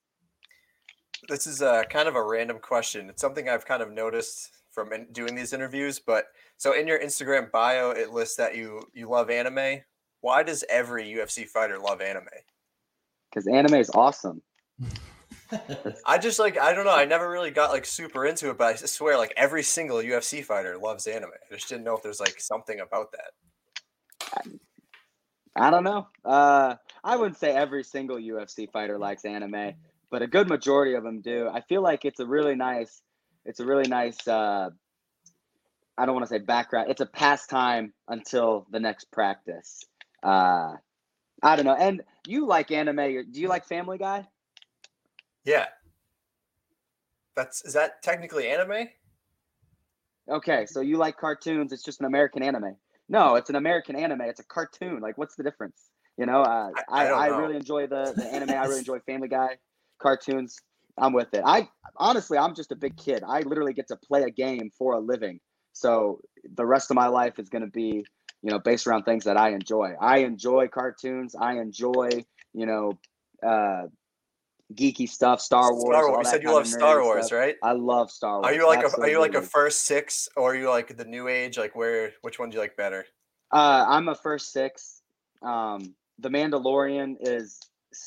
This 1.28 1.48
is 1.48 1.62
a 1.62 1.86
kind 1.90 2.08
of 2.08 2.16
a 2.16 2.24
random 2.24 2.60
question. 2.60 3.10
It's 3.10 3.22
something 3.22 3.50
I've 3.50 3.66
kind 3.66 3.82
of 3.82 3.92
noticed 3.92 4.52
from 4.72 4.94
in, 4.94 5.08
doing 5.12 5.34
these 5.34 5.54
interviews. 5.54 6.00
But 6.00 6.26
so 6.58 6.74
in 6.74 6.88
your 6.88 7.00
Instagram 7.00 7.52
bio, 7.52 7.92
it 7.92 8.12
lists 8.12 8.36
that 8.36 8.56
you 8.56 8.84
you 8.94 9.10
love 9.10 9.30
anime. 9.30 9.82
Why 10.22 10.44
does 10.44 10.64
every 10.70 11.06
UFC 11.06 11.48
fighter 11.48 11.80
love 11.80 12.02
anime? 12.02 12.28
Because 13.30 13.48
anime 13.48 13.76
is 13.76 13.90
awesome. 13.92 14.42
I 16.06 16.18
just 16.18 16.40
like 16.40 16.58
I 16.58 16.74
don't 16.74 16.86
know. 16.86 16.96
I 16.96 17.06
never 17.06 17.30
really 17.30 17.52
got 17.52 17.72
like 17.72 17.86
super 17.86 18.26
into 18.26 18.50
it, 18.50 18.58
but 18.58 18.68
I 18.68 18.76
swear 18.76 19.18
like 19.18 19.34
every 19.38 19.64
single 19.64 19.98
UFC 19.98 20.44
fighter 20.44 20.78
loves 20.78 21.08
anime. 21.08 21.32
I 21.52 21.56
just 21.56 21.70
didn't 21.70 21.84
know 21.84 21.96
if 21.96 22.04
there's 22.04 22.20
like 22.20 22.40
something 22.40 22.80
about 22.80 23.12
that. 23.12 24.48
I 25.56 25.70
don't 25.70 25.84
know. 25.84 26.08
Uh, 26.24 26.76
I 27.04 27.16
wouldn't 27.16 27.38
say 27.38 27.52
every 27.52 27.84
single 27.84 28.18
UFC 28.18 28.70
fighter 28.70 28.98
likes 28.98 29.24
anime, 29.24 29.74
but 30.10 30.22
a 30.22 30.28
good 30.28 30.50
majority 30.50 30.96
of 30.96 31.04
them 31.04 31.22
do. 31.22 31.48
I 31.48 31.62
feel 31.62 31.82
like 31.82 32.04
it's 32.04 32.20
a 32.20 32.26
really 32.26 32.56
nice, 32.56 33.02
it's 33.46 33.60
a 33.60 33.66
really 33.66 33.88
nice. 33.88 34.28
Uh, 34.28 34.70
I 35.98 36.06
don't 36.06 36.14
want 36.14 36.28
to 36.28 36.30
say 36.30 36.40
background. 36.40 36.90
It's 36.90 37.00
a 37.00 37.06
pastime 37.06 37.94
until 38.10 38.68
the 38.70 38.82
next 38.82 39.12
practice. 39.12 39.82
Uh, 40.22 40.74
I 41.42 41.56
don't 41.56 41.66
know. 41.66 41.76
And 41.76 42.02
you 42.28 42.46
like 42.46 42.72
anime? 42.72 43.32
Do 43.32 43.40
you 43.40 43.48
like 43.48 43.66
Family 43.66 43.98
Guy? 43.98 44.28
Yeah. 45.46 45.68
That's 47.36 47.64
is 47.66 47.74
that 47.74 48.02
technically 48.02 48.48
anime? 48.48 48.88
Okay, 50.30 50.66
so 50.66 50.82
you 50.82 50.98
like 50.98 51.18
cartoons. 51.18 51.72
It's 51.72 51.84
just 51.84 52.00
an 52.00 52.08
American 52.08 52.42
anime. 52.42 52.76
No, 53.08 53.36
it's 53.36 53.50
an 53.50 53.56
American 53.56 53.96
anime. 53.96 54.22
It's 54.22 54.40
a 54.40 54.46
cartoon. 54.46 55.00
Like, 55.00 55.18
what's 55.18 55.36
the 55.36 55.44
difference? 55.44 55.90
You 56.18 56.26
know, 56.26 56.42
uh, 56.42 56.72
I- 56.76 56.84
I 56.90 57.02
I, 57.04 57.08
don't 57.08 57.20
I, 57.20 57.38
really 57.38 57.56
enjoy 57.58 57.88
the, 57.88 58.14
the 58.16 58.26
anime. 58.34 58.52
I 58.52 58.66
really 58.66 58.80
enjoy 58.86 59.00
Family 59.00 59.28
Guy 59.28 59.58
cartoons. 60.00 60.58
I'm 60.98 61.14
with 61.14 61.34
it. 61.34 61.44
I 61.46 61.68
honestly, 61.98 62.38
I'm 62.38 62.56
just 62.56 62.72
a 62.72 62.76
big 62.76 62.96
kid. 62.96 63.22
I 63.28 63.42
literally 63.42 63.74
get 63.74 63.88
to 63.90 63.98
play 63.98 64.24
a 64.24 64.30
game 64.32 64.72
for 64.78 64.94
a 64.94 65.00
living. 65.00 65.40
So 65.74 66.22
the 66.56 66.66
rest 66.66 66.90
of 66.90 66.96
my 66.96 67.08
life 67.08 67.38
is 67.38 67.50
going 67.50 67.66
to 67.66 67.70
be, 67.70 68.06
you 68.42 68.52
know, 68.52 68.60
based 68.60 68.88
around 68.88 69.04
things 69.04 69.26
that 69.26 69.36
I 69.36 69.50
enjoy. 69.50 69.94
I 70.00 70.20
enjoy 70.20 70.70
cartoons. 70.70 71.36
I 71.36 71.60
enjoy, 71.60 72.24
you 72.54 72.66
know, 72.66 72.94
uh, 73.46 73.88
geeky 74.74 75.08
stuff, 75.08 75.42
Star 75.42 75.74
Wars. 75.74 75.84
Star 75.84 76.10
Wars. 76.10 76.26
You 76.26 76.32
said 76.32 76.44
you 76.44 76.54
love 76.54 76.68
Star 76.68 77.04
Wars, 77.04 77.28
stuff. 77.28 77.38
right? 77.38 77.56
I 77.64 77.74
love 77.74 78.10
Star 78.12 78.40
Wars. 78.40 78.46
Are 78.46 78.54
you 78.54 78.68
like 78.68 78.84
a 78.84 79.02
are 79.02 79.10
you 79.10 79.20
like 79.20 79.36
a 79.36 79.42
first 79.42 79.84
six 79.84 80.28
or 80.36 80.52
are 80.52 80.56
you 80.56 80.70
like 80.70 80.98
the 80.98 81.06
new 81.06 81.28
age? 81.28 81.58
Like 81.58 81.76
where 81.76 82.12
which 82.22 82.40
one 82.40 82.50
do 82.50 82.56
you 82.56 82.62
like 82.62 82.76
better? 82.76 83.06
Uh, 83.52 83.86
I'm 83.88 84.08
a 84.10 84.16
first 84.16 84.52
six. 84.52 85.02
Um, 85.42 85.96
the 86.20 86.30
Mandalorian 86.30 87.16
is 87.22 87.60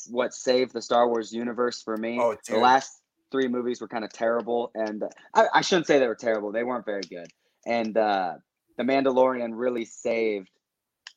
what 0.09 0.33
saved 0.33 0.73
the 0.73 0.81
Star 0.81 1.07
Wars 1.07 1.31
universe 1.31 1.81
for 1.81 1.97
me. 1.97 2.19
Oh, 2.19 2.35
the 2.47 2.57
last 2.57 3.01
three 3.31 3.47
movies 3.47 3.81
were 3.81 3.87
kind 3.87 4.03
of 4.03 4.11
terrible, 4.11 4.71
and 4.75 5.03
uh, 5.03 5.09
I, 5.33 5.45
I 5.55 5.61
shouldn't 5.61 5.87
say 5.87 5.99
they 5.99 6.07
were 6.07 6.15
terrible. 6.15 6.51
They 6.51 6.63
weren't 6.63 6.85
very 6.85 7.03
good. 7.09 7.27
And 7.65 7.97
uh, 7.97 8.33
the 8.77 8.83
Mandalorian 8.83 9.51
really 9.53 9.85
saved 9.85 10.49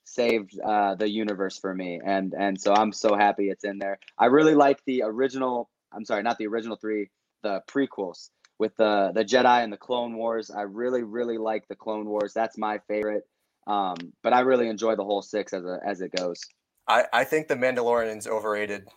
saved 0.04 0.58
uh, 0.60 0.94
the 0.94 1.08
universe 1.08 1.58
for 1.58 1.74
me, 1.74 2.00
and 2.04 2.34
and 2.36 2.60
so 2.60 2.72
I'm 2.74 2.92
so 2.92 3.14
happy 3.16 3.50
it's 3.50 3.64
in 3.64 3.78
there. 3.78 3.98
I 4.18 4.26
really 4.26 4.54
like 4.54 4.80
the 4.86 5.02
original. 5.04 5.70
I'm 5.92 6.04
sorry, 6.04 6.22
not 6.22 6.38
the 6.38 6.46
original 6.46 6.76
three, 6.76 7.10
the 7.42 7.62
prequels 7.68 8.30
with 8.58 8.76
the 8.76 9.12
the 9.14 9.24
Jedi 9.24 9.62
and 9.62 9.72
the 9.72 9.76
Clone 9.76 10.16
Wars. 10.16 10.50
I 10.50 10.62
really 10.62 11.02
really 11.02 11.38
like 11.38 11.66
the 11.68 11.76
Clone 11.76 12.06
Wars. 12.06 12.32
That's 12.32 12.58
my 12.58 12.78
favorite. 12.88 13.24
Um, 13.66 13.96
but 14.22 14.32
I 14.32 14.40
really 14.40 14.68
enjoy 14.68 14.96
the 14.96 15.04
whole 15.04 15.22
six 15.22 15.52
as 15.52 15.64
a, 15.64 15.78
as 15.86 16.00
it 16.00 16.12
goes. 16.16 16.40
I 16.88 17.04
I 17.12 17.24
think 17.24 17.48
the 17.48 17.56
Mandalorian's 17.56 18.26
overrated. 18.26 18.88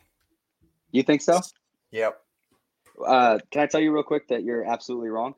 You 0.92 1.04
think 1.04 1.22
so? 1.22 1.42
Yep. 1.92 2.22
Uh, 3.06 3.40
can 3.52 3.62
I 3.62 3.66
tell 3.68 3.82
you 3.82 3.92
real 3.92 4.04
quick 4.04 4.28
that 4.30 4.44
you're 4.44 4.64
absolutely 4.66 5.10
wrong? 5.10 5.36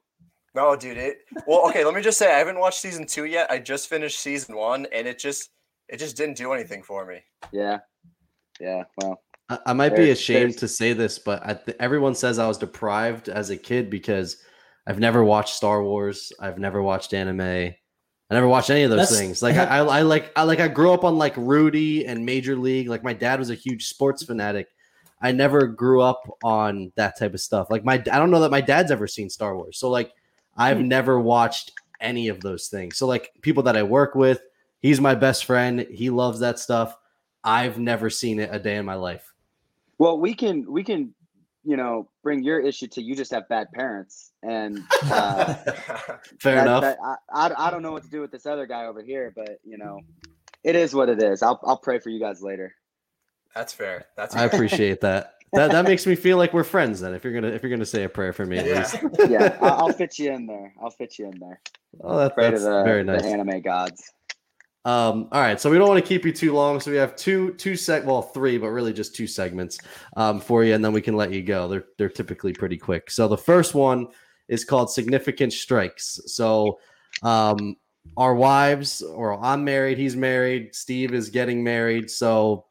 No, 0.54 0.76
dude. 0.76 0.98
It 0.98 1.20
well, 1.46 1.68
okay. 1.70 1.84
let 1.86 1.94
me 1.94 2.02
just 2.02 2.18
say, 2.18 2.34
I 2.34 2.38
haven't 2.40 2.60
watched 2.60 2.80
season 2.80 3.06
two 3.06 3.26
yet. 3.26 3.50
I 3.52 3.60
just 3.60 3.88
finished 3.88 4.20
season 4.20 4.56
one, 4.56 4.88
and 4.92 5.08
it 5.08 5.20
just 5.20 5.52
it 5.90 5.98
just 5.98 6.18
didn't 6.18 6.38
do 6.38 6.54
anything 6.54 6.84
for 6.84 7.06
me. 7.06 7.20
Yeah, 7.52 7.80
yeah. 8.60 8.84
Well, 8.98 9.22
I, 9.50 9.60
I 9.68 9.74
might 9.74 9.96
be 9.96 10.10
ashamed 10.12 10.42
there's- 10.54 10.56
to 10.58 10.68
say 10.68 10.94
this, 10.94 11.20
but 11.20 11.42
I 11.46 11.54
th- 11.54 11.78
everyone 11.80 12.16
says 12.16 12.40
I 12.40 12.48
was 12.48 12.58
deprived 12.58 13.30
as 13.30 13.50
a 13.50 13.58
kid 13.58 13.90
because 13.90 14.38
I've 14.86 15.00
never 15.00 15.24
watched 15.24 15.56
Star 15.56 15.84
Wars. 15.84 16.32
I've 16.40 16.60
never 16.60 16.82
watched 16.82 17.14
anime. 17.14 17.42
I 18.30 18.34
never 18.34 18.48
watched 18.48 18.70
any 18.70 18.84
of 18.84 18.90
those 18.90 19.10
That's- 19.10 19.18
things. 19.20 19.42
Like 19.42 19.56
I, 19.58 19.66
I, 19.66 20.00
I 20.00 20.02
like 20.02 20.32
I 20.36 20.44
like 20.44 20.60
I 20.60 20.68
grew 20.68 20.92
up 20.92 21.04
on 21.04 21.18
like 21.18 21.36
Rudy 21.38 22.06
and 22.06 22.26
Major 22.26 22.56
League. 22.56 22.90
Like 22.90 23.04
my 23.04 23.14
dad 23.14 23.40
was 23.40 23.50
a 23.50 23.56
huge 23.56 23.88
sports 23.88 24.24
fanatic. 24.24 24.68
I 25.22 25.32
never 25.32 25.66
grew 25.66 26.02
up 26.02 26.22
on 26.44 26.92
that 26.96 27.18
type 27.18 27.34
of 27.34 27.40
stuff. 27.40 27.68
Like 27.72 27.84
my 27.84 27.94
I 27.94 27.98
don't 28.20 28.30
know 28.32 28.42
that 28.42 28.52
my 28.52 28.62
dad's 28.62 28.92
ever 28.92 29.08
seen 29.08 29.30
Star 29.30 29.56
Wars. 29.56 29.80
So 29.80 29.90
like 29.90 30.12
I've 30.58 30.78
Hmm. 30.80 30.88
never 30.90 31.20
watched 31.20 31.72
any 32.02 32.28
of 32.28 32.42
those 32.42 32.68
things. 32.68 32.98
So 32.98 33.08
like 33.08 33.32
people 33.42 33.64
that 33.64 33.76
I 33.78 33.84
work 33.84 34.14
with, 34.14 34.42
he's 34.82 35.00
my 35.02 35.16
best 35.16 35.46
friend. 35.46 35.82
He 35.92 36.10
loves 36.10 36.40
that 36.40 36.60
stuff. 36.60 36.96
I've 37.44 37.80
never 37.80 38.10
seen 38.10 38.40
it 38.40 38.50
a 38.52 38.60
day 38.60 38.76
in 38.76 38.86
my 38.86 38.96
life. 38.96 39.34
well, 39.98 40.20
we 40.20 40.34
can 40.34 40.70
we 40.72 40.84
can, 40.84 41.14
you 41.64 41.78
know, 41.78 42.10
bring 42.24 42.44
your 42.44 42.60
issue 42.60 42.88
to 42.88 43.02
you. 43.02 43.16
Just 43.16 43.32
have 43.32 43.48
bad 43.50 43.72
parents, 43.74 44.32
and 44.44 44.84
uh, 45.04 45.54
Fair 46.40 46.56
that- 46.56 46.62
enough. 46.64 46.82
that- 46.82 46.98
I, 47.04 47.16
I 47.32 47.68
I 47.68 47.72
don't 47.72 47.82
know 47.82 47.92
what 47.92 48.04
to 48.04 48.10
do 48.10 48.22
with 48.22 48.32
this 48.32 48.46
other 48.46 48.66
guy 48.66 48.86
over 48.86 49.02
here, 49.02 49.32
but 49.36 49.60
you 49.64 49.78
know, 49.78 50.00
it 50.64 50.76
is 50.76 50.94
what 50.94 51.10
it 51.10 51.22
is. 51.22 51.42
I'll 51.42 51.60
I'll 51.64 51.78
pray 51.78 52.00
for 52.00 52.10
you 52.10 52.20
guys 52.20 52.42
later. 52.42 52.74
That's 53.56 53.74
fair. 53.74 54.06
That's 54.16 54.34
fair. 54.36 54.44
I 54.44 54.46
appreciate 54.46 55.02
that. 55.02 55.34
That 55.54 55.72
that 55.72 55.86
makes 55.86 56.06
me 56.06 56.16
feel 56.16 56.36
like 56.36 56.54
we're 56.54 56.66
friends. 56.66 57.00
Then, 57.00 57.14
if 57.14 57.24
you're 57.24 57.32
gonna 57.32 57.48
if 57.48 57.64
you're 57.64 57.70
gonna 57.70 57.86
say 57.86 58.04
a 58.04 58.10
prayer 58.10 58.34
for 58.34 58.46
me, 58.46 58.58
at 58.58 58.66
Yeah. 58.66 58.80
least. 58.80 59.32
Yeah, 59.32 59.58
I, 59.62 59.68
I'll 59.70 59.94
fit 59.94 60.20
you 60.20 60.34
in 60.34 60.46
there. 60.46 60.74
I'll 60.84 60.90
fit 60.90 61.18
you 61.18 61.28
in 61.28 61.40
there. 61.40 61.62
Oh, 62.02 62.18
that, 62.18 62.34
Pray 62.36 62.48
to 62.48 62.52
that's 62.52 62.64
the, 62.66 62.84
very 62.84 63.04
the 63.04 63.14
nice. 63.14 63.24
anime 63.24 63.62
gods. 63.62 64.12
Um, 64.88 65.28
all 65.34 65.42
right, 65.42 65.60
so 65.60 65.70
we 65.70 65.78
don't 65.78 65.90
want 65.90 66.02
to 66.02 66.08
keep 66.08 66.24
you 66.24 66.32
too 66.32 66.54
long, 66.54 66.80
so 66.80 66.90
we 66.90 66.96
have 66.96 67.14
two 67.18 67.54
two 67.56 67.74
seg 67.74 68.06
well 68.06 68.22
three, 68.22 68.58
but 68.58 68.70
really 68.70 68.94
just 68.94 69.14
two 69.14 69.28
segments 69.28 69.78
um, 70.16 70.40
for 70.40 70.64
you, 70.64 70.74
and 70.76 70.84
then 70.84 70.94
we 70.94 71.02
can 71.02 71.18
let 71.18 71.34
you 71.34 71.44
go. 71.44 71.68
They're 71.68 71.84
they're 71.98 72.08
typically 72.08 72.54
pretty 72.54 72.78
quick. 72.78 73.12
So 73.12 73.28
the 73.28 73.38
first 73.38 73.76
one 73.76 74.08
is 74.48 74.64
called 74.64 74.90
significant 74.90 75.52
strikes. 75.52 76.22
So 76.28 76.80
um, 77.22 77.76
our 78.16 78.34
wives, 78.34 79.02
or 79.02 79.44
I'm 79.44 79.66
married, 79.66 79.98
he's 79.98 80.16
married, 80.16 80.74
Steve 80.74 81.14
is 81.14 81.30
getting 81.30 81.62
married, 81.62 82.10
so 82.10 82.68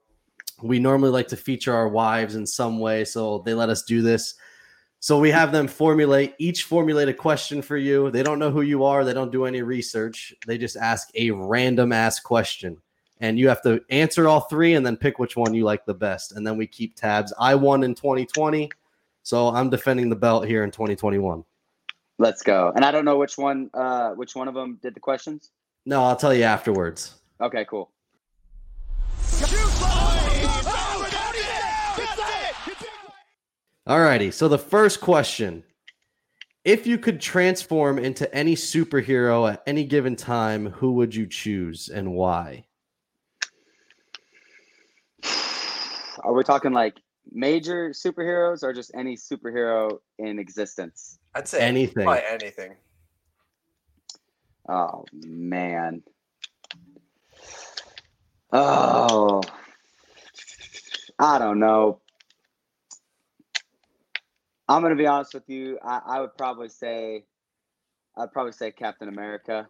we 0.63 0.79
normally 0.79 1.11
like 1.11 1.29
to 1.29 1.37
feature 1.37 1.75
our 1.75 1.89
wives 1.89 2.35
in 2.35 2.47
some 2.47 2.79
way. 2.79 3.05
So 3.05 3.43
they 3.45 3.53
let 3.53 3.69
us 3.69 3.83
do 3.83 4.01
this. 4.01 4.37
So 5.01 5.19
we 5.19 5.31
have 5.31 5.53
them 5.53 5.69
formulate 5.69 6.35
each 6.39 6.65
formulate 6.65 7.09
a 7.09 7.15
question 7.15 7.63
for 7.63 7.77
you. 7.77 8.11
They 8.11 8.23
don't 8.23 8.39
know 8.39 8.51
who 8.51 8.63
you 8.63 8.85
are. 8.85 9.05
They 9.05 9.15
don't 9.15 9.31
do 9.31 9.45
any 9.45 9.63
research. 9.63 10.35
They 10.47 10.59
just 10.59 10.77
ask 10.77 11.09
a 11.15 11.31
random 11.31 11.93
ass 11.93 12.19
question, 12.19 12.79
and 13.21 13.39
you 13.39 13.49
have 13.49 13.63
to 13.63 13.81
answer 13.91 14.27
all 14.27 14.41
three 14.41 14.75
and 14.75 14.85
then 14.85 14.97
pick 14.97 15.19
which 15.19 15.37
one 15.37 15.55
you 15.55 15.65
like 15.65 15.85
the 15.85 15.95
best. 15.95 16.33
And 16.33 16.47
then 16.47 16.57
we 16.57 16.67
keep 16.67 16.97
tabs. 16.97 17.33
I 17.39 17.55
won 17.55 17.85
in 17.85 17.95
2020, 17.95 18.71
so 19.23 19.49
I'm 19.49 19.71
defending 19.71 20.09
the 20.09 20.17
belt 20.17 20.47
here 20.47 20.65
in 20.65 20.71
2021. 20.71 21.45
Let's 22.19 22.43
go. 22.43 22.73
And 22.75 22.85
I 22.85 22.91
don't 22.91 23.05
know 23.05 23.19
which 23.19 23.37
one 23.37 23.71
uh 23.75 24.11
which 24.13 24.35
one 24.35 24.49
of 24.49 24.55
them 24.55 24.79
did 24.83 24.95
the 24.95 25.01
questions. 25.01 25.51
No, 25.85 26.03
I'll 26.03 26.17
tell 26.17 26.35
you 26.35 26.43
afterwards. 26.43 27.15
Okay, 27.41 27.65
cool. 27.67 27.93
Alrighty, 33.87 34.33
so 34.33 34.49
the 34.49 34.59
first 34.59 35.01
question. 35.01 35.63
If 36.65 36.89
you 36.89 36.99
could 36.99 37.21
transform 37.21 38.01
into 38.01 38.33
any 38.35 38.57
superhero 38.57 39.53
at 39.53 39.63
any 39.69 39.85
given 39.85 40.17
time, 40.17 40.67
who 40.67 40.93
would 40.95 41.15
you 41.15 41.29
choose 41.29 41.89
and 41.89 42.13
why? 42.13 42.65
Are 46.25 46.33
we 46.33 46.43
talking 46.43 46.73
like 46.73 46.95
major 47.31 47.91
superheroes 47.91 48.65
or 48.65 48.73
just 48.73 48.91
any 48.97 49.17
superhero 49.17 49.99
in 50.19 50.41
existence? 50.41 51.21
I'd 51.37 51.47
say 51.47 51.61
Anything. 51.61 52.05
Probably 52.05 52.25
anything. 52.29 52.75
Oh 54.69 55.05
man. 55.13 56.03
Oh. 58.53 59.43
I 61.21 61.39
don't 61.39 61.61
know. 61.61 62.01
I'm 64.69 64.83
gonna 64.83 64.97
be 64.97 65.07
honest 65.07 65.35
with 65.35 65.49
you. 65.49 65.79
I, 65.83 66.01
I 66.07 66.21
would 66.21 66.37
probably 66.37 66.69
say 66.69 67.25
I'd 68.17 68.33
probably 68.33 68.53
say 68.53 68.73
Captain 68.73 69.09
America. 69.09 69.69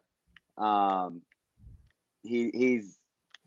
Um 0.59 1.23
he 2.23 2.51
he's 2.53 2.99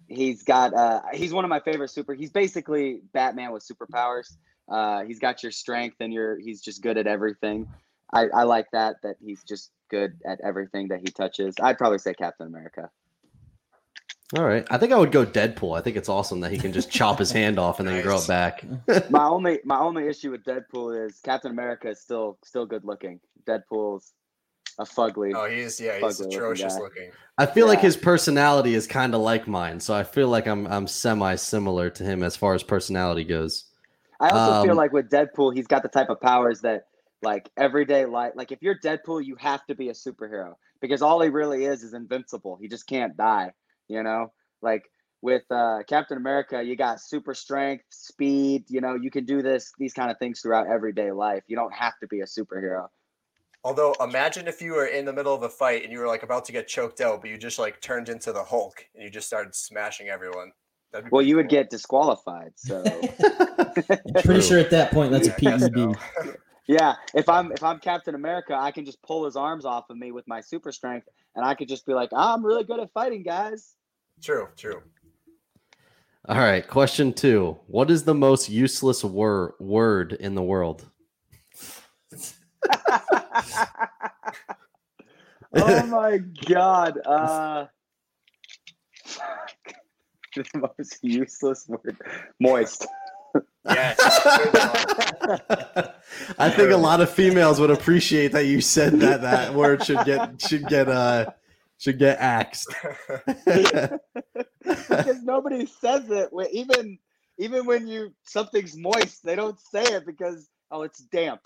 he's 0.07 0.43
got 0.43 0.73
uh 0.73 1.01
he's 1.13 1.33
one 1.33 1.45
of 1.45 1.49
my 1.49 1.59
favorite 1.59 1.89
super 1.89 2.13
he's 2.13 2.31
basically 2.31 3.01
Batman 3.13 3.51
with 3.51 3.67
superpowers. 3.67 4.35
Uh 4.71 5.03
he's 5.03 5.19
got 5.19 5.41
your 5.43 5.51
strength 5.51 5.97
and 5.99 6.13
your 6.13 6.39
he's 6.39 6.61
just 6.61 6.81
good 6.81 6.97
at 6.97 7.07
everything. 7.07 7.67
I, 8.11 8.27
I 8.33 8.43
like 8.43 8.67
that 8.71 8.97
that 9.03 9.17
he's 9.23 9.43
just 9.43 9.71
good 9.89 10.13
at 10.25 10.39
everything 10.41 10.89
that 10.89 10.99
he 10.99 11.07
touches. 11.07 11.55
I'd 11.61 11.77
probably 11.77 11.99
say 11.99 12.13
Captain 12.13 12.47
America. 12.47 12.89
All 14.37 14.45
right. 14.45 14.65
I 14.69 14.77
think 14.77 14.93
I 14.93 14.97
would 14.97 15.11
go 15.11 15.25
Deadpool. 15.25 15.77
I 15.77 15.81
think 15.81 15.97
it's 15.97 16.09
awesome 16.09 16.39
that 16.41 16.51
he 16.51 16.57
can 16.57 16.71
just 16.71 16.91
chop 16.91 17.17
his 17.17 17.31
hand 17.31 17.57
off 17.57 17.79
and 17.79 17.87
then 17.87 18.03
grow 18.03 18.19
it 18.19 18.27
back. 18.27 18.63
my 19.09 19.25
only 19.25 19.59
my 19.63 19.79
only 19.79 20.07
issue 20.07 20.29
with 20.31 20.43
Deadpool 20.43 21.07
is 21.07 21.19
Captain 21.23 21.51
America 21.51 21.89
is 21.89 21.99
still 21.99 22.37
still 22.43 22.65
good 22.65 22.85
looking. 22.85 23.19
Deadpool's 23.45 24.13
a 24.77 24.83
fugly. 24.83 25.33
Oh, 25.35 25.49
he's 25.49 25.79
yeah, 25.81 25.97
he's 25.99 26.19
Ugly 26.19 26.25
looking 26.25 26.37
atrocious 26.37 26.77
looking. 26.77 27.11
I 27.39 27.47
feel 27.47 27.65
like 27.65 27.79
his 27.79 27.97
personality 27.97 28.75
is 28.75 28.85
kind 28.85 29.15
of 29.15 29.21
like 29.21 29.47
mine, 29.47 29.79
so 29.79 29.95
I 29.95 30.03
feel 30.03 30.27
like 30.27 30.47
I'm 30.47 30.67
I'm 30.67 30.85
semi 30.85 31.35
similar 31.35 31.89
to 31.89 32.03
him 32.03 32.21
as 32.21 32.35
far 32.35 32.53
as 32.53 32.61
personality 32.61 33.23
goes. 33.23 33.65
I 34.19 34.29
also 34.29 34.63
feel 34.63 34.71
um, 34.71 34.77
like 34.77 34.91
with 34.91 35.09
Deadpool, 35.09 35.55
he's 35.55 35.67
got 35.67 35.81
the 35.81 35.89
type 35.89 36.09
of 36.09 36.19
powers 36.21 36.61
that 36.61 36.85
like 37.23 37.49
everyday 37.57 38.05
life. 38.05 38.33
Like 38.35 38.51
if 38.51 38.61
you're 38.61 38.77
Deadpool, 38.77 39.25
you 39.25 39.35
have 39.37 39.65
to 39.67 39.75
be 39.75 39.89
a 39.89 39.93
superhero 39.93 40.53
because 40.81 41.01
all 41.01 41.19
he 41.21 41.29
really 41.29 41.65
is 41.65 41.83
is 41.83 41.93
invincible. 41.93 42.57
He 42.61 42.67
just 42.67 42.85
can't 42.85 43.17
die. 43.17 43.53
You 43.89 44.03
know, 44.03 44.31
like 44.61 44.83
with 45.21 45.43
uh, 45.51 45.79
Captain 45.87 46.17
America, 46.17 46.63
you 46.63 46.75
got 46.77 47.01
super 47.01 47.33
strength, 47.33 47.83
speed. 47.89 48.65
You 48.69 48.79
know, 48.81 48.95
you 48.95 49.11
can 49.11 49.25
do 49.25 49.41
this 49.41 49.73
these 49.77 49.93
kind 49.93 50.09
of 50.11 50.17
things 50.19 50.39
throughout 50.41 50.67
everyday 50.67 51.11
life. 51.11 51.43
You 51.47 51.55
don't 51.57 51.73
have 51.73 51.93
to 51.99 52.07
be 52.07 52.21
a 52.21 52.25
superhero. 52.25 52.87
Although, 53.63 53.93
imagine 53.99 54.47
if 54.47 54.61
you 54.61 54.71
were 54.71 54.85
in 54.85 55.03
the 55.03 55.11
middle 55.11 55.33
of 55.35 55.43
a 55.43 55.49
fight 55.49 55.83
and 55.83 55.91
you 55.91 55.99
were 55.99 56.07
like 56.07 56.23
about 56.23 56.45
to 56.45 56.53
get 56.53 56.67
choked 56.69 57.01
out, 57.01 57.19
but 57.19 57.29
you 57.29 57.37
just 57.37 57.59
like 57.59 57.81
turned 57.81 58.07
into 58.07 58.31
the 58.31 58.43
Hulk 58.43 58.85
and 58.95 59.03
you 59.03 59.09
just 59.09 59.27
started 59.27 59.53
smashing 59.53 60.07
everyone. 60.07 60.53
That'd 60.91 61.05
be 61.05 61.09
Well, 61.11 61.19
pretty 61.19 61.29
you 61.29 61.35
would 61.35 61.49
cool. 61.49 61.57
get 61.59 61.69
disqualified. 61.69 62.53
So. 62.55 62.81
Pretty 64.23 64.41
sure 64.41 64.59
at 64.59 64.69
that 64.71 64.91
point 64.91 65.11
that's 65.11 65.27
a 65.27 65.35
Yeah, 65.41 65.55
I 65.55 65.57
PED. 65.57 65.73
so. 65.75 65.95
Yeah, 66.67 66.95
if 67.15 67.27
I'm 67.27 67.51
if 67.51 67.63
I'm 67.63 67.79
Captain 67.79 68.15
America, 68.15 68.55
I 68.55 68.71
can 68.71 68.85
just 68.85 69.01
pull 69.01 69.25
his 69.25 69.35
arms 69.35 69.65
off 69.65 69.89
of 69.89 69.97
me 69.97 70.11
with 70.11 70.27
my 70.27 70.39
super 70.41 70.71
strength, 70.71 71.07
and 71.35 71.43
I 71.43 71.55
could 71.55 71.67
just 71.67 71.85
be 71.85 71.93
like, 71.93 72.09
"I'm 72.15 72.45
really 72.45 72.63
good 72.63 72.79
at 72.79 72.91
fighting, 72.93 73.23
guys." 73.23 73.75
True, 74.21 74.47
true. 74.57 74.81
All 76.27 76.37
right, 76.37 76.67
question 76.67 77.13
two. 77.13 77.57
What 77.67 77.89
is 77.89 78.03
the 78.03 78.13
most 78.13 78.49
useless 78.49 79.03
word 79.03 79.53
word 79.59 80.13
in 80.13 80.35
the 80.35 80.43
world? 80.43 80.85
oh 85.53 85.85
my 85.87 86.19
god! 86.45 86.99
Uh, 87.05 87.65
the 90.35 90.71
most 90.77 90.99
useless 91.01 91.67
word, 91.67 91.97
moist. 92.39 92.85
Yes. 93.65 93.99
I 96.37 96.49
think 96.49 96.71
a 96.71 96.77
lot 96.77 97.01
of 97.01 97.09
females 97.09 97.59
would 97.59 97.71
appreciate 97.71 98.31
that 98.31 98.45
you 98.45 98.61
said 98.61 98.99
that 98.99 99.21
that 99.21 99.53
word 99.53 99.83
should 99.83 100.03
get 100.05 100.41
should 100.41 100.67
get 100.67 100.89
uh 100.89 101.31
should 101.79 101.97
get 101.97 102.19
axed. 102.19 102.73
because 103.45 105.23
nobody 105.23 105.65
says 105.65 106.09
it. 106.09 106.29
Even 106.51 106.99
even 107.39 107.65
when 107.65 107.87
you 107.87 108.13
something's 108.23 108.77
moist, 108.77 109.23
they 109.23 109.35
don't 109.35 109.59
say 109.59 109.83
it 109.83 110.05
because 110.05 110.49
oh, 110.69 110.83
it's 110.83 110.99
damp. 110.99 111.41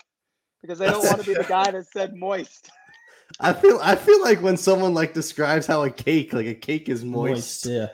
Because 0.60 0.78
they 0.78 0.86
don't 0.86 1.04
want 1.04 1.20
to 1.20 1.26
be 1.26 1.34
the 1.34 1.44
guy 1.44 1.70
that 1.70 1.86
said 1.86 2.14
moist. 2.14 2.70
I 3.40 3.52
feel 3.52 3.78
I 3.82 3.96
feel 3.96 4.20
like 4.22 4.42
when 4.42 4.56
someone 4.56 4.92
like 4.92 5.14
describes 5.14 5.66
how 5.66 5.82
a 5.84 5.90
cake 5.90 6.32
like 6.32 6.46
a 6.46 6.54
cake 6.54 6.88
is 6.88 7.04
Moist, 7.04 7.64
moist, 7.64 7.66
yeah. 7.66 7.86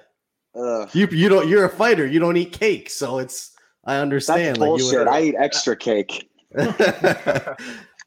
Ugh, 0.60 0.90
you 0.92 1.06
you 1.12 1.28
don't 1.28 1.48
you're 1.48 1.64
a 1.64 1.68
fighter 1.68 2.04
you 2.04 2.18
don't 2.18 2.36
eat 2.36 2.52
cake 2.52 2.90
so 2.90 3.18
it's 3.18 3.52
I 3.84 3.94
that's 3.94 4.02
understand 4.02 4.58
like 4.58 4.78
you 4.78 4.84
bullshit. 4.84 5.08
I 5.08 5.22
eat 5.22 5.36
extra 5.38 5.76
cake. 5.76 6.28
uh, 6.58 7.54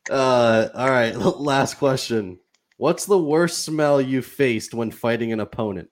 all 0.09 0.89
right, 0.89 1.15
last 1.15 1.75
question. 1.75 2.39
What's 2.77 3.05
the 3.05 3.17
worst 3.17 3.63
smell 3.63 4.01
you 4.01 4.21
faced 4.21 4.73
when 4.73 4.91
fighting 4.91 5.31
an 5.31 5.39
opponent? 5.39 5.89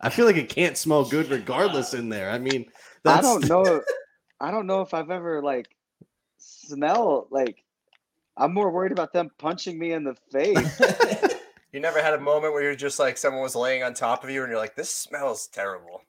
I 0.00 0.08
feel 0.10 0.26
like 0.26 0.36
it 0.36 0.48
can't 0.48 0.76
smell 0.76 1.04
good 1.04 1.30
regardless 1.30 1.94
in 1.94 2.08
there. 2.08 2.30
I 2.30 2.38
mean, 2.38 2.66
I 3.04 3.20
don't 3.20 3.48
know. 3.48 3.82
I 4.40 4.50
don't 4.50 4.66
know 4.66 4.80
if 4.80 4.94
I've 4.94 5.10
ever 5.10 5.42
like 5.42 5.68
smell 6.38 7.28
like. 7.30 7.62
I'm 8.36 8.54
more 8.54 8.70
worried 8.70 8.92
about 8.92 9.12
them 9.12 9.30
punching 9.38 9.78
me 9.78 9.92
in 9.92 10.04
the 10.04 10.16
face. 10.32 10.80
You 11.74 11.80
never 11.80 12.02
had 12.02 12.12
a 12.12 12.20
moment 12.20 12.52
where 12.52 12.62
you're 12.62 12.74
just 12.74 12.98
like 12.98 13.16
someone 13.16 13.40
was 13.40 13.56
laying 13.56 13.82
on 13.82 13.94
top 13.94 14.24
of 14.24 14.28
you 14.28 14.42
and 14.42 14.50
you're 14.50 14.58
like, 14.60 14.76
this 14.76 14.90
smells 14.90 15.46
terrible. 15.46 16.02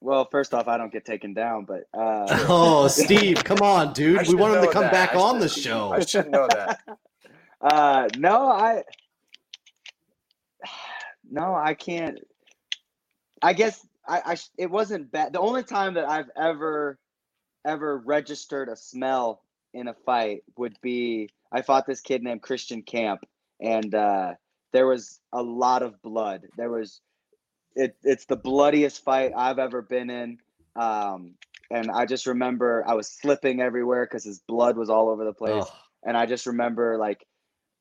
well, 0.00 0.26
first 0.30 0.54
off, 0.54 0.66
I 0.66 0.78
don't 0.78 0.90
get 0.90 1.04
taken 1.04 1.34
down, 1.34 1.66
but 1.66 1.80
uh, 1.92 2.24
Oh, 2.48 2.88
Steve, 2.88 3.44
come 3.44 3.58
on, 3.60 3.92
dude. 3.92 4.26
We 4.28 4.34
want 4.34 4.54
him 4.56 4.64
to 4.64 4.72
come 4.72 4.84
that. 4.84 4.92
back 4.92 5.14
I 5.14 5.18
on 5.18 5.38
the 5.38 5.46
show. 5.46 5.92
I 5.92 6.00
should 6.06 6.30
know 6.30 6.48
that. 6.52 6.80
Uh, 7.60 8.08
no, 8.16 8.48
I 8.48 8.82
no, 11.30 11.54
I 11.54 11.74
can't. 11.74 12.18
I 13.42 13.52
guess 13.52 13.86
I, 14.06 14.22
I 14.24 14.36
it 14.58 14.70
wasn't 14.70 15.12
bad. 15.12 15.32
The 15.32 15.40
only 15.40 15.62
time 15.62 15.94
that 15.94 16.08
I've 16.08 16.30
ever 16.36 16.98
ever 17.66 17.98
registered 17.98 18.68
a 18.68 18.76
smell 18.76 19.42
in 19.74 19.88
a 19.88 19.94
fight 19.94 20.42
would 20.56 20.76
be 20.82 21.28
I 21.52 21.62
fought 21.62 21.86
this 21.86 22.00
kid 22.00 22.22
named 22.22 22.42
Christian 22.42 22.82
Camp, 22.82 23.24
and 23.60 23.94
uh, 23.94 24.34
there 24.72 24.86
was 24.86 25.20
a 25.32 25.42
lot 25.42 25.82
of 25.82 26.00
blood. 26.02 26.46
There 26.56 26.70
was 26.70 27.00
it. 27.76 27.96
It's 28.02 28.26
the 28.26 28.36
bloodiest 28.36 29.04
fight 29.04 29.32
I've 29.36 29.58
ever 29.58 29.82
been 29.82 30.10
in. 30.10 30.38
Um, 30.76 31.34
and 31.70 31.90
I 31.90 32.06
just 32.06 32.26
remember 32.26 32.84
I 32.86 32.94
was 32.94 33.08
slipping 33.08 33.60
everywhere 33.60 34.04
because 34.04 34.24
his 34.24 34.40
blood 34.40 34.76
was 34.76 34.90
all 34.90 35.08
over 35.08 35.24
the 35.24 35.32
place 35.32 35.64
Ugh. 35.64 35.70
and 36.04 36.16
I 36.16 36.26
just 36.26 36.46
remember 36.46 36.96
like 36.96 37.24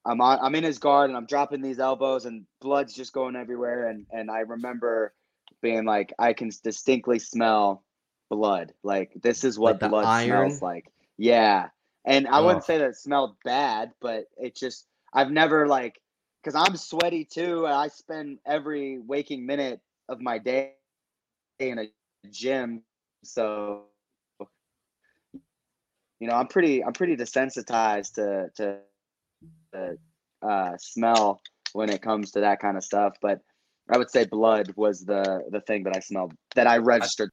I'm 0.06 0.22
on 0.22 0.40
I'm 0.42 0.56
in 0.56 0.64
his 0.64 0.80
guard 0.80 1.10
and 1.10 1.18
I'm 1.18 1.26
dropping 1.26 1.62
these 1.62 1.80
elbows 1.80 2.26
and 2.26 2.46
blood's 2.62 2.94
just 2.94 3.14
going 3.14 3.36
everywhere. 3.36 3.88
And 3.88 4.06
and 4.12 4.32
I 4.32 4.40
remember 4.40 5.14
being 5.62 5.86
like 5.86 6.14
I 6.20 6.34
can 6.34 6.50
distinctly 6.64 7.20
smell 7.20 7.84
blood. 8.30 8.74
Like 8.84 9.12
this 9.22 9.44
is 9.44 9.60
what 9.60 9.80
Like 9.82 9.90
blood 9.90 10.06
iron? 10.06 10.26
smells 10.26 10.62
like. 10.62 10.92
Yeah. 11.18 11.70
And 12.06 12.28
I 12.28 12.40
wouldn't 12.40 12.64
say 12.64 12.78
that 12.78 12.90
it 12.90 12.96
smelled 12.98 13.36
bad 13.44 13.92
but 14.02 14.26
it 14.38 14.56
just 14.56 14.88
I've 15.14 15.32
never 15.32 15.68
like 15.68 16.02
because 16.44 16.56
I'm 16.56 16.76
sweaty 16.78 17.26
too. 17.26 17.66
And 17.66 17.74
I 17.74 17.88
spend 17.90 18.40
every 18.46 19.00
waking 19.00 19.46
minute 19.46 19.82
of 20.08 20.22
my 20.22 20.38
day 20.40 20.74
in 21.60 21.78
a 21.80 21.88
gym. 22.32 22.84
So 23.24 23.84
you 26.20 26.28
know 26.28 26.34
i'm 26.36 26.48
pretty 26.48 26.84
i'm 26.84 26.94
pretty 26.94 27.16
desensitized 27.16 28.14
to 28.14 28.50
to, 28.56 28.80
to 29.74 29.98
uh, 30.42 30.72
smell 30.78 31.42
when 31.74 31.90
it 31.90 32.02
comes 32.02 32.32
to 32.32 32.40
that 32.40 32.60
kind 32.60 32.78
of 32.78 32.84
stuff 32.84 33.16
but 33.22 33.40
i 33.92 33.98
would 33.98 34.10
say 34.10 34.26
blood 34.26 34.72
was 34.76 35.02
the 35.06 35.44
the 35.52 35.62
thing 35.62 35.84
that 35.84 35.96
i 35.96 36.00
smelled 36.00 36.34
that 36.56 36.68
i 36.68 36.78
registered 36.78 37.30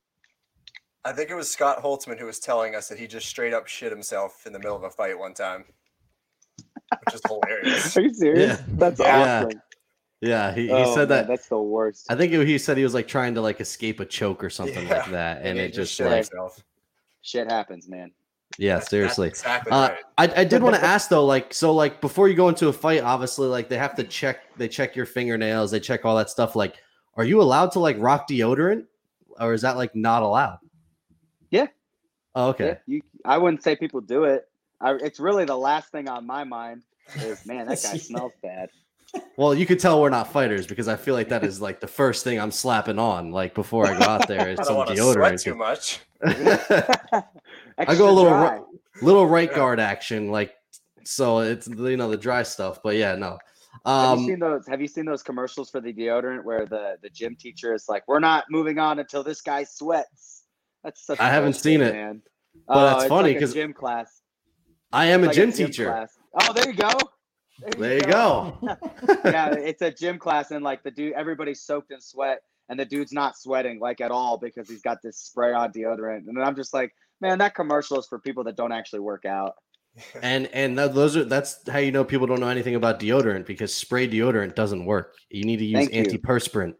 I 1.04 1.12
think 1.12 1.30
it 1.30 1.36
was 1.36 1.48
Scott 1.48 1.84
Holtzman 1.84 2.18
who 2.18 2.26
was 2.26 2.40
telling 2.40 2.74
us 2.74 2.88
that 2.88 2.98
he 2.98 3.06
just 3.06 3.28
straight 3.28 3.54
up 3.54 3.68
shit 3.68 3.92
himself 3.92 4.44
in 4.44 4.52
the 4.52 4.58
middle 4.58 4.74
of 4.76 4.82
a 4.82 4.90
fight 4.90 5.16
one 5.16 5.34
time, 5.34 5.64
which 6.98 7.14
is 7.14 7.22
hilarious. 7.24 7.96
are 7.96 8.00
you 8.02 8.12
serious 8.12 8.58
Yeah. 8.58 8.64
that's 8.76 8.98
Yeah. 8.98 9.42
awesome 9.44 9.60
Yeah, 10.20 10.52
he, 10.52 10.62
he 10.62 10.72
Oh, 10.72 10.94
said 10.96 11.08
man, 11.08 11.18
that. 11.18 11.28
that's 11.28 11.48
the 11.48 11.60
worst 11.60 12.06
I 12.10 12.16
think 12.16 12.32
it- 12.32 12.44
he 12.48 12.58
said 12.58 12.76
he 12.76 12.82
was 12.82 12.92
like 12.92 13.06
trying 13.06 13.34
to 13.36 13.40
like 13.40 13.60
escape 13.60 14.00
a 14.00 14.04
choke 14.04 14.42
or 14.42 14.50
something 14.50 14.88
like 14.88 15.08
that, 15.12 15.42
and 15.42 15.56
he 15.58 15.66
it 15.66 15.74
just 15.74 15.94
shit 15.94 16.06
like 16.06 16.28
himself. 16.28 16.60
shit 17.22 17.48
happens 17.48 17.88
man 17.88 18.10
yeah, 18.58 18.74
That's- 18.74 18.80
that's 18.84 18.90
seriously. 18.90 19.28
exactly 19.28 19.72
Uh, 19.72 19.88
right. 19.90 19.98
I, 20.18 20.40
I 20.40 20.44
did 20.44 20.62
want 20.62 20.74
to 20.76 20.84
ask 20.94 21.08
though, 21.10 21.24
like, 21.24 21.52
so 21.54 21.72
like 21.72 22.00
before 22.00 22.28
you 22.28 22.34
go 22.34 22.48
into 22.48 22.68
a 22.68 22.72
fight, 22.72 23.02
obviously, 23.02 23.48
like 23.48 23.68
they 23.68 23.78
have 23.78 23.94
to 23.96 24.04
check, 24.04 24.56
they 24.56 24.68
check 24.68 24.96
your 24.96 25.06
fingernails, 25.06 25.70
they 25.70 25.80
check 25.80 26.04
all 26.04 26.16
that 26.16 26.30
stuff. 26.30 26.56
Like, 26.56 26.76
are 27.16 27.24
you 27.24 27.40
allowed 27.40 27.72
to 27.72 27.80
like 27.80 27.96
rock 27.98 28.28
deodorant, 28.28 28.84
or 29.40 29.52
is 29.54 29.62
that 29.62 29.76
like 29.76 29.94
not 29.94 30.22
allowed? 30.22 30.58
Yeah. 31.50 31.66
Oh, 32.34 32.48
okay. 32.50 32.66
Yeah, 32.66 32.78
you 32.86 33.02
i 33.24 33.38
wouldn't 33.38 33.62
say 33.62 33.74
people 33.74 34.00
do 34.02 34.24
it 34.24 34.46
I, 34.80 34.92
it's 34.96 35.18
really 35.18 35.46
the 35.46 35.56
last 35.56 35.90
thing 35.90 36.06
on 36.08 36.26
my 36.26 36.44
mind 36.44 36.82
is 37.16 37.44
man 37.46 37.66
that 37.68 37.82
guy 37.82 37.96
smells 37.96 38.32
bad 38.42 38.68
Well, 39.36 39.54
you 39.54 39.64
could 39.64 39.80
tell 39.80 40.02
we're 40.02 40.10
not 40.10 40.30
fighters 40.30 40.66
because 40.66 40.86
I 40.86 40.96
feel 40.96 41.14
like 41.14 41.30
that 41.30 41.42
is 41.44 41.62
like 41.62 41.80
the 41.80 41.86
first 41.86 42.24
thing 42.24 42.38
I'm 42.38 42.50
slapping 42.50 42.98
on, 42.98 43.30
like 43.30 43.54
before 43.54 43.86
I 43.86 43.98
go 43.98 44.04
out 44.04 44.28
there, 44.28 44.50
is 44.50 44.58
I 44.60 44.64
don't 44.64 44.66
some 44.66 44.76
want 44.76 44.88
sweat 44.90 45.16
deodorant. 45.16 45.42
too 45.42 45.54
much. 45.54 46.00
I 47.78 47.94
go 47.94 48.08
a 48.08 48.12
little 48.12 48.30
dry. 48.30 48.56
ri- 48.56 48.62
little 49.02 49.26
right 49.26 49.52
guard 49.52 49.80
action, 49.80 50.30
like 50.30 50.54
so 51.04 51.38
it's 51.40 51.68
you 51.68 51.96
know 51.96 52.10
the 52.10 52.16
dry 52.16 52.42
stuff, 52.42 52.80
but 52.82 52.96
yeah, 52.96 53.14
no. 53.14 53.38
have 53.84 54.18
you 54.18 54.24
Um, 54.24 54.26
seen 54.26 54.38
those? 54.40 54.66
Have 54.66 54.80
you 54.80 54.88
seen 54.88 55.04
those 55.04 55.22
commercials 55.22 55.70
for 55.70 55.80
the 55.80 55.92
deodorant 55.92 56.44
where 56.44 56.66
the 56.66 56.96
the 57.02 57.10
gym 57.10 57.36
teacher 57.36 57.74
is 57.74 57.84
like, 57.88 58.02
"We're 58.08 58.18
not 58.20 58.44
moving 58.50 58.78
on 58.78 58.98
until 58.98 59.22
this 59.22 59.40
guy 59.42 59.64
sweats." 59.64 60.44
That's 60.82 61.04
such. 61.04 61.20
I 61.20 61.28
haven't 61.28 61.48
bullshit, 61.52 61.62
seen 61.62 61.80
it, 61.82 61.92
man. 61.94 62.22
but 62.66 62.74
Oh, 62.76 62.80
that's 62.86 63.02
it's 63.04 63.08
funny 63.08 63.38
like 63.38 63.52
gym 63.52 63.72
class. 63.72 64.22
I 64.92 65.06
am 65.06 65.24
a 65.24 65.26
It's 65.26 65.36
gym 65.36 65.48
like 65.50 65.56
teacher. 65.56 65.86
class. 65.86 66.12
Oh, 66.40 66.52
there 66.52 66.68
you 66.70 66.76
go. 66.76 66.90
There 67.78 67.94
you 67.94 68.02
go. 68.02 68.58
yeah, 69.24 69.52
it's 69.54 69.82
a 69.82 69.90
gym 69.90 70.18
class, 70.18 70.50
and 70.50 70.62
like 70.64 70.82
the 70.82 70.90
dude, 70.90 71.12
everybody's 71.14 71.62
soaked 71.62 71.90
in 71.90 72.00
sweat, 72.00 72.40
and 72.68 72.78
the 72.78 72.84
dude's 72.84 73.12
not 73.12 73.36
sweating 73.36 73.78
like 73.78 74.00
at 74.00 74.10
all 74.10 74.38
because 74.38 74.68
he's 74.68 74.82
got 74.82 75.02
this 75.02 75.18
spray 75.18 75.52
on 75.52 75.72
deodorant. 75.72 76.28
And 76.28 76.42
I'm 76.42 76.56
just 76.56 76.74
like, 76.74 76.92
man, 77.20 77.38
that 77.38 77.54
commercial 77.54 77.98
is 77.98 78.06
for 78.06 78.18
people 78.18 78.44
that 78.44 78.56
don't 78.56 78.72
actually 78.72 79.00
work 79.00 79.24
out. 79.24 79.54
and 80.22 80.46
and 80.48 80.76
th- 80.76 80.92
those 80.92 81.16
are 81.16 81.24
that's 81.24 81.58
how 81.70 81.78
you 81.78 81.90
know 81.90 82.04
people 82.04 82.26
don't 82.26 82.40
know 82.40 82.48
anything 82.48 82.74
about 82.74 83.00
deodorant 83.00 83.46
because 83.46 83.72
spray 83.72 84.06
deodorant 84.06 84.54
doesn't 84.54 84.84
work. 84.84 85.14
You 85.30 85.44
need 85.44 85.58
to 85.58 85.64
use 85.64 85.88
Thank 85.88 86.12
you. 86.12 86.18
antiperspirant. 86.18 86.74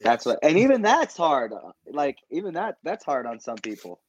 That's 0.00 0.24
what, 0.24 0.38
and 0.42 0.56
even 0.56 0.80
that's 0.80 1.16
hard. 1.16 1.52
Like 1.86 2.16
even 2.30 2.54
that, 2.54 2.76
that's 2.82 3.04
hard 3.04 3.26
on 3.26 3.38
some 3.38 3.56
people. 3.56 4.00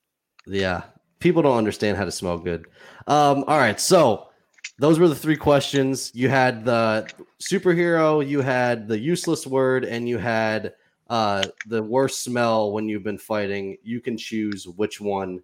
Yeah, 0.48 0.84
people 1.20 1.42
don't 1.42 1.58
understand 1.58 1.98
how 1.98 2.06
to 2.06 2.12
smell 2.12 2.38
good. 2.38 2.68
Um, 3.08 3.44
all 3.48 3.58
right, 3.58 3.80
so 3.80 4.30
those 4.80 5.00
were 5.00 5.10
the 5.10 5.16
three 5.16 5.36
questions. 5.36 6.12
You 6.16 6.30
had 6.30 6.64
the 6.64 7.10
superhero, 7.42 8.26
you 8.26 8.42
had 8.42 8.88
the 8.88 8.98
useless 8.98 9.46
word, 9.46 9.84
and 9.84 10.08
you 10.08 10.18
had 10.18 10.74
uh, 11.12 11.44
the 11.68 11.84
worst 11.84 12.24
smell 12.24 12.72
when 12.72 12.88
you've 12.88 13.04
been 13.04 13.18
fighting. 13.18 13.78
You 13.84 14.00
can 14.00 14.16
choose 14.18 14.66
which 14.66 15.02
one 15.02 15.44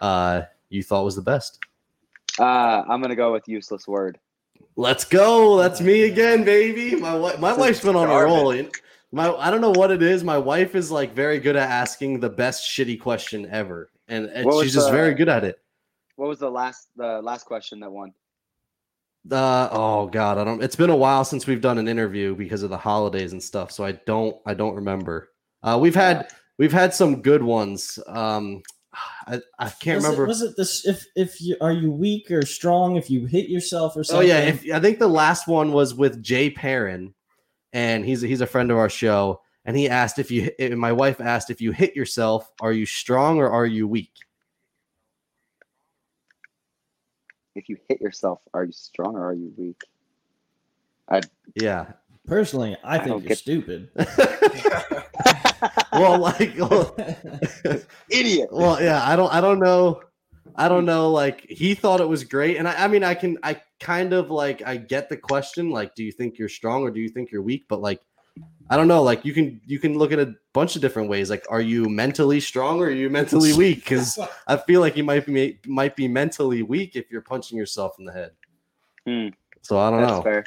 uh, 0.00 0.42
you 0.68 0.82
thought 0.82 1.04
was 1.04 1.14
the 1.14 1.22
best. 1.22 1.60
Uh, 2.40 2.82
I'm 2.88 3.00
gonna 3.00 3.14
go 3.14 3.32
with 3.32 3.46
useless 3.48 3.86
word. 3.86 4.18
Let's 4.74 5.04
go. 5.04 5.56
That's 5.56 5.80
me 5.80 6.02
again, 6.02 6.44
baby. 6.44 6.96
My 6.96 7.14
wife, 7.14 7.38
my 7.38 7.56
wife's 7.56 7.80
been 7.80 7.94
on 7.96 8.10
a 8.10 8.24
roll. 8.24 8.52
My, 9.12 9.32
I 9.32 9.50
don't 9.50 9.60
know 9.60 9.70
what 9.70 9.92
it 9.92 10.02
is. 10.02 10.24
My 10.24 10.36
wife 10.36 10.74
is 10.74 10.90
like 10.90 11.14
very 11.14 11.38
good 11.38 11.54
at 11.54 11.70
asking 11.70 12.18
the 12.18 12.28
best 12.28 12.68
shitty 12.68 13.00
question 13.00 13.46
ever, 13.48 13.88
and, 14.08 14.26
and 14.26 14.52
she's 14.60 14.74
just 14.74 14.88
the- 14.88 14.92
very 14.92 15.14
good 15.14 15.28
at 15.28 15.44
it. 15.44 15.60
What 16.16 16.28
was 16.28 16.40
the 16.40 16.50
last 16.50 16.88
the 16.96 17.22
last 17.22 17.44
question 17.44 17.78
that 17.80 17.92
won? 17.92 18.12
Uh, 19.30 19.68
oh 19.72 20.06
god, 20.06 20.38
I 20.38 20.44
don't. 20.44 20.62
It's 20.62 20.76
been 20.76 20.90
a 20.90 20.96
while 20.96 21.24
since 21.24 21.46
we've 21.46 21.60
done 21.60 21.78
an 21.78 21.88
interview 21.88 22.34
because 22.34 22.62
of 22.62 22.70
the 22.70 22.76
holidays 22.76 23.32
and 23.32 23.42
stuff, 23.42 23.72
so 23.72 23.84
I 23.84 23.92
don't. 23.92 24.36
I 24.46 24.54
don't 24.54 24.74
remember. 24.74 25.30
Uh, 25.62 25.78
we've 25.80 25.94
had 25.94 26.28
we've 26.58 26.72
had 26.72 26.94
some 26.94 27.22
good 27.22 27.42
ones. 27.42 27.98
Um, 28.06 28.62
I, 29.26 29.40
I 29.58 29.68
can't 29.68 29.96
was 29.96 30.04
remember. 30.04 30.24
It, 30.24 30.28
was 30.28 30.42
it 30.42 30.56
this? 30.56 30.86
If 30.86 31.04
if 31.16 31.40
you 31.40 31.56
are 31.60 31.72
you 31.72 31.90
weak 31.90 32.30
or 32.30 32.42
strong? 32.42 32.96
If 32.96 33.10
you 33.10 33.26
hit 33.26 33.48
yourself 33.48 33.96
or 33.96 34.04
something? 34.04 34.30
Oh 34.30 34.34
yeah, 34.34 34.40
if, 34.40 34.64
I 34.72 34.80
think 34.80 34.98
the 34.98 35.08
last 35.08 35.48
one 35.48 35.72
was 35.72 35.94
with 35.94 36.22
Jay 36.22 36.50
Perrin, 36.50 37.14
and 37.72 38.04
he's 38.04 38.20
he's 38.20 38.40
a 38.40 38.46
friend 38.46 38.70
of 38.70 38.78
our 38.78 38.90
show, 38.90 39.40
and 39.64 39.76
he 39.76 39.88
asked 39.88 40.18
if 40.18 40.30
you. 40.30 40.50
My 40.76 40.92
wife 40.92 41.20
asked 41.20 41.50
if 41.50 41.60
you 41.60 41.72
hit 41.72 41.96
yourself, 41.96 42.50
are 42.60 42.72
you 42.72 42.86
strong 42.86 43.38
or 43.38 43.50
are 43.50 43.66
you 43.66 43.88
weak? 43.88 44.12
If 47.56 47.68
you 47.68 47.76
hit 47.88 48.00
yourself, 48.00 48.40
are 48.54 48.64
you 48.64 48.72
strong 48.72 49.16
or 49.16 49.26
are 49.28 49.32
you 49.34 49.52
weak? 49.56 49.82
I 51.08 51.20
yeah, 51.54 51.86
Personally, 52.26 52.76
I 52.82 52.96
I 52.96 52.98
think 52.98 53.20
you're 53.22 53.28
get- 53.28 53.38
stupid. 53.38 53.88
well, 55.92 56.18
like, 56.18 56.54
well, 56.58 56.96
Idiot. 58.10 58.48
well, 58.52 58.82
yeah, 58.82 59.02
I 59.04 59.16
don't, 59.16 59.32
I 59.32 59.40
don't 59.40 59.60
know, 59.60 60.02
I 60.56 60.68
don't 60.68 60.84
know. 60.84 61.10
Like, 61.12 61.46
he 61.48 61.74
thought 61.74 62.00
it 62.00 62.08
was 62.08 62.24
great, 62.24 62.56
and 62.56 62.66
I, 62.68 62.84
I 62.84 62.88
mean, 62.88 63.04
I 63.04 63.14
can, 63.14 63.38
I 63.42 63.60
kind 63.80 64.12
of 64.12 64.30
like, 64.30 64.62
I 64.66 64.76
get 64.76 65.08
the 65.08 65.16
question, 65.16 65.70
like, 65.70 65.94
do 65.94 66.02
you 66.04 66.12
think 66.12 66.38
you're 66.38 66.48
strong 66.48 66.82
or 66.82 66.90
do 66.90 67.00
you 67.00 67.08
think 67.08 67.30
you're 67.30 67.42
weak? 67.42 67.66
But 67.68 67.80
like, 67.80 68.00
I 68.68 68.76
don't 68.76 68.88
know. 68.88 69.02
Like, 69.02 69.24
you 69.24 69.32
can, 69.32 69.60
you 69.66 69.78
can 69.78 69.96
look 69.98 70.12
at 70.12 70.18
a 70.18 70.34
bunch 70.52 70.76
of 70.76 70.82
different 70.82 71.08
ways. 71.08 71.30
Like, 71.30 71.44
are 71.48 71.60
you 71.60 71.88
mentally 71.88 72.40
strong 72.40 72.80
or 72.80 72.86
are 72.86 72.90
you 72.90 73.08
mentally 73.10 73.52
weak? 73.56 73.84
Because 73.84 74.18
I 74.46 74.56
feel 74.56 74.80
like 74.80 74.96
you 74.96 75.04
might 75.04 75.26
be, 75.26 75.58
might 75.66 75.96
be 75.96 76.08
mentally 76.08 76.62
weak 76.62 76.96
if 76.96 77.10
you're 77.10 77.20
punching 77.20 77.56
yourself 77.56 77.96
in 77.98 78.04
the 78.04 78.12
head. 78.12 78.30
Hmm. 79.06 79.28
So 79.62 79.78
I 79.78 79.90
don't 79.90 80.00
That's 80.00 80.12
know. 80.12 80.22
fair. 80.22 80.44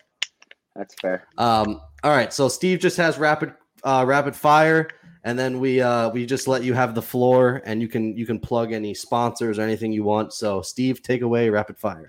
That's 0.75 0.95
fair. 0.95 1.27
Um, 1.37 1.81
all 2.03 2.11
right, 2.11 2.31
so 2.31 2.47
Steve 2.47 2.79
just 2.79 2.95
has 2.97 3.17
rapid 3.17 3.53
uh, 3.83 4.05
rapid 4.07 4.35
fire, 4.35 4.87
and 5.25 5.37
then 5.37 5.59
we 5.59 5.81
uh, 5.81 6.09
we 6.11 6.25
just 6.25 6.47
let 6.47 6.63
you 6.63 6.73
have 6.73 6.95
the 6.95 7.01
floor, 7.01 7.61
and 7.65 7.81
you 7.81 7.89
can 7.89 8.15
you 8.15 8.25
can 8.25 8.39
plug 8.39 8.71
any 8.71 8.93
sponsors 8.93 9.59
or 9.59 9.63
anything 9.63 9.91
you 9.91 10.05
want. 10.05 10.31
So 10.33 10.61
Steve, 10.61 11.01
take 11.03 11.21
away 11.21 11.49
rapid 11.49 11.77
fire. 11.77 12.07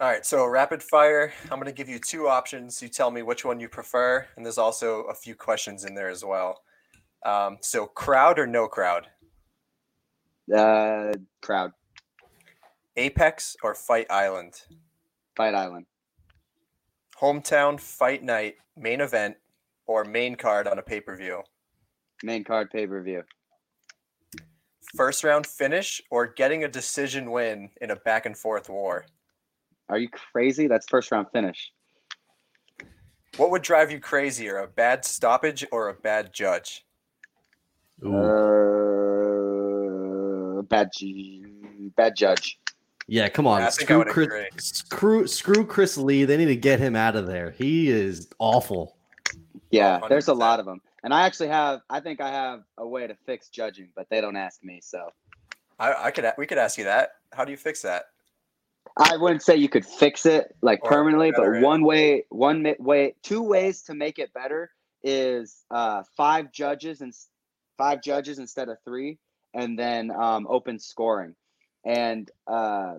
All 0.00 0.08
right, 0.08 0.26
so 0.26 0.44
rapid 0.44 0.82
fire. 0.82 1.32
I'm 1.44 1.60
going 1.60 1.66
to 1.66 1.72
give 1.72 1.88
you 1.88 2.00
two 2.00 2.26
options. 2.26 2.82
You 2.82 2.88
tell 2.88 3.12
me 3.12 3.22
which 3.22 3.44
one 3.44 3.60
you 3.60 3.68
prefer, 3.68 4.26
and 4.36 4.44
there's 4.44 4.58
also 4.58 5.02
a 5.02 5.14
few 5.14 5.36
questions 5.36 5.84
in 5.84 5.94
there 5.94 6.08
as 6.08 6.24
well. 6.24 6.62
Um, 7.24 7.58
so, 7.60 7.86
crowd 7.86 8.40
or 8.40 8.46
no 8.46 8.66
crowd? 8.66 9.06
Uh, 10.54 11.12
crowd. 11.40 11.70
Apex 12.96 13.56
or 13.62 13.74
Fight 13.74 14.10
Island? 14.10 14.62
Fight 15.36 15.54
Island. 15.54 15.86
Hometown 17.20 17.78
Fight 17.78 18.22
Night 18.22 18.56
main 18.76 19.00
event 19.00 19.36
or 19.86 20.04
main 20.04 20.34
card 20.34 20.66
on 20.66 20.78
a 20.78 20.82
pay 20.82 21.00
per 21.00 21.16
view? 21.16 21.42
Main 22.24 22.42
card 22.42 22.70
pay 22.70 22.86
per 22.86 23.00
view. 23.00 23.22
First 24.96 25.24
round 25.24 25.46
finish 25.46 26.02
or 26.10 26.26
getting 26.26 26.64
a 26.64 26.68
decision 26.68 27.30
win 27.30 27.70
in 27.80 27.90
a 27.90 27.96
back 27.96 28.26
and 28.26 28.36
forth 28.36 28.68
war? 28.68 29.06
Are 29.88 29.98
you 29.98 30.08
crazy? 30.08 30.66
That's 30.66 30.86
first 30.88 31.10
round 31.12 31.26
finish. 31.32 31.72
What 33.36 33.50
would 33.50 33.62
drive 33.62 33.90
you 33.90 33.98
crazier, 33.98 34.58
a 34.58 34.68
bad 34.68 35.04
stoppage 35.04 35.66
or 35.72 35.88
a 35.88 35.94
bad 35.94 36.32
judge? 36.32 36.86
Uh, 38.04 38.12
bad, 40.62 40.88
bad 41.96 42.16
judge. 42.16 42.58
yeah, 43.06 43.28
come 43.28 43.46
on, 43.46 43.62
I 43.62 43.70
think 43.70 43.90
I 43.90 43.94
screw 43.94 44.04
Chris, 44.04 44.26
agree. 44.26 44.48
screw 44.56 45.26
screw 45.26 45.66
Chris 45.66 45.96
Lee. 45.96 46.24
They 46.24 46.36
need 46.36 46.46
to 46.46 46.56
get 46.56 46.78
him 46.80 46.94
out 46.96 47.16
of 47.16 47.26
there. 47.26 47.50
He 47.50 47.88
is 47.88 48.28
awful. 48.38 48.96
Yeah, 49.70 50.00
there's 50.08 50.28
a 50.28 50.34
lot 50.34 50.60
of 50.60 50.66
them, 50.66 50.80
and 51.02 51.12
I 51.12 51.26
actually 51.26 51.48
have. 51.48 51.80
I 51.90 51.98
think 52.00 52.20
I 52.20 52.30
have 52.30 52.62
a 52.78 52.86
way 52.86 53.06
to 53.06 53.16
fix 53.26 53.48
judging, 53.48 53.88
but 53.96 54.08
they 54.10 54.20
don't 54.20 54.36
ask 54.36 54.62
me. 54.62 54.80
So 54.82 55.08
I, 55.78 56.06
I 56.06 56.10
could 56.12 56.30
we 56.38 56.46
could 56.46 56.58
ask 56.58 56.78
you 56.78 56.84
that. 56.84 57.10
How 57.32 57.44
do 57.44 57.50
you 57.50 57.56
fix 57.56 57.82
that? 57.82 58.06
I 58.96 59.16
wouldn't 59.16 59.42
say 59.42 59.56
you 59.56 59.68
could 59.68 59.84
fix 59.84 60.24
it 60.24 60.54
like 60.62 60.82
permanently, 60.84 61.32
but 61.32 61.60
one 61.60 61.84
way, 61.84 62.26
one 62.28 62.64
way, 62.78 63.14
two 63.22 63.42
ways 63.42 63.82
to 63.82 63.94
make 63.94 64.18
it 64.18 64.32
better 64.32 64.70
is 65.02 65.64
uh, 65.70 66.04
five 66.16 66.52
judges 66.52 67.00
and 67.00 67.12
five 67.76 68.02
judges 68.02 68.38
instead 68.38 68.68
of 68.68 68.78
three, 68.84 69.18
and 69.52 69.76
then 69.78 70.10
um, 70.12 70.46
open 70.48 70.78
scoring. 70.78 71.34
And 71.84 72.30
uh, 72.46 72.94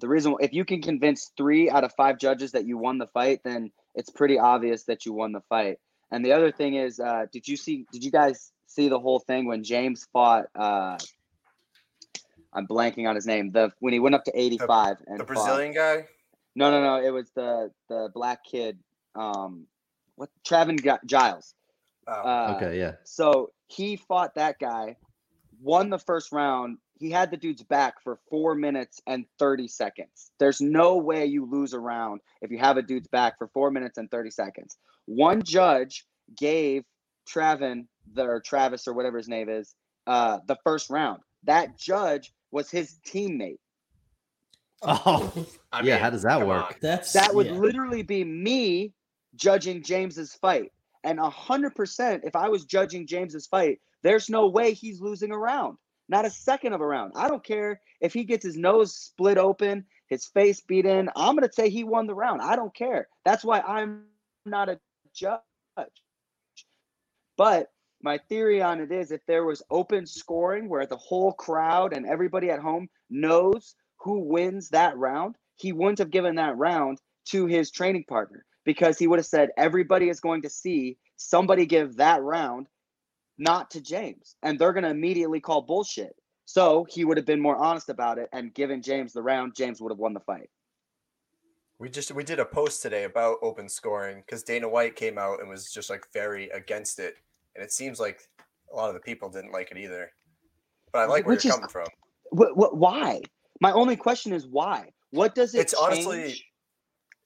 the 0.00 0.08
reason, 0.08 0.36
if 0.40 0.52
you 0.52 0.64
can 0.64 0.82
convince 0.82 1.32
three 1.36 1.70
out 1.70 1.84
of 1.84 1.92
five 1.94 2.18
judges 2.18 2.52
that 2.52 2.66
you 2.66 2.76
won 2.76 2.98
the 2.98 3.06
fight, 3.08 3.40
then 3.44 3.72
it's 3.94 4.10
pretty 4.10 4.38
obvious 4.38 4.84
that 4.84 5.06
you 5.06 5.14
won 5.14 5.32
the 5.32 5.42
fight. 5.48 5.78
And 6.10 6.24
the 6.24 6.32
other 6.32 6.52
thing 6.52 6.74
is, 6.74 7.00
uh, 7.00 7.26
did 7.32 7.48
you 7.48 7.56
see? 7.56 7.86
Did 7.92 8.04
you 8.04 8.10
guys 8.10 8.52
see 8.66 8.88
the 8.88 9.00
whole 9.00 9.20
thing 9.20 9.46
when 9.46 9.64
James 9.64 10.06
fought? 10.12 10.44
I'm 12.52 12.66
blanking 12.66 13.08
on 13.08 13.14
his 13.14 13.26
name. 13.26 13.50
The 13.52 13.72
when 13.80 13.92
he 13.92 13.98
went 14.00 14.14
up 14.14 14.24
to 14.24 14.32
85 14.38 14.96
and 15.06 15.20
The 15.20 15.24
fought- 15.24 15.26
Brazilian 15.26 15.72
guy? 15.74 16.06
no, 16.54 16.70
no, 16.70 16.82
no. 16.82 17.04
It 17.04 17.10
was 17.10 17.30
the 17.32 17.70
the 17.88 18.10
black 18.14 18.44
kid. 18.44 18.78
Um, 19.14 19.66
what? 20.16 20.30
Trevin 20.44 20.80
Gi- 20.82 21.06
Giles. 21.06 21.54
Oh, 22.06 22.12
Uh, 22.12 22.54
Okay, 22.56 22.78
yeah. 22.78 22.94
So 23.04 23.52
he 23.66 23.96
fought 23.96 24.34
that 24.36 24.58
guy, 24.58 24.96
won 25.60 25.90
the 25.90 25.98
first 25.98 26.32
round. 26.32 26.78
He 26.98 27.10
had 27.10 27.30
the 27.30 27.36
dude's 27.36 27.62
back 27.62 28.02
for 28.02 28.18
four 28.28 28.54
minutes 28.56 29.00
and 29.06 29.24
30 29.38 29.68
seconds. 29.68 30.32
There's 30.38 30.60
no 30.60 30.96
way 30.96 31.26
you 31.26 31.44
lose 31.44 31.72
a 31.74 31.78
round 31.78 32.20
if 32.42 32.50
you 32.50 32.58
have 32.58 32.76
a 32.76 32.82
dude's 32.82 33.06
back 33.08 33.38
for 33.38 33.46
four 33.48 33.70
minutes 33.70 33.98
and 33.98 34.10
30 34.10 34.30
seconds. 34.30 34.78
One 35.06 35.42
judge 35.42 36.06
gave 36.36 36.84
Trevin, 37.28 37.86
the, 38.14 38.24
or 38.24 38.40
Travis, 38.40 38.88
or 38.88 38.94
whatever 38.94 39.16
his 39.18 39.28
name 39.28 39.48
is, 39.48 39.76
uh, 40.06 40.40
the 40.46 40.56
first 40.64 40.90
round. 40.90 41.20
That 41.44 41.78
judge 41.78 42.32
was 42.50 42.70
his 42.70 42.98
teammate. 43.06 43.58
Oh, 44.82 45.32
I 45.72 45.82
yeah. 45.82 45.94
mean, 45.94 46.02
How 46.02 46.10
does 46.10 46.22
that 46.22 46.46
work? 46.46 46.64
on. 46.66 46.74
That's 46.80 47.12
That 47.12 47.34
would 47.34 47.46
yeah. 47.46 47.52
literally 47.54 48.02
be 48.02 48.24
me 48.24 48.92
judging 49.36 49.82
James's 49.82 50.34
fight. 50.34 50.72
And 51.04 51.18
a 51.20 51.30
hundred 51.30 51.74
percent, 51.74 52.22
if 52.24 52.34
I 52.36 52.48
was 52.48 52.64
judging 52.64 53.06
James's 53.06 53.46
fight, 53.46 53.80
there's 54.02 54.28
no 54.28 54.48
way 54.48 54.72
he's 54.72 55.00
losing 55.00 55.30
a 55.32 55.38
round. 55.38 55.78
Not 56.08 56.24
a 56.24 56.30
second 56.30 56.72
of 56.72 56.80
a 56.80 56.86
round. 56.86 57.12
I 57.16 57.28
don't 57.28 57.44
care 57.44 57.80
if 58.00 58.14
he 58.14 58.24
gets 58.24 58.44
his 58.44 58.56
nose 58.56 58.96
split 58.96 59.36
open, 59.38 59.84
his 60.08 60.26
face 60.26 60.60
beat 60.60 60.86
in. 60.86 61.10
I'm 61.16 61.34
gonna 61.34 61.52
say 61.52 61.68
he 61.68 61.84
won 61.84 62.06
the 62.06 62.14
round. 62.14 62.40
I 62.40 62.56
don't 62.56 62.74
care. 62.74 63.08
That's 63.24 63.44
why 63.44 63.60
I'm 63.60 64.04
not 64.46 64.68
a 64.68 64.80
judge. 65.12 65.40
But 67.36 67.68
my 68.02 68.18
theory 68.28 68.62
on 68.62 68.80
it 68.80 68.92
is 68.92 69.10
if 69.10 69.24
there 69.26 69.44
was 69.44 69.62
open 69.70 70.06
scoring 70.06 70.68
where 70.68 70.86
the 70.86 70.96
whole 70.96 71.32
crowd 71.32 71.92
and 71.92 72.06
everybody 72.06 72.50
at 72.50 72.60
home 72.60 72.88
knows 73.10 73.74
who 73.98 74.20
wins 74.20 74.68
that 74.70 74.96
round, 74.96 75.36
he 75.56 75.72
wouldn't 75.72 75.98
have 75.98 76.10
given 76.10 76.36
that 76.36 76.56
round 76.56 76.98
to 77.26 77.46
his 77.46 77.70
training 77.70 78.04
partner 78.08 78.44
because 78.64 78.98
he 78.98 79.06
would 79.06 79.18
have 79.18 79.26
said 79.26 79.50
everybody 79.56 80.08
is 80.08 80.20
going 80.20 80.42
to 80.42 80.50
see 80.50 80.96
somebody 81.16 81.66
give 81.66 81.96
that 81.96 82.22
round 82.22 82.68
not 83.38 83.70
to 83.70 83.80
James 83.80 84.36
and 84.42 84.58
they're 84.58 84.72
going 84.72 84.84
to 84.84 84.90
immediately 84.90 85.40
call 85.40 85.62
bullshit. 85.62 86.14
So 86.44 86.86
he 86.88 87.04
would 87.04 87.16
have 87.16 87.26
been 87.26 87.40
more 87.40 87.56
honest 87.56 87.88
about 87.88 88.18
it 88.18 88.28
and 88.32 88.54
given 88.54 88.82
James 88.82 89.12
the 89.12 89.22
round, 89.22 89.54
James 89.56 89.80
would 89.80 89.92
have 89.92 89.98
won 89.98 90.14
the 90.14 90.20
fight. 90.20 90.48
We 91.80 91.88
just 91.88 92.10
we 92.10 92.24
did 92.24 92.40
a 92.40 92.44
post 92.44 92.82
today 92.82 93.04
about 93.04 93.36
open 93.40 93.68
scoring 93.68 94.22
because 94.26 94.42
Dana 94.42 94.68
White 94.68 94.96
came 94.96 95.16
out 95.16 95.40
and 95.40 95.48
was 95.48 95.70
just 95.70 95.90
like 95.90 96.06
very 96.12 96.48
against 96.48 96.98
it, 96.98 97.14
and 97.58 97.64
it 97.64 97.72
seems 97.72 97.98
like 97.98 98.20
a 98.72 98.76
lot 98.76 98.88
of 98.88 98.94
the 98.94 99.00
people 99.00 99.28
didn't 99.28 99.50
like 99.52 99.70
it 99.72 99.78
either. 99.78 100.10
But 100.92 101.00
I 101.00 101.04
like 101.06 101.26
where 101.26 101.34
Which 101.34 101.44
you're 101.44 101.50
is- 101.52 101.56
coming 101.56 101.68
from. 101.68 101.86
What, 102.30 102.56
what 102.56 102.76
why? 102.76 103.22
My 103.60 103.72
only 103.72 103.96
question 103.96 104.32
is 104.32 104.46
why? 104.46 104.90
What 105.10 105.34
does 105.34 105.54
it 105.54 105.60
It's 105.60 105.74
honestly- 105.74 106.40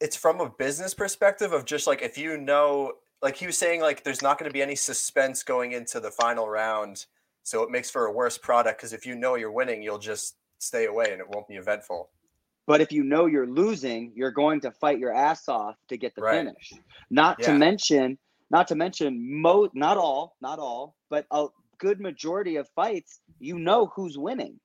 It's 0.00 0.16
from 0.16 0.40
a 0.40 0.48
business 0.48 0.94
perspective 0.94 1.52
of 1.52 1.64
just 1.64 1.86
like 1.86 2.00
if 2.02 2.16
you 2.16 2.38
know, 2.38 2.92
like 3.20 3.36
he 3.36 3.46
was 3.46 3.58
saying, 3.58 3.80
like 3.82 4.02
there's 4.04 4.22
not 4.22 4.38
going 4.38 4.48
to 4.48 4.52
be 4.52 4.62
any 4.62 4.74
suspense 4.74 5.42
going 5.42 5.72
into 5.72 6.00
the 6.00 6.10
final 6.10 6.48
round, 6.48 7.04
so 7.42 7.62
it 7.62 7.70
makes 7.70 7.90
for 7.90 8.06
a 8.06 8.12
worse 8.12 8.38
product 8.38 8.78
because 8.78 8.92
if 8.92 9.04
you 9.06 9.14
know 9.14 9.34
you're 9.34 9.52
winning, 9.52 9.82
you'll 9.82 9.98
just 9.98 10.36
stay 10.58 10.86
away 10.86 11.06
and 11.12 11.20
it 11.20 11.26
won't 11.28 11.46
be 11.46 11.54
eventful. 11.56 12.08
But 12.66 12.80
if 12.80 12.90
you 12.92 13.02
know 13.02 13.26
you're 13.26 13.46
losing, 13.46 14.12
you're 14.14 14.30
going 14.30 14.60
to 14.62 14.70
fight 14.70 14.98
your 15.00 15.12
ass 15.12 15.48
off 15.48 15.76
to 15.88 15.96
get 15.96 16.14
the 16.14 16.22
Right. 16.22 16.36
finish. 16.38 16.72
Not 17.10 17.40
to 17.42 17.52
mention, 17.54 18.16
not 18.52 18.68
to 18.68 18.74
mention, 18.76 19.40
mo- 19.40 19.70
not 19.74 19.96
all, 19.96 20.36
not 20.40 20.58
all, 20.58 20.94
but 21.10 21.26
a 21.32 21.46
good 21.78 22.00
majority 22.00 22.56
of 22.56 22.68
fights, 22.76 23.20
you 23.40 23.58
know 23.58 23.86
who's 23.96 24.16
winning. 24.16 24.60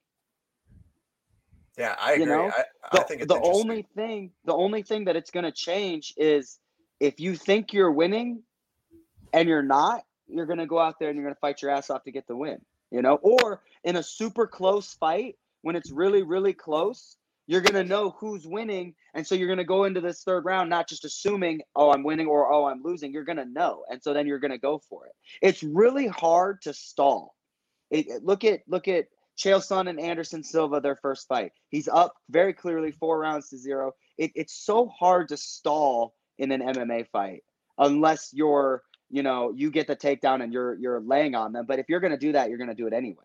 Yeah, 1.77 1.95
I 1.99 2.13
You 2.13 2.23
agree. 2.23 2.35
know, 2.35 2.49
I, 2.49 2.65
The, 2.91 2.99
I 2.99 3.03
think 3.03 3.21
it's 3.21 3.33
the 3.33 3.39
only 3.39 3.87
thing, 3.95 4.31
the 4.45 4.53
only 4.53 4.83
thing 4.83 5.05
that 5.05 5.15
it's 5.15 5.31
going 5.31 5.45
to 5.45 5.51
change 5.51 6.13
is 6.17 6.59
if 6.99 7.19
you 7.19 7.35
think 7.35 7.73
you're 7.73 7.91
winning 7.91 8.43
and 9.33 9.47
you're 9.47 9.63
not, 9.63 10.03
you're 10.27 10.45
going 10.45 10.59
to 10.59 10.65
go 10.65 10.79
out 10.79 10.99
there 10.99 11.09
and 11.09 11.15
you're 11.15 11.25
going 11.25 11.35
to 11.35 11.39
fight 11.39 11.61
your 11.61 11.71
ass 11.71 11.89
off 11.89 12.03
to 12.03 12.11
get 12.11 12.27
the 12.27 12.35
win. 12.35 12.59
You 12.91 13.01
know, 13.01 13.15
or 13.15 13.61
in 13.83 13.97
a 13.97 14.03
super 14.03 14.47
close 14.47 14.93
fight 14.93 15.35
when 15.61 15.75
it's 15.75 15.91
really, 15.91 16.23
really 16.23 16.53
close, 16.53 17.16
you're 17.47 17.61
going 17.61 17.81
to 17.81 17.89
know 17.89 18.11
who's 18.19 18.45
winning. 18.45 18.93
And 19.13 19.25
so 19.25 19.33
you're 19.33 19.47
going 19.47 19.57
to 19.57 19.63
go 19.63 19.85
into 19.85 20.01
this 20.01 20.23
third 20.23 20.45
round, 20.45 20.69
not 20.69 20.87
just 20.87 21.05
assuming, 21.05 21.61
oh, 21.75 21.91
I'm 21.91 22.03
winning 22.03 22.27
or 22.27 22.51
oh, 22.51 22.65
I'm 22.65 22.83
losing. 22.83 23.11
You're 23.13 23.23
going 23.23 23.37
to 23.37 23.45
know. 23.45 23.83
And 23.89 24.03
so 24.03 24.13
then 24.13 24.27
you're 24.27 24.39
going 24.39 24.51
to 24.51 24.57
go 24.57 24.79
for 24.89 25.05
it. 25.07 25.13
It's 25.41 25.63
really 25.63 26.07
hard 26.07 26.61
to 26.63 26.73
stall. 26.73 27.35
It, 27.89 28.07
it- 28.07 28.23
look 28.23 28.43
at, 28.43 28.61
look 28.67 28.87
at 28.87 29.05
Chael 29.37 29.59
Sonnen 29.59 29.89
and 29.91 29.99
Anderson 29.99 30.43
Silva, 30.43 30.81
their 30.81 30.95
first 30.95 31.27
fight. 31.27 31.51
He's 31.69 31.87
up 31.87 32.15
very 32.29 32.53
clearly, 32.53 32.91
four 32.91 33.19
rounds 33.19 33.49
to 33.49 33.57
zero. 33.57 33.93
It, 34.17 34.31
it's 34.35 34.53
so 34.53 34.87
hard 34.87 35.29
to 35.29 35.37
stall 35.37 36.15
in 36.37 36.51
an 36.51 36.61
MMA 36.61 37.07
fight 37.11 37.43
unless 37.77 38.31
you're, 38.33 38.81
you 39.09 39.21
know, 39.23 39.53
you 39.55 39.69
get 39.71 39.85
the 39.87 39.95
takedown 39.95 40.43
and 40.43 40.51
you're 40.51 40.73
you're 40.75 40.99
laying 40.99 41.35
on 41.35 41.53
them. 41.53 41.65
But 41.67 41.77
if 41.79 41.85
you're 41.87 41.99
gonna 41.99 42.17
do 42.17 42.31
that, 42.31 42.49
you're 42.49 42.57
gonna 42.57 42.73
do 42.75 42.87
it 42.87 42.93
anyway. 42.93 43.23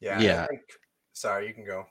Yeah. 0.00 0.20
Yeah. 0.20 0.46
think- 0.46 0.62
sorry, 1.12 1.46
you 1.46 1.54
can 1.54 1.64
go. 1.66 1.86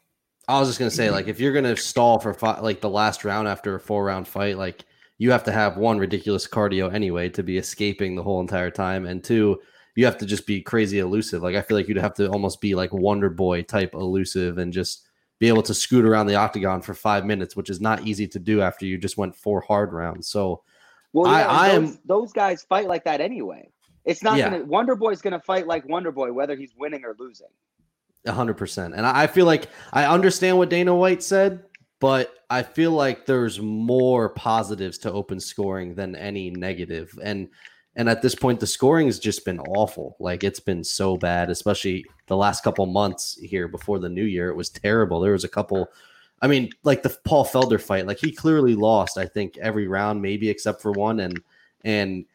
I 0.48 0.60
was 0.60 0.70
just 0.70 0.80
gonna 0.80 0.92
say, 0.92 1.10
like, 1.10 1.28
if 1.28 1.40
you're 1.40 1.54
gonna 1.54 1.76
stall 1.78 2.20
for 2.20 2.36
like 2.62 2.82
the 2.82 2.90
last 2.90 3.24
round 3.24 3.48
after 3.48 3.76
a 3.76 3.80
four 3.80 4.04
round 4.06 4.28
fight, 4.28 4.58
like 4.58 4.84
you 5.18 5.32
have 5.32 5.44
to 5.46 5.52
have 5.52 5.78
one 5.78 5.98
ridiculous 6.00 6.48
cardio 6.48 6.92
anyway 6.94 7.30
to 7.30 7.44
be 7.44 7.58
escaping 7.58 8.16
the 8.16 8.24
whole 8.24 8.42
entire 8.42 8.72
time, 8.72 9.06
and 9.06 9.24
two, 9.24 9.60
you 9.96 10.06
have 10.06 10.18
to 10.18 10.26
just 10.26 10.48
be 10.48 10.62
crazy 10.62 11.00
elusive. 11.00 11.44
Like 11.44 11.56
I 11.56 11.62
feel 11.62 11.78
like 11.78 11.88
you'd 11.88 11.98
have 11.98 12.16
to 12.16 12.30
almost 12.30 12.60
be 12.60 12.76
like 12.76 12.92
Wonder 12.92 13.30
Boy 13.30 13.62
type 13.62 13.94
elusive 13.94 14.58
and 14.58 14.74
just 14.74 15.06
be 15.40 15.48
able 15.48 15.64
to 15.64 15.74
scoot 15.74 16.06
around 16.06 16.28
the 16.28 16.36
octagon 16.36 16.82
for 16.82 16.94
five 16.94 17.26
minutes, 17.26 17.56
which 17.56 17.70
is 17.70 17.82
not 17.82 18.06
easy 18.06 18.28
to 18.28 18.40
do 18.40 18.62
after 18.62 18.86
you 18.86 18.98
just 18.98 19.18
went 19.18 19.36
four 19.36 19.62
hard 19.62 19.92
rounds. 19.94 20.28
So 20.28 20.64
Well, 21.14 21.28
I- 21.32 21.42
yeah, 21.42 21.52
I 21.52 21.68
those, 21.80 21.90
am- 21.92 22.00
those 22.06 22.34
guys 22.34 22.64
fight 22.64 22.88
like 22.88 23.04
that 23.06 23.22
anyway. 23.22 23.68
It's 24.06 24.24
not 24.24 24.38
Yeah. 24.38 24.50
gonna 24.50 24.66
Wonder 24.66 24.96
Boy's 24.96 25.22
gonna 25.22 25.40
fight 25.40 25.68
like 25.68 25.88
Wonder 25.88 26.12
Boy, 26.12 26.32
whether 26.34 26.56
he's 26.56 26.74
winning 26.78 27.04
or 27.06 27.16
losing. 27.20 27.48
A 28.26 28.32
hundred 28.32 28.58
percent. 28.58 28.94
And 28.96 29.06
I 29.06 29.28
feel 29.28 29.46
like 29.46 29.68
I 29.92 30.06
understand 30.06 30.58
what 30.58 30.70
Dana 30.70 30.96
White 30.96 31.24
said, 31.24 31.64
but 32.00 32.34
I 32.50 32.64
feel 32.64 32.92
like 32.92 33.26
there's 33.26 33.60
more 33.60 34.30
positives 34.30 34.98
to 35.00 35.12
open 35.12 35.40
scoring 35.40 35.96
than 35.96 36.16
any 36.16 36.52
negative. 36.52 37.18
And 37.24 37.50
and 37.96 38.08
at 38.08 38.22
this 38.22 38.36
point, 38.36 38.60
the 38.60 38.68
scoring 38.68 39.08
has 39.08 39.20
just 39.20 39.44
been 39.44 39.60
awful. 39.60 40.16
Like 40.20 40.44
it's 40.44 40.60
been 40.60 40.84
so 40.84 41.18
bad, 41.18 41.50
especially 41.50 42.06
the 42.28 42.38
last 42.38 42.64
couple 42.64 42.86
months 42.86 43.38
here 43.42 43.68
before 43.68 44.00
the 44.00 44.10
new 44.10 44.24
year. 44.24 44.50
It 44.50 44.56
was 44.56 44.70
terrible. 44.70 45.20
There 45.20 45.34
was 45.34 45.44
a 45.44 45.50
couple. 45.50 45.88
I 46.42 46.48
mean, 46.48 46.70
like 46.84 47.04
the 47.04 47.16
Paul 47.26 47.46
Felder 47.46 47.82
fight, 47.82 48.08
like 48.08 48.20
he 48.20 48.32
clearly 48.32 48.76
lost. 48.76 49.18
I 49.18 49.26
think 49.26 49.58
every 49.58 49.88
round, 49.88 50.22
maybe 50.22 50.50
except 50.50 50.82
for 50.82 50.92
one, 50.92 51.20
and 51.20 51.42
and 51.84 52.26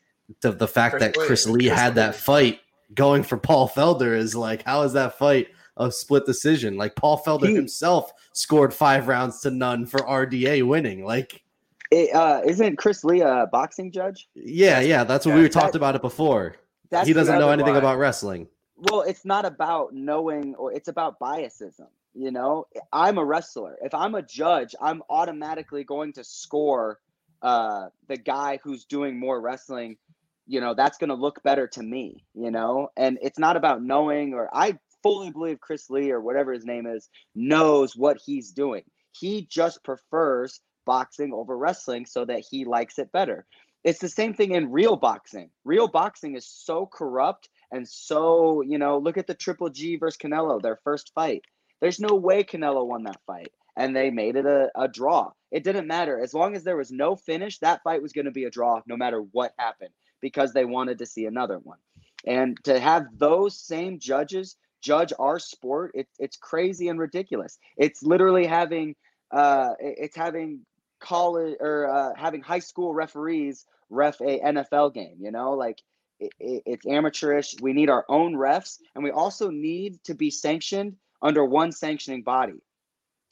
the 0.40 0.52
the 0.52 0.68
fact 0.68 0.96
Chris 0.96 1.02
that 1.02 1.14
Chris 1.14 1.46
Lee 1.46 1.68
Chris 1.68 1.78
had 1.78 1.94
that 1.94 2.14
fight 2.14 2.60
going 2.94 3.22
for 3.22 3.36
Paul 3.36 3.68
Felder 3.68 4.16
is 4.16 4.34
like, 4.34 4.62
how 4.62 4.82
is 4.82 4.92
that 4.92 5.18
fight 5.18 5.48
a 5.76 5.90
split 5.92 6.26
decision? 6.26 6.76
Like 6.76 6.94
Paul 6.96 7.22
Felder 7.24 7.48
He- 7.48 7.54
himself 7.54 8.12
scored 8.32 8.72
five 8.74 9.08
rounds 9.08 9.40
to 9.40 9.50
none 9.50 9.86
for 9.86 9.98
RDA 10.08 10.62
winning. 10.66 11.04
Like, 11.04 11.42
It, 11.90 12.14
uh, 12.14 12.42
isn't 12.44 12.76
Chris 12.76 13.04
Lee 13.04 13.20
a 13.20 13.48
boxing 13.52 13.92
judge? 13.92 14.28
yeah, 14.34 14.80
yeah, 14.80 15.04
that's 15.04 15.24
what 15.26 15.32
Yeah, 15.32 15.36
we 15.36 15.42
were 15.42 15.48
that- 15.48 15.60
talked 15.60 15.74
about 15.76 15.94
it 15.94 16.02
before. 16.02 16.56
He 17.04 17.12
doesn't 17.12 17.38
know 17.38 17.50
anything 17.50 17.74
why. 17.74 17.78
about 17.80 17.98
wrestling. 17.98 18.48
Well, 18.76 19.02
it's 19.02 19.24
not 19.24 19.44
about 19.44 19.94
knowing 19.94 20.54
or 20.56 20.72
it's 20.72 20.88
about 20.88 21.18
biasism. 21.18 21.88
You 22.14 22.30
know, 22.30 22.66
I'm 22.92 23.18
a 23.18 23.24
wrestler. 23.24 23.76
If 23.82 23.92
I'm 23.94 24.14
a 24.14 24.22
judge, 24.22 24.74
I'm 24.80 25.02
automatically 25.10 25.84
going 25.84 26.12
to 26.14 26.24
score 26.24 27.00
uh, 27.42 27.88
the 28.08 28.16
guy 28.16 28.58
who's 28.62 28.84
doing 28.86 29.18
more 29.18 29.40
wrestling. 29.40 29.98
You 30.46 30.60
know, 30.60 30.74
that's 30.74 30.96
going 30.96 31.08
to 31.10 31.14
look 31.14 31.42
better 31.42 31.66
to 31.68 31.82
me, 31.82 32.24
you 32.34 32.50
know, 32.50 32.90
and 32.96 33.18
it's 33.20 33.38
not 33.38 33.56
about 33.56 33.82
knowing 33.82 34.32
or 34.32 34.48
I 34.54 34.78
fully 35.06 35.30
believe 35.30 35.60
Chris 35.60 35.88
Lee 35.88 36.10
or 36.10 36.20
whatever 36.20 36.52
his 36.52 36.64
name 36.64 36.86
is 36.86 37.08
knows 37.34 37.94
what 37.94 38.18
he's 38.24 38.50
doing. 38.50 38.82
He 39.12 39.46
just 39.48 39.84
prefers 39.84 40.60
boxing 40.84 41.32
over 41.32 41.56
wrestling 41.56 42.06
so 42.06 42.24
that 42.24 42.44
he 42.50 42.64
likes 42.64 42.98
it 42.98 43.12
better. 43.12 43.46
It's 43.84 44.00
the 44.00 44.08
same 44.08 44.34
thing 44.34 44.52
in 44.52 44.72
real 44.72 44.96
boxing. 44.96 45.50
Real 45.64 45.86
boxing 45.86 46.34
is 46.34 46.46
so 46.48 46.86
corrupt 46.86 47.48
and 47.70 47.86
so, 47.88 48.62
you 48.62 48.78
know, 48.78 48.98
look 48.98 49.16
at 49.16 49.28
the 49.28 49.34
Triple 49.34 49.70
G 49.70 49.96
versus 49.96 50.18
Canelo, 50.18 50.60
their 50.60 50.80
first 50.82 51.12
fight. 51.14 51.42
There's 51.80 52.00
no 52.00 52.16
way 52.16 52.42
Canelo 52.42 52.84
won 52.84 53.04
that 53.04 53.20
fight. 53.26 53.52
And 53.76 53.94
they 53.94 54.10
made 54.10 54.34
it 54.34 54.46
a, 54.46 54.70
a 54.74 54.88
draw. 54.88 55.30
It 55.52 55.62
didn't 55.62 55.86
matter. 55.86 56.18
As 56.18 56.34
long 56.34 56.56
as 56.56 56.64
there 56.64 56.78
was 56.78 56.90
no 56.90 57.14
finish, 57.14 57.58
that 57.60 57.82
fight 57.84 58.02
was 58.02 58.12
going 58.12 58.24
to 58.24 58.30
be 58.32 58.44
a 58.44 58.50
draw 58.50 58.80
no 58.86 58.96
matter 58.96 59.20
what 59.20 59.52
happened 59.58 59.90
because 60.20 60.52
they 60.52 60.64
wanted 60.64 60.98
to 60.98 61.06
see 61.06 61.26
another 61.26 61.58
one. 61.58 61.78
And 62.26 62.58
to 62.64 62.80
have 62.80 63.06
those 63.16 63.60
same 63.60 64.00
judges 64.00 64.56
judge 64.82 65.12
our 65.18 65.38
sport, 65.38 65.92
it, 65.94 66.08
it's 66.18 66.36
crazy 66.36 66.88
and 66.88 66.98
ridiculous. 66.98 67.58
It's 67.76 68.02
literally 68.02 68.46
having 68.46 68.94
uh, 69.30 69.74
it's 69.80 70.16
having 70.16 70.60
college 71.00 71.56
or 71.60 71.88
uh, 71.88 72.12
having 72.16 72.40
high 72.42 72.60
school 72.60 72.94
referees 72.94 73.66
ref 73.90 74.20
a 74.20 74.40
NFL 74.40 74.94
game. 74.94 75.16
You 75.20 75.30
know, 75.30 75.52
like 75.52 75.82
it, 76.20 76.32
it, 76.38 76.62
it's 76.66 76.86
amateurish. 76.86 77.56
We 77.60 77.72
need 77.72 77.90
our 77.90 78.04
own 78.08 78.34
refs, 78.34 78.78
and 78.94 79.04
we 79.04 79.10
also 79.10 79.50
need 79.50 80.02
to 80.04 80.14
be 80.14 80.30
sanctioned 80.30 80.96
under 81.22 81.44
one 81.44 81.72
sanctioning 81.72 82.22
body. 82.22 82.60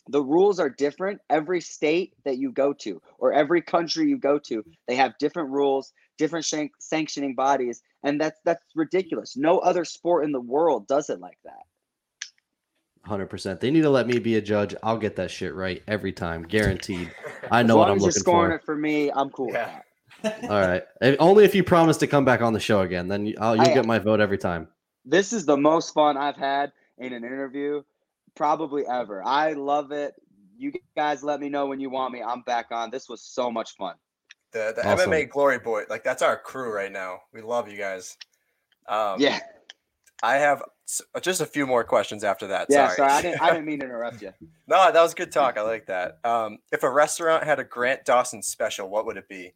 The 0.08 0.22
rules 0.22 0.60
are 0.60 0.68
different 0.68 1.20
every 1.30 1.62
state 1.62 2.12
that 2.24 2.36
you 2.36 2.52
go 2.52 2.74
to, 2.74 3.00
or 3.18 3.32
every 3.32 3.62
country 3.62 4.08
you 4.08 4.18
go 4.18 4.38
to. 4.40 4.62
They 4.86 4.96
have 4.96 5.16
different 5.18 5.50
rules, 5.50 5.92
different 6.18 6.44
shank- 6.44 6.72
sanctioning 6.78 7.34
bodies, 7.34 7.82
and 8.04 8.20
that's 8.20 8.38
that's 8.44 8.62
ridiculous. 8.76 9.36
No 9.36 9.58
other 9.58 9.84
sport 9.84 10.24
in 10.24 10.30
the 10.32 10.40
world 10.40 10.86
does 10.86 11.10
it 11.10 11.18
like 11.18 11.38
that. 11.44 11.62
Hundred 13.04 13.26
percent. 13.26 13.60
They 13.60 13.70
need 13.70 13.82
to 13.82 13.90
let 13.90 14.06
me 14.06 14.18
be 14.18 14.36
a 14.36 14.40
judge. 14.40 14.74
I'll 14.82 14.96
get 14.98 15.16
that 15.16 15.30
shit 15.30 15.54
right 15.54 15.82
every 15.88 16.12
time, 16.12 16.42
guaranteed. 16.42 17.12
I 17.50 17.60
As 17.60 17.66
know 17.66 17.76
what 17.76 17.88
I'm 17.90 17.96
as 17.96 18.02
you're 18.02 18.06
looking 18.08 18.20
scoring 18.20 18.50
for. 18.52 18.56
it 18.56 18.64
for 18.64 18.76
me, 18.76 19.10
I'm 19.10 19.28
cool 19.30 19.50
Yeah. 19.52 19.80
All 20.24 20.48
right. 20.48 20.82
If- 21.02 21.16
only 21.18 21.44
if 21.44 21.54
you 21.54 21.62
promise 21.64 21.98
to 21.98 22.06
come 22.06 22.24
back 22.24 22.40
on 22.40 22.52
the 22.54 22.60
show 22.60 22.80
again, 22.80 23.08
then 23.08 23.26
you, 23.26 23.34
I'll, 23.40 23.56
you'll 23.56 23.66
I- 23.66 23.74
get 23.74 23.84
my 23.86 23.98
vote 23.98 24.20
every 24.20 24.38
time. 24.38 24.68
This 25.04 25.34
is 25.34 25.44
the 25.44 25.56
most 25.56 25.92
fun 25.92 26.16
I've 26.16 26.36
had 26.36 26.72
in 26.96 27.12
an 27.12 27.24
interview 27.24 27.82
probably 28.34 28.86
ever. 28.86 29.22
I 29.22 29.52
love 29.52 29.92
it. 29.92 30.14
You 30.56 30.72
guys 30.96 31.22
let 31.22 31.40
me 31.40 31.50
know 31.50 31.66
when 31.66 31.78
you 31.80 31.90
want 31.90 32.14
me. 32.14 32.22
I'm 32.22 32.40
back 32.42 32.68
on. 32.70 32.90
This 32.90 33.06
was 33.06 33.20
so 33.22 33.50
much 33.50 33.76
fun. 33.76 33.96
The 34.54 34.72
the 34.76 34.88
Awesome. 34.88 35.10
MMA 35.10 35.28
Glory 35.28 35.58
Boy, 35.58 35.82
like 35.90 36.04
that's 36.04 36.22
our 36.22 36.38
crew 36.38 36.72
right 36.72 36.90
now. 36.92 37.18
We 37.32 37.42
love 37.42 37.68
you 37.68 37.76
guys. 37.76 38.16
Um, 38.88 39.20
Yeah. 39.20 39.40
I 40.22 40.36
have 40.36 40.62
just 41.20 41.40
a 41.40 41.46
few 41.46 41.66
more 41.66 41.82
questions 41.84 42.22
after 42.24 42.46
that. 42.46 42.68
Yeah, 42.70 42.86
sorry. 42.86 42.96
sorry. 42.96 43.10
I 43.12 43.22
didn't 43.22 43.42
I 43.42 43.50
didn't 43.52 43.66
mean 43.66 43.80
to 43.80 43.84
interrupt 43.86 44.22
you. 44.22 44.32
no, 44.68 44.90
that 44.92 45.02
was 45.02 45.12
good 45.12 45.32
talk. 45.32 45.58
I 45.58 45.62
like 45.62 45.86
that. 45.86 46.18
Um, 46.24 46.58
if 46.72 46.82
a 46.84 46.90
restaurant 46.90 47.42
had 47.44 47.58
a 47.58 47.64
Grant 47.64 48.04
Dawson 48.04 48.42
special, 48.42 48.88
what 48.88 49.04
would 49.06 49.16
it 49.16 49.28
be? 49.28 49.52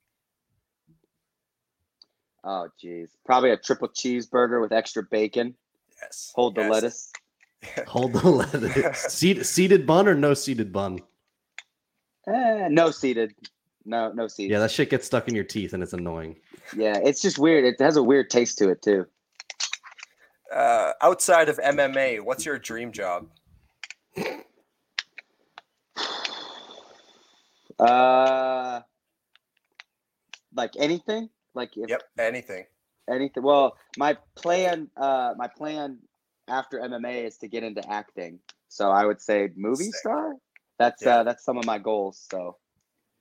Oh 2.45 2.69
geez. 2.81 3.17
Probably 3.25 3.51
a 3.51 3.57
triple 3.57 3.89
cheeseburger 3.89 4.61
with 4.61 4.73
extra 4.73 5.03
bacon. 5.05 5.55
Yes. 6.03 6.33
Hold 6.35 6.57
the 6.57 6.63
yes. 6.63 6.71
lettuce. 6.73 7.13
Hold 7.87 8.13
the 8.15 8.29
lettuce. 8.29 8.99
Seed, 9.13 9.47
seeded 9.47 9.87
bun 9.87 10.09
or 10.09 10.15
no 10.15 10.35
seated 10.35 10.73
bun? 10.73 11.01
Eh, 12.29 12.69
no 12.69 12.91
seated. 12.91 13.33
No, 13.89 14.13
no 14.13 14.29
seeds. 14.29 14.51
Yeah, 14.51 14.59
that 14.59 14.71
shit 14.71 14.91
gets 14.91 15.07
stuck 15.07 15.29
in 15.29 15.35
your 15.35 15.45
teeth 15.45 15.73
and 15.73 15.83
it's 15.83 15.95
annoying. 15.95 16.37
Yeah, 16.77 16.99
it's 17.03 17.23
just 17.23 17.39
weird. 17.39 17.65
It 17.65 17.81
has 17.81 17.97
a 17.97 18.03
weird 18.03 18.29
taste 18.29 18.59
to 18.59 18.69
it 18.69 18.83
too. 18.83 19.07
Uh, 20.55 20.93
outside 21.01 21.49
of 21.49 21.59
MMA, 21.59 22.21
what's 22.23 22.45
your 22.45 22.59
dream 22.59 22.93
job? 22.93 23.27
Uh 27.79 28.81
like 30.57 30.73
anything? 30.81 31.29
Like 31.55 31.77
if 31.77 31.89
Yep, 31.89 32.03
anything. 32.19 32.65
anything 33.09 33.43
well 33.45 33.77
my 33.97 34.17
plan 34.35 34.91
uh 34.97 35.33
my 35.37 35.47
plan 35.47 35.99
after 36.49 36.81
mma 36.81 37.25
is 37.25 37.39
to 37.39 37.47
get 37.47 37.63
into 37.63 37.89
acting 37.89 38.41
so 38.69 38.91
i 38.91 39.05
would 39.07 39.21
say 39.23 39.49
movie 39.57 39.85
Sick. 39.85 39.95
star 39.95 40.35
that's 40.81 41.03
Yeah. 41.05 41.19
uh 41.19 41.23
that's 41.23 41.45
some 41.45 41.57
of 41.57 41.65
my 41.67 41.79
goals 41.79 42.27
so 42.29 42.57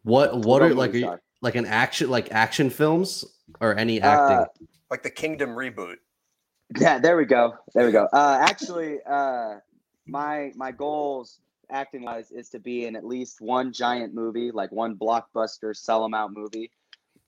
What 0.07 0.35
what 0.37 0.45
What 0.45 0.61
are 0.61 0.73
like 0.73 0.93
are 0.93 0.97
you- 0.97 1.17
like 1.41 1.55
an 1.55 1.65
action 1.65 2.09
like 2.09 2.31
action 2.31 2.69
films 2.69 3.25
or 3.59 3.75
any 3.77 4.01
acting? 4.01 4.37
Uh, 4.37 4.45
Like 4.89 5.03
the 5.03 5.09
Kingdom 5.09 5.49
reboot. 5.49 5.97
yeah 6.79 6.97
there 6.97 7.17
we 7.17 7.25
go. 7.25 7.55
There 7.73 7.85
we 7.85 7.91
go. 7.91 8.07
Uh 8.13 8.37
actually 8.41 8.99
uh 9.05 9.55
my 10.07 10.53
my 10.55 10.71
goals 10.71 11.41
acting 11.69 12.03
wise 12.03 12.31
is 12.31 12.47
to 12.51 12.59
be 12.59 12.85
in 12.85 12.95
at 12.95 13.05
least 13.05 13.41
one 13.41 13.73
giant 13.73 14.13
movie 14.13 14.51
like 14.51 14.71
one 14.71 14.95
blockbuster 14.95 15.75
sell 15.75 16.01
them 16.03 16.13
out 16.13 16.31
movie. 16.33 16.71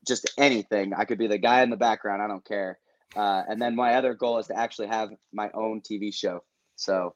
Just 0.08 0.32
anything. 0.38 0.94
I 0.94 1.04
could 1.04 1.18
be 1.18 1.28
the 1.28 1.38
guy 1.38 1.62
in 1.64 1.70
the 1.70 1.76
background. 1.78 2.22
I 2.22 2.28
don't 2.28 2.46
care. 2.46 2.80
Uh 3.14 3.44
and 3.50 3.62
then 3.62 3.76
my 3.76 3.96
other 3.96 4.14
goal 4.14 4.38
is 4.38 4.48
to 4.48 4.58
actually 4.58 4.88
have 4.88 5.10
my 5.34 5.50
own 5.54 5.82
tv 5.82 6.14
show. 6.14 6.44
So 6.78 7.14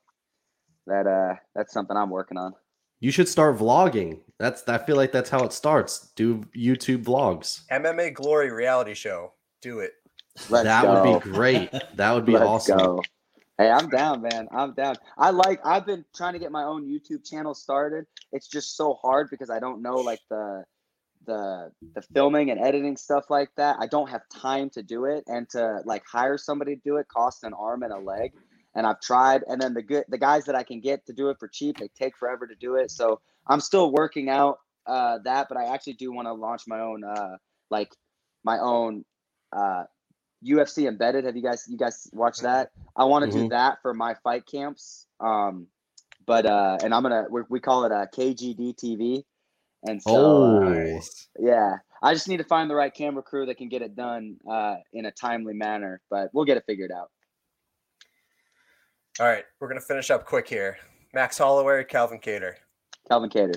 that 0.87 1.07
uh 1.07 1.35
that's 1.55 1.71
something 1.71 1.95
i'm 1.95 2.09
working 2.09 2.37
on 2.37 2.53
You 3.03 3.11
should 3.11 3.27
start 3.27 3.57
vlogging. 3.57 4.21
That's 4.39 4.65
I 4.69 4.77
feel 4.77 4.95
like 4.95 5.11
that's 5.11 5.29
how 5.29 5.43
it 5.43 5.51
starts. 5.51 6.13
Do 6.15 6.37
YouTube 6.55 7.03
vlogs. 7.03 7.67
MMA 7.67 8.13
Glory 8.13 8.49
reality 8.49 8.93
show. 8.93 9.33
Do 9.61 9.79
it. 9.79 9.91
Let's 10.49 10.63
that 10.63 10.83
go. 10.83 11.11
would 11.11 11.21
be 11.21 11.29
great. 11.29 11.69
That 11.95 12.13
would 12.13 12.25
be 12.25 12.31
Let's 12.31 12.45
awesome. 12.45 12.77
go. 12.77 13.01
Hey, 13.57 13.69
I'm 13.69 13.89
down, 13.89 14.21
man. 14.21 14.47
I'm 14.53 14.73
down. 14.73 14.95
I 15.17 15.31
like. 15.31 15.59
I've 15.65 15.85
been 15.85 16.05
trying 16.15 16.31
to 16.31 16.39
get 16.39 16.49
my 16.53 16.63
own 16.63 16.85
YouTube 16.85 17.29
channel 17.29 17.53
started. 17.53 18.05
It's 18.31 18.47
just 18.47 18.77
so 18.77 18.93
hard 18.93 19.27
because 19.29 19.49
I 19.49 19.59
don't 19.59 19.81
know 19.81 19.95
like 19.95 20.21
the 20.29 20.63
the 21.25 21.71
the 21.95 22.01
filming 22.13 22.51
and 22.51 22.59
editing 22.61 22.95
stuff 22.95 23.25
like 23.29 23.49
that. 23.57 23.75
I 23.81 23.87
don't 23.87 24.09
have 24.09 24.21
time 24.33 24.69
to 24.69 24.81
do 24.81 25.03
it, 25.03 25.25
and 25.27 25.49
to 25.49 25.81
like 25.83 26.03
hire 26.09 26.37
somebody 26.37 26.77
to 26.77 26.81
do 26.85 26.95
it 26.95 27.09
costs 27.09 27.43
an 27.43 27.51
arm 27.51 27.83
and 27.83 27.91
a 27.91 27.99
leg. 27.99 28.31
And 28.75 28.87
I've 28.87 28.99
tried, 29.01 29.43
and 29.47 29.61
then 29.61 29.73
the 29.73 29.83
good 29.83 30.05
the 30.09 30.17
guys 30.17 30.45
that 30.45 30.55
I 30.55 30.63
can 30.63 30.79
get 30.79 31.05
to 31.05 31.13
do 31.13 31.29
it 31.29 31.37
for 31.39 31.47
cheap, 31.47 31.77
they 31.77 31.89
take 31.89 32.17
forever 32.17 32.47
to 32.47 32.55
do 32.55 32.75
it. 32.75 32.89
So 32.91 33.21
I'm 33.47 33.59
still 33.59 33.91
working 33.91 34.29
out 34.29 34.59
uh, 34.87 35.19
that, 35.25 35.47
but 35.47 35.57
I 35.57 35.65
actually 35.73 35.93
do 35.93 36.11
want 36.11 36.27
to 36.27 36.33
launch 36.33 36.63
my 36.67 36.79
own 36.79 37.03
uh, 37.03 37.37
like 37.69 37.95
my 38.43 38.57
own 38.59 39.05
uh, 39.55 39.83
UFC 40.43 40.87
embedded. 40.87 41.25
Have 41.25 41.35
you 41.35 41.43
guys 41.43 41.65
you 41.69 41.77
guys 41.77 42.09
watch 42.13 42.39
that? 42.39 42.71
I 42.95 43.05
want 43.05 43.25
to 43.25 43.37
do 43.37 43.45
Mhm. 43.45 43.49
that 43.49 43.81
for 43.81 43.93
my 43.93 44.15
fight 44.23 44.45
camps. 44.45 45.07
Um, 45.19 45.67
but 46.25 46.45
uh, 46.45 46.79
and 46.83 46.93
I'm 46.93 47.03
gonna 47.03 47.25
we, 47.29 47.41
we 47.49 47.59
call 47.59 47.85
it 47.85 47.91
a 47.91 48.07
KGD 48.13 48.75
TV, 48.75 49.23
and 49.83 50.01
so 50.01 50.11
Oh. 50.11 50.57
uh, 50.57 51.01
yeah, 51.39 51.77
I 52.01 52.13
just 52.13 52.27
need 52.27 52.37
to 52.37 52.43
find 52.43 52.69
the 52.69 52.75
right 52.75 52.93
camera 52.93 53.23
crew 53.23 53.45
that 53.47 53.57
can 53.57 53.69
get 53.69 53.81
it 53.81 53.95
done 53.95 54.37
uh, 54.49 54.75
in 54.93 55.05
a 55.05 55.11
timely 55.11 55.53
manner, 55.53 56.01
but 56.09 56.29
we'll 56.33 56.45
get 56.45 56.57
it 56.57 56.63
figured 56.65 56.91
out. 56.91 57.09
All 59.19 59.27
right, 59.27 59.43
we're 59.59 59.67
gonna 59.67 59.81
finish 59.81 60.09
up 60.09 60.25
quick 60.25 60.47
here. 60.47 60.77
Max 61.13 61.37
Holloway, 61.37 61.83
Calvin 61.83 62.19
Kattar, 62.19 62.55
Calvin 63.07 63.29
Kattar, 63.29 63.55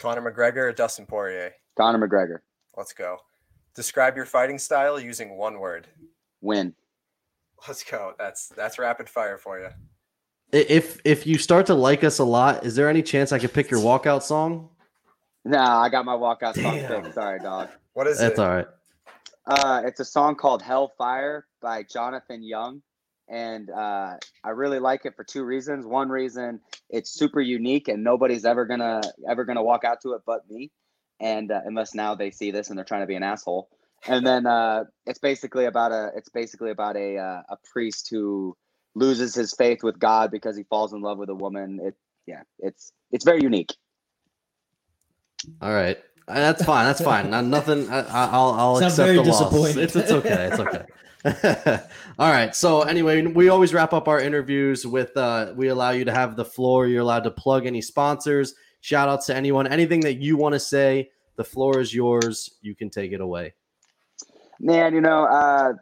Conor 0.00 0.32
McGregor, 0.32 0.68
or 0.68 0.72
Dustin 0.72 1.06
Poirier. 1.06 1.52
Conor 1.76 2.06
McGregor, 2.06 2.38
Let's 2.76 2.92
go. 2.92 3.18
Describe 3.74 4.16
your 4.16 4.24
fighting 4.26 4.58
style 4.58 4.98
using 4.98 5.36
one 5.36 5.58
word. 5.60 5.86
win. 6.40 6.74
Let's 7.68 7.84
go. 7.84 8.12
That's 8.18 8.48
that's 8.48 8.78
rapid 8.78 9.08
fire 9.08 9.38
for 9.38 9.58
you. 9.60 9.68
If 10.52 11.00
if 11.04 11.26
you 11.26 11.38
start 11.38 11.66
to 11.66 11.74
like 11.74 12.02
us 12.04 12.18
a 12.18 12.24
lot, 12.24 12.64
is 12.66 12.74
there 12.74 12.88
any 12.88 13.02
chance 13.02 13.32
I 13.32 13.38
could 13.38 13.52
pick 13.52 13.70
your 13.70 13.80
walkout 13.80 14.22
song? 14.22 14.70
Nah, 15.44 15.80
I 15.80 15.88
got 15.88 16.04
my 16.04 16.14
walkout 16.14 16.60
song 16.60 16.80
picked. 17.02 17.14
Sorry, 17.14 17.38
dog. 17.38 17.68
What 17.92 18.06
is 18.08 18.18
That's 18.18 18.38
it? 18.38 18.42
all 18.42 18.48
right. 18.50 18.66
Uh, 19.46 19.82
it's 19.86 20.00
a 20.00 20.04
song 20.04 20.34
called 20.34 20.60
Hellfire 20.60 21.46
by 21.62 21.84
Jonathan 21.84 22.42
Young. 22.42 22.82
And 23.28 23.70
uh, 23.70 24.16
I 24.44 24.50
really 24.50 24.78
like 24.78 25.04
it 25.04 25.16
for 25.16 25.24
two 25.24 25.44
reasons. 25.44 25.84
One 25.84 26.08
reason, 26.08 26.60
it's 26.90 27.10
super 27.10 27.40
unique 27.40 27.88
and 27.88 28.04
nobody's 28.04 28.44
ever 28.44 28.66
gonna 28.66 29.00
ever 29.28 29.44
gonna 29.44 29.64
walk 29.64 29.84
out 29.84 30.00
to 30.02 30.12
it 30.12 30.22
but 30.26 30.48
me. 30.48 30.70
And 31.18 31.50
uh, 31.50 31.60
unless 31.64 31.94
now 31.94 32.14
they 32.14 32.30
see 32.30 32.50
this 32.50 32.68
and 32.68 32.78
they're 32.78 32.84
trying 32.84 33.00
to 33.00 33.06
be 33.06 33.16
an 33.16 33.22
asshole. 33.22 33.68
And 34.06 34.24
then 34.26 34.46
uh, 34.46 34.84
it's 35.06 35.18
basically 35.18 35.64
about 35.64 35.90
a 35.92 36.10
it's 36.16 36.28
basically 36.28 36.70
about 36.70 36.96
a 36.96 37.16
uh, 37.18 37.42
a 37.48 37.56
priest 37.72 38.08
who 38.10 38.56
loses 38.94 39.34
his 39.34 39.52
faith 39.54 39.82
with 39.82 39.98
God 39.98 40.30
because 40.30 40.56
he 40.56 40.62
falls 40.64 40.92
in 40.92 41.00
love 41.00 41.18
with 41.18 41.28
a 41.28 41.34
woman. 41.34 41.80
It 41.82 41.94
yeah, 42.26 42.42
it's 42.60 42.92
it's 43.10 43.24
very 43.24 43.42
unique. 43.42 43.74
All 45.60 45.72
right. 45.72 45.98
That's 46.28 46.64
fine. 46.64 46.86
That's 46.86 47.00
fine. 47.00 47.30
Not, 47.30 47.44
nothing. 47.44 47.88
I, 47.88 48.00
I- 48.00 48.30
I'll 48.32 48.52
I'll 48.52 48.76
Sound 48.76 48.92
accept 48.92 49.06
very 49.06 49.16
the 49.16 49.22
loss. 49.22 49.76
It's 49.76 49.96
it's 49.96 50.10
okay. 50.10 50.48
It's 50.50 50.58
okay. 50.60 50.84
All 52.18 52.30
right. 52.30 52.54
So 52.54 52.82
anyway, 52.82 53.22
we 53.26 53.48
always 53.48 53.74
wrap 53.74 53.92
up 53.92 54.06
our 54.06 54.20
interviews 54.20 54.86
with 54.86 55.16
uh 55.16 55.52
we 55.56 55.68
allow 55.68 55.90
you 55.90 56.04
to 56.04 56.12
have 56.12 56.36
the 56.36 56.44
floor. 56.44 56.86
You're 56.86 57.02
allowed 57.02 57.24
to 57.24 57.30
plug 57.30 57.66
any 57.66 57.80
sponsors, 57.80 58.54
shout 58.80 59.08
outs 59.08 59.26
to 59.26 59.34
anyone, 59.34 59.66
anything 59.66 60.00
that 60.00 60.14
you 60.14 60.36
want 60.36 60.52
to 60.52 60.60
say. 60.60 61.10
The 61.36 61.44
floor 61.44 61.80
is 61.80 61.92
yours. 61.92 62.50
You 62.62 62.74
can 62.74 62.90
take 62.90 63.12
it 63.12 63.20
away. 63.20 63.54
Man, 64.60 64.94
you 64.94 65.00
know, 65.00 65.24
uh, 65.24 65.74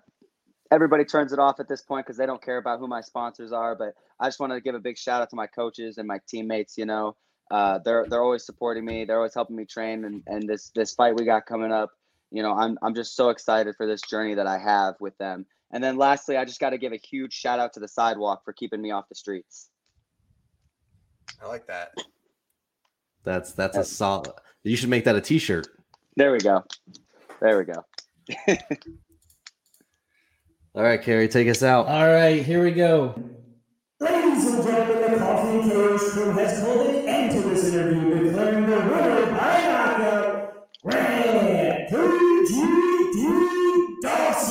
everybody 0.70 1.04
turns 1.04 1.32
it 1.32 1.38
off 1.38 1.60
at 1.60 1.68
this 1.68 1.82
point 1.82 2.06
because 2.06 2.16
they 2.16 2.26
don't 2.26 2.42
care 2.42 2.58
about 2.58 2.80
who 2.80 2.88
my 2.88 3.00
sponsors 3.00 3.52
are. 3.52 3.76
But 3.76 3.94
I 4.18 4.26
just 4.26 4.40
want 4.40 4.52
to 4.52 4.60
give 4.60 4.74
a 4.74 4.80
big 4.80 4.96
shout 4.96 5.22
out 5.22 5.30
to 5.30 5.36
my 5.36 5.46
coaches 5.46 5.98
and 5.98 6.08
my 6.08 6.18
teammates. 6.26 6.78
You 6.78 6.86
know, 6.86 7.16
uh, 7.50 7.80
they're 7.84 8.06
they're 8.08 8.22
always 8.22 8.46
supporting 8.46 8.84
me. 8.84 9.04
They're 9.04 9.18
always 9.18 9.34
helping 9.34 9.56
me 9.56 9.64
train. 9.64 10.04
And 10.04 10.22
and 10.26 10.48
this 10.48 10.70
this 10.74 10.94
fight 10.94 11.14
we 11.16 11.24
got 11.24 11.46
coming 11.46 11.70
up, 11.70 11.90
you 12.34 12.42
know, 12.42 12.52
I'm 12.52 12.76
I'm 12.82 12.96
just 12.96 13.14
so 13.14 13.28
excited 13.28 13.76
for 13.76 13.86
this 13.86 14.02
journey 14.02 14.34
that 14.34 14.48
I 14.48 14.58
have 14.58 14.96
with 14.98 15.16
them. 15.18 15.46
And 15.70 15.82
then 15.82 15.96
lastly, 15.96 16.36
I 16.36 16.44
just 16.44 16.58
got 16.58 16.70
to 16.70 16.78
give 16.78 16.92
a 16.92 16.96
huge 16.96 17.32
shout 17.32 17.60
out 17.60 17.72
to 17.74 17.80
the 17.80 17.86
sidewalk 17.86 18.42
for 18.44 18.52
keeping 18.52 18.82
me 18.82 18.90
off 18.90 19.08
the 19.08 19.14
streets. 19.14 19.70
I 21.40 21.46
like 21.46 21.68
that. 21.68 21.92
That's 23.22 23.52
that's 23.52 23.76
a 23.76 23.84
solid. 23.84 24.32
You 24.64 24.76
should 24.76 24.88
make 24.88 25.04
that 25.04 25.14
a 25.14 25.20
T-shirt. 25.20 25.68
There 26.16 26.32
we 26.32 26.38
go. 26.38 26.64
There 27.40 27.56
we 27.56 27.64
go. 27.64 27.84
All 30.74 30.82
right, 30.82 31.00
Carrie, 31.00 31.28
take 31.28 31.46
us 31.46 31.62
out. 31.62 31.86
All 31.86 32.06
right, 32.06 32.44
here 32.44 32.64
we 32.64 32.72
go. 32.72 33.14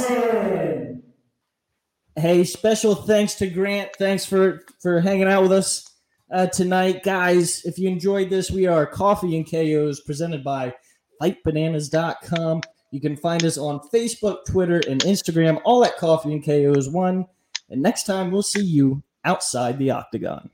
3GD 0.04 1.01
Hey, 2.16 2.43
special 2.43 2.93
thanks 2.93 3.34
to 3.36 3.47
Grant. 3.47 3.95
Thanks 3.97 4.24
for 4.24 4.62
for 4.82 5.01
hanging 5.01 5.28
out 5.28 5.41
with 5.41 5.51
us 5.51 5.89
uh, 6.32 6.45
tonight, 6.45 7.04
guys. 7.04 7.66
If 7.66 7.80
you 7.80 7.89
enjoyed 7.89 8.30
this, 8.30 8.51
we 8.51 8.68
are 8.68 8.86
Coffee 8.86 9.36
and 9.36 9.49
KOs 9.49 9.99
presented 10.01 10.43
by 10.43 10.76
FightBananas.com. 11.20 12.62
You 12.91 13.01
can 13.01 13.18
find 13.18 13.43
us 13.43 13.58
on 13.58 13.80
Facebook, 13.91 14.45
Twitter, 14.45 14.80
and 14.88 15.01
Instagram, 15.01 15.60
all 15.66 15.84
at 15.84 15.97
Coffee 15.97 16.34
and 16.34 16.45
KOs 16.45 16.88
One. 16.88 17.26
And 17.72 17.82
next 17.82 18.04
time, 18.04 18.30
we'll 18.30 18.43
see 18.43 18.64
you 18.64 19.01
outside 19.26 19.80
the 19.80 19.89
octagon. 19.89 20.51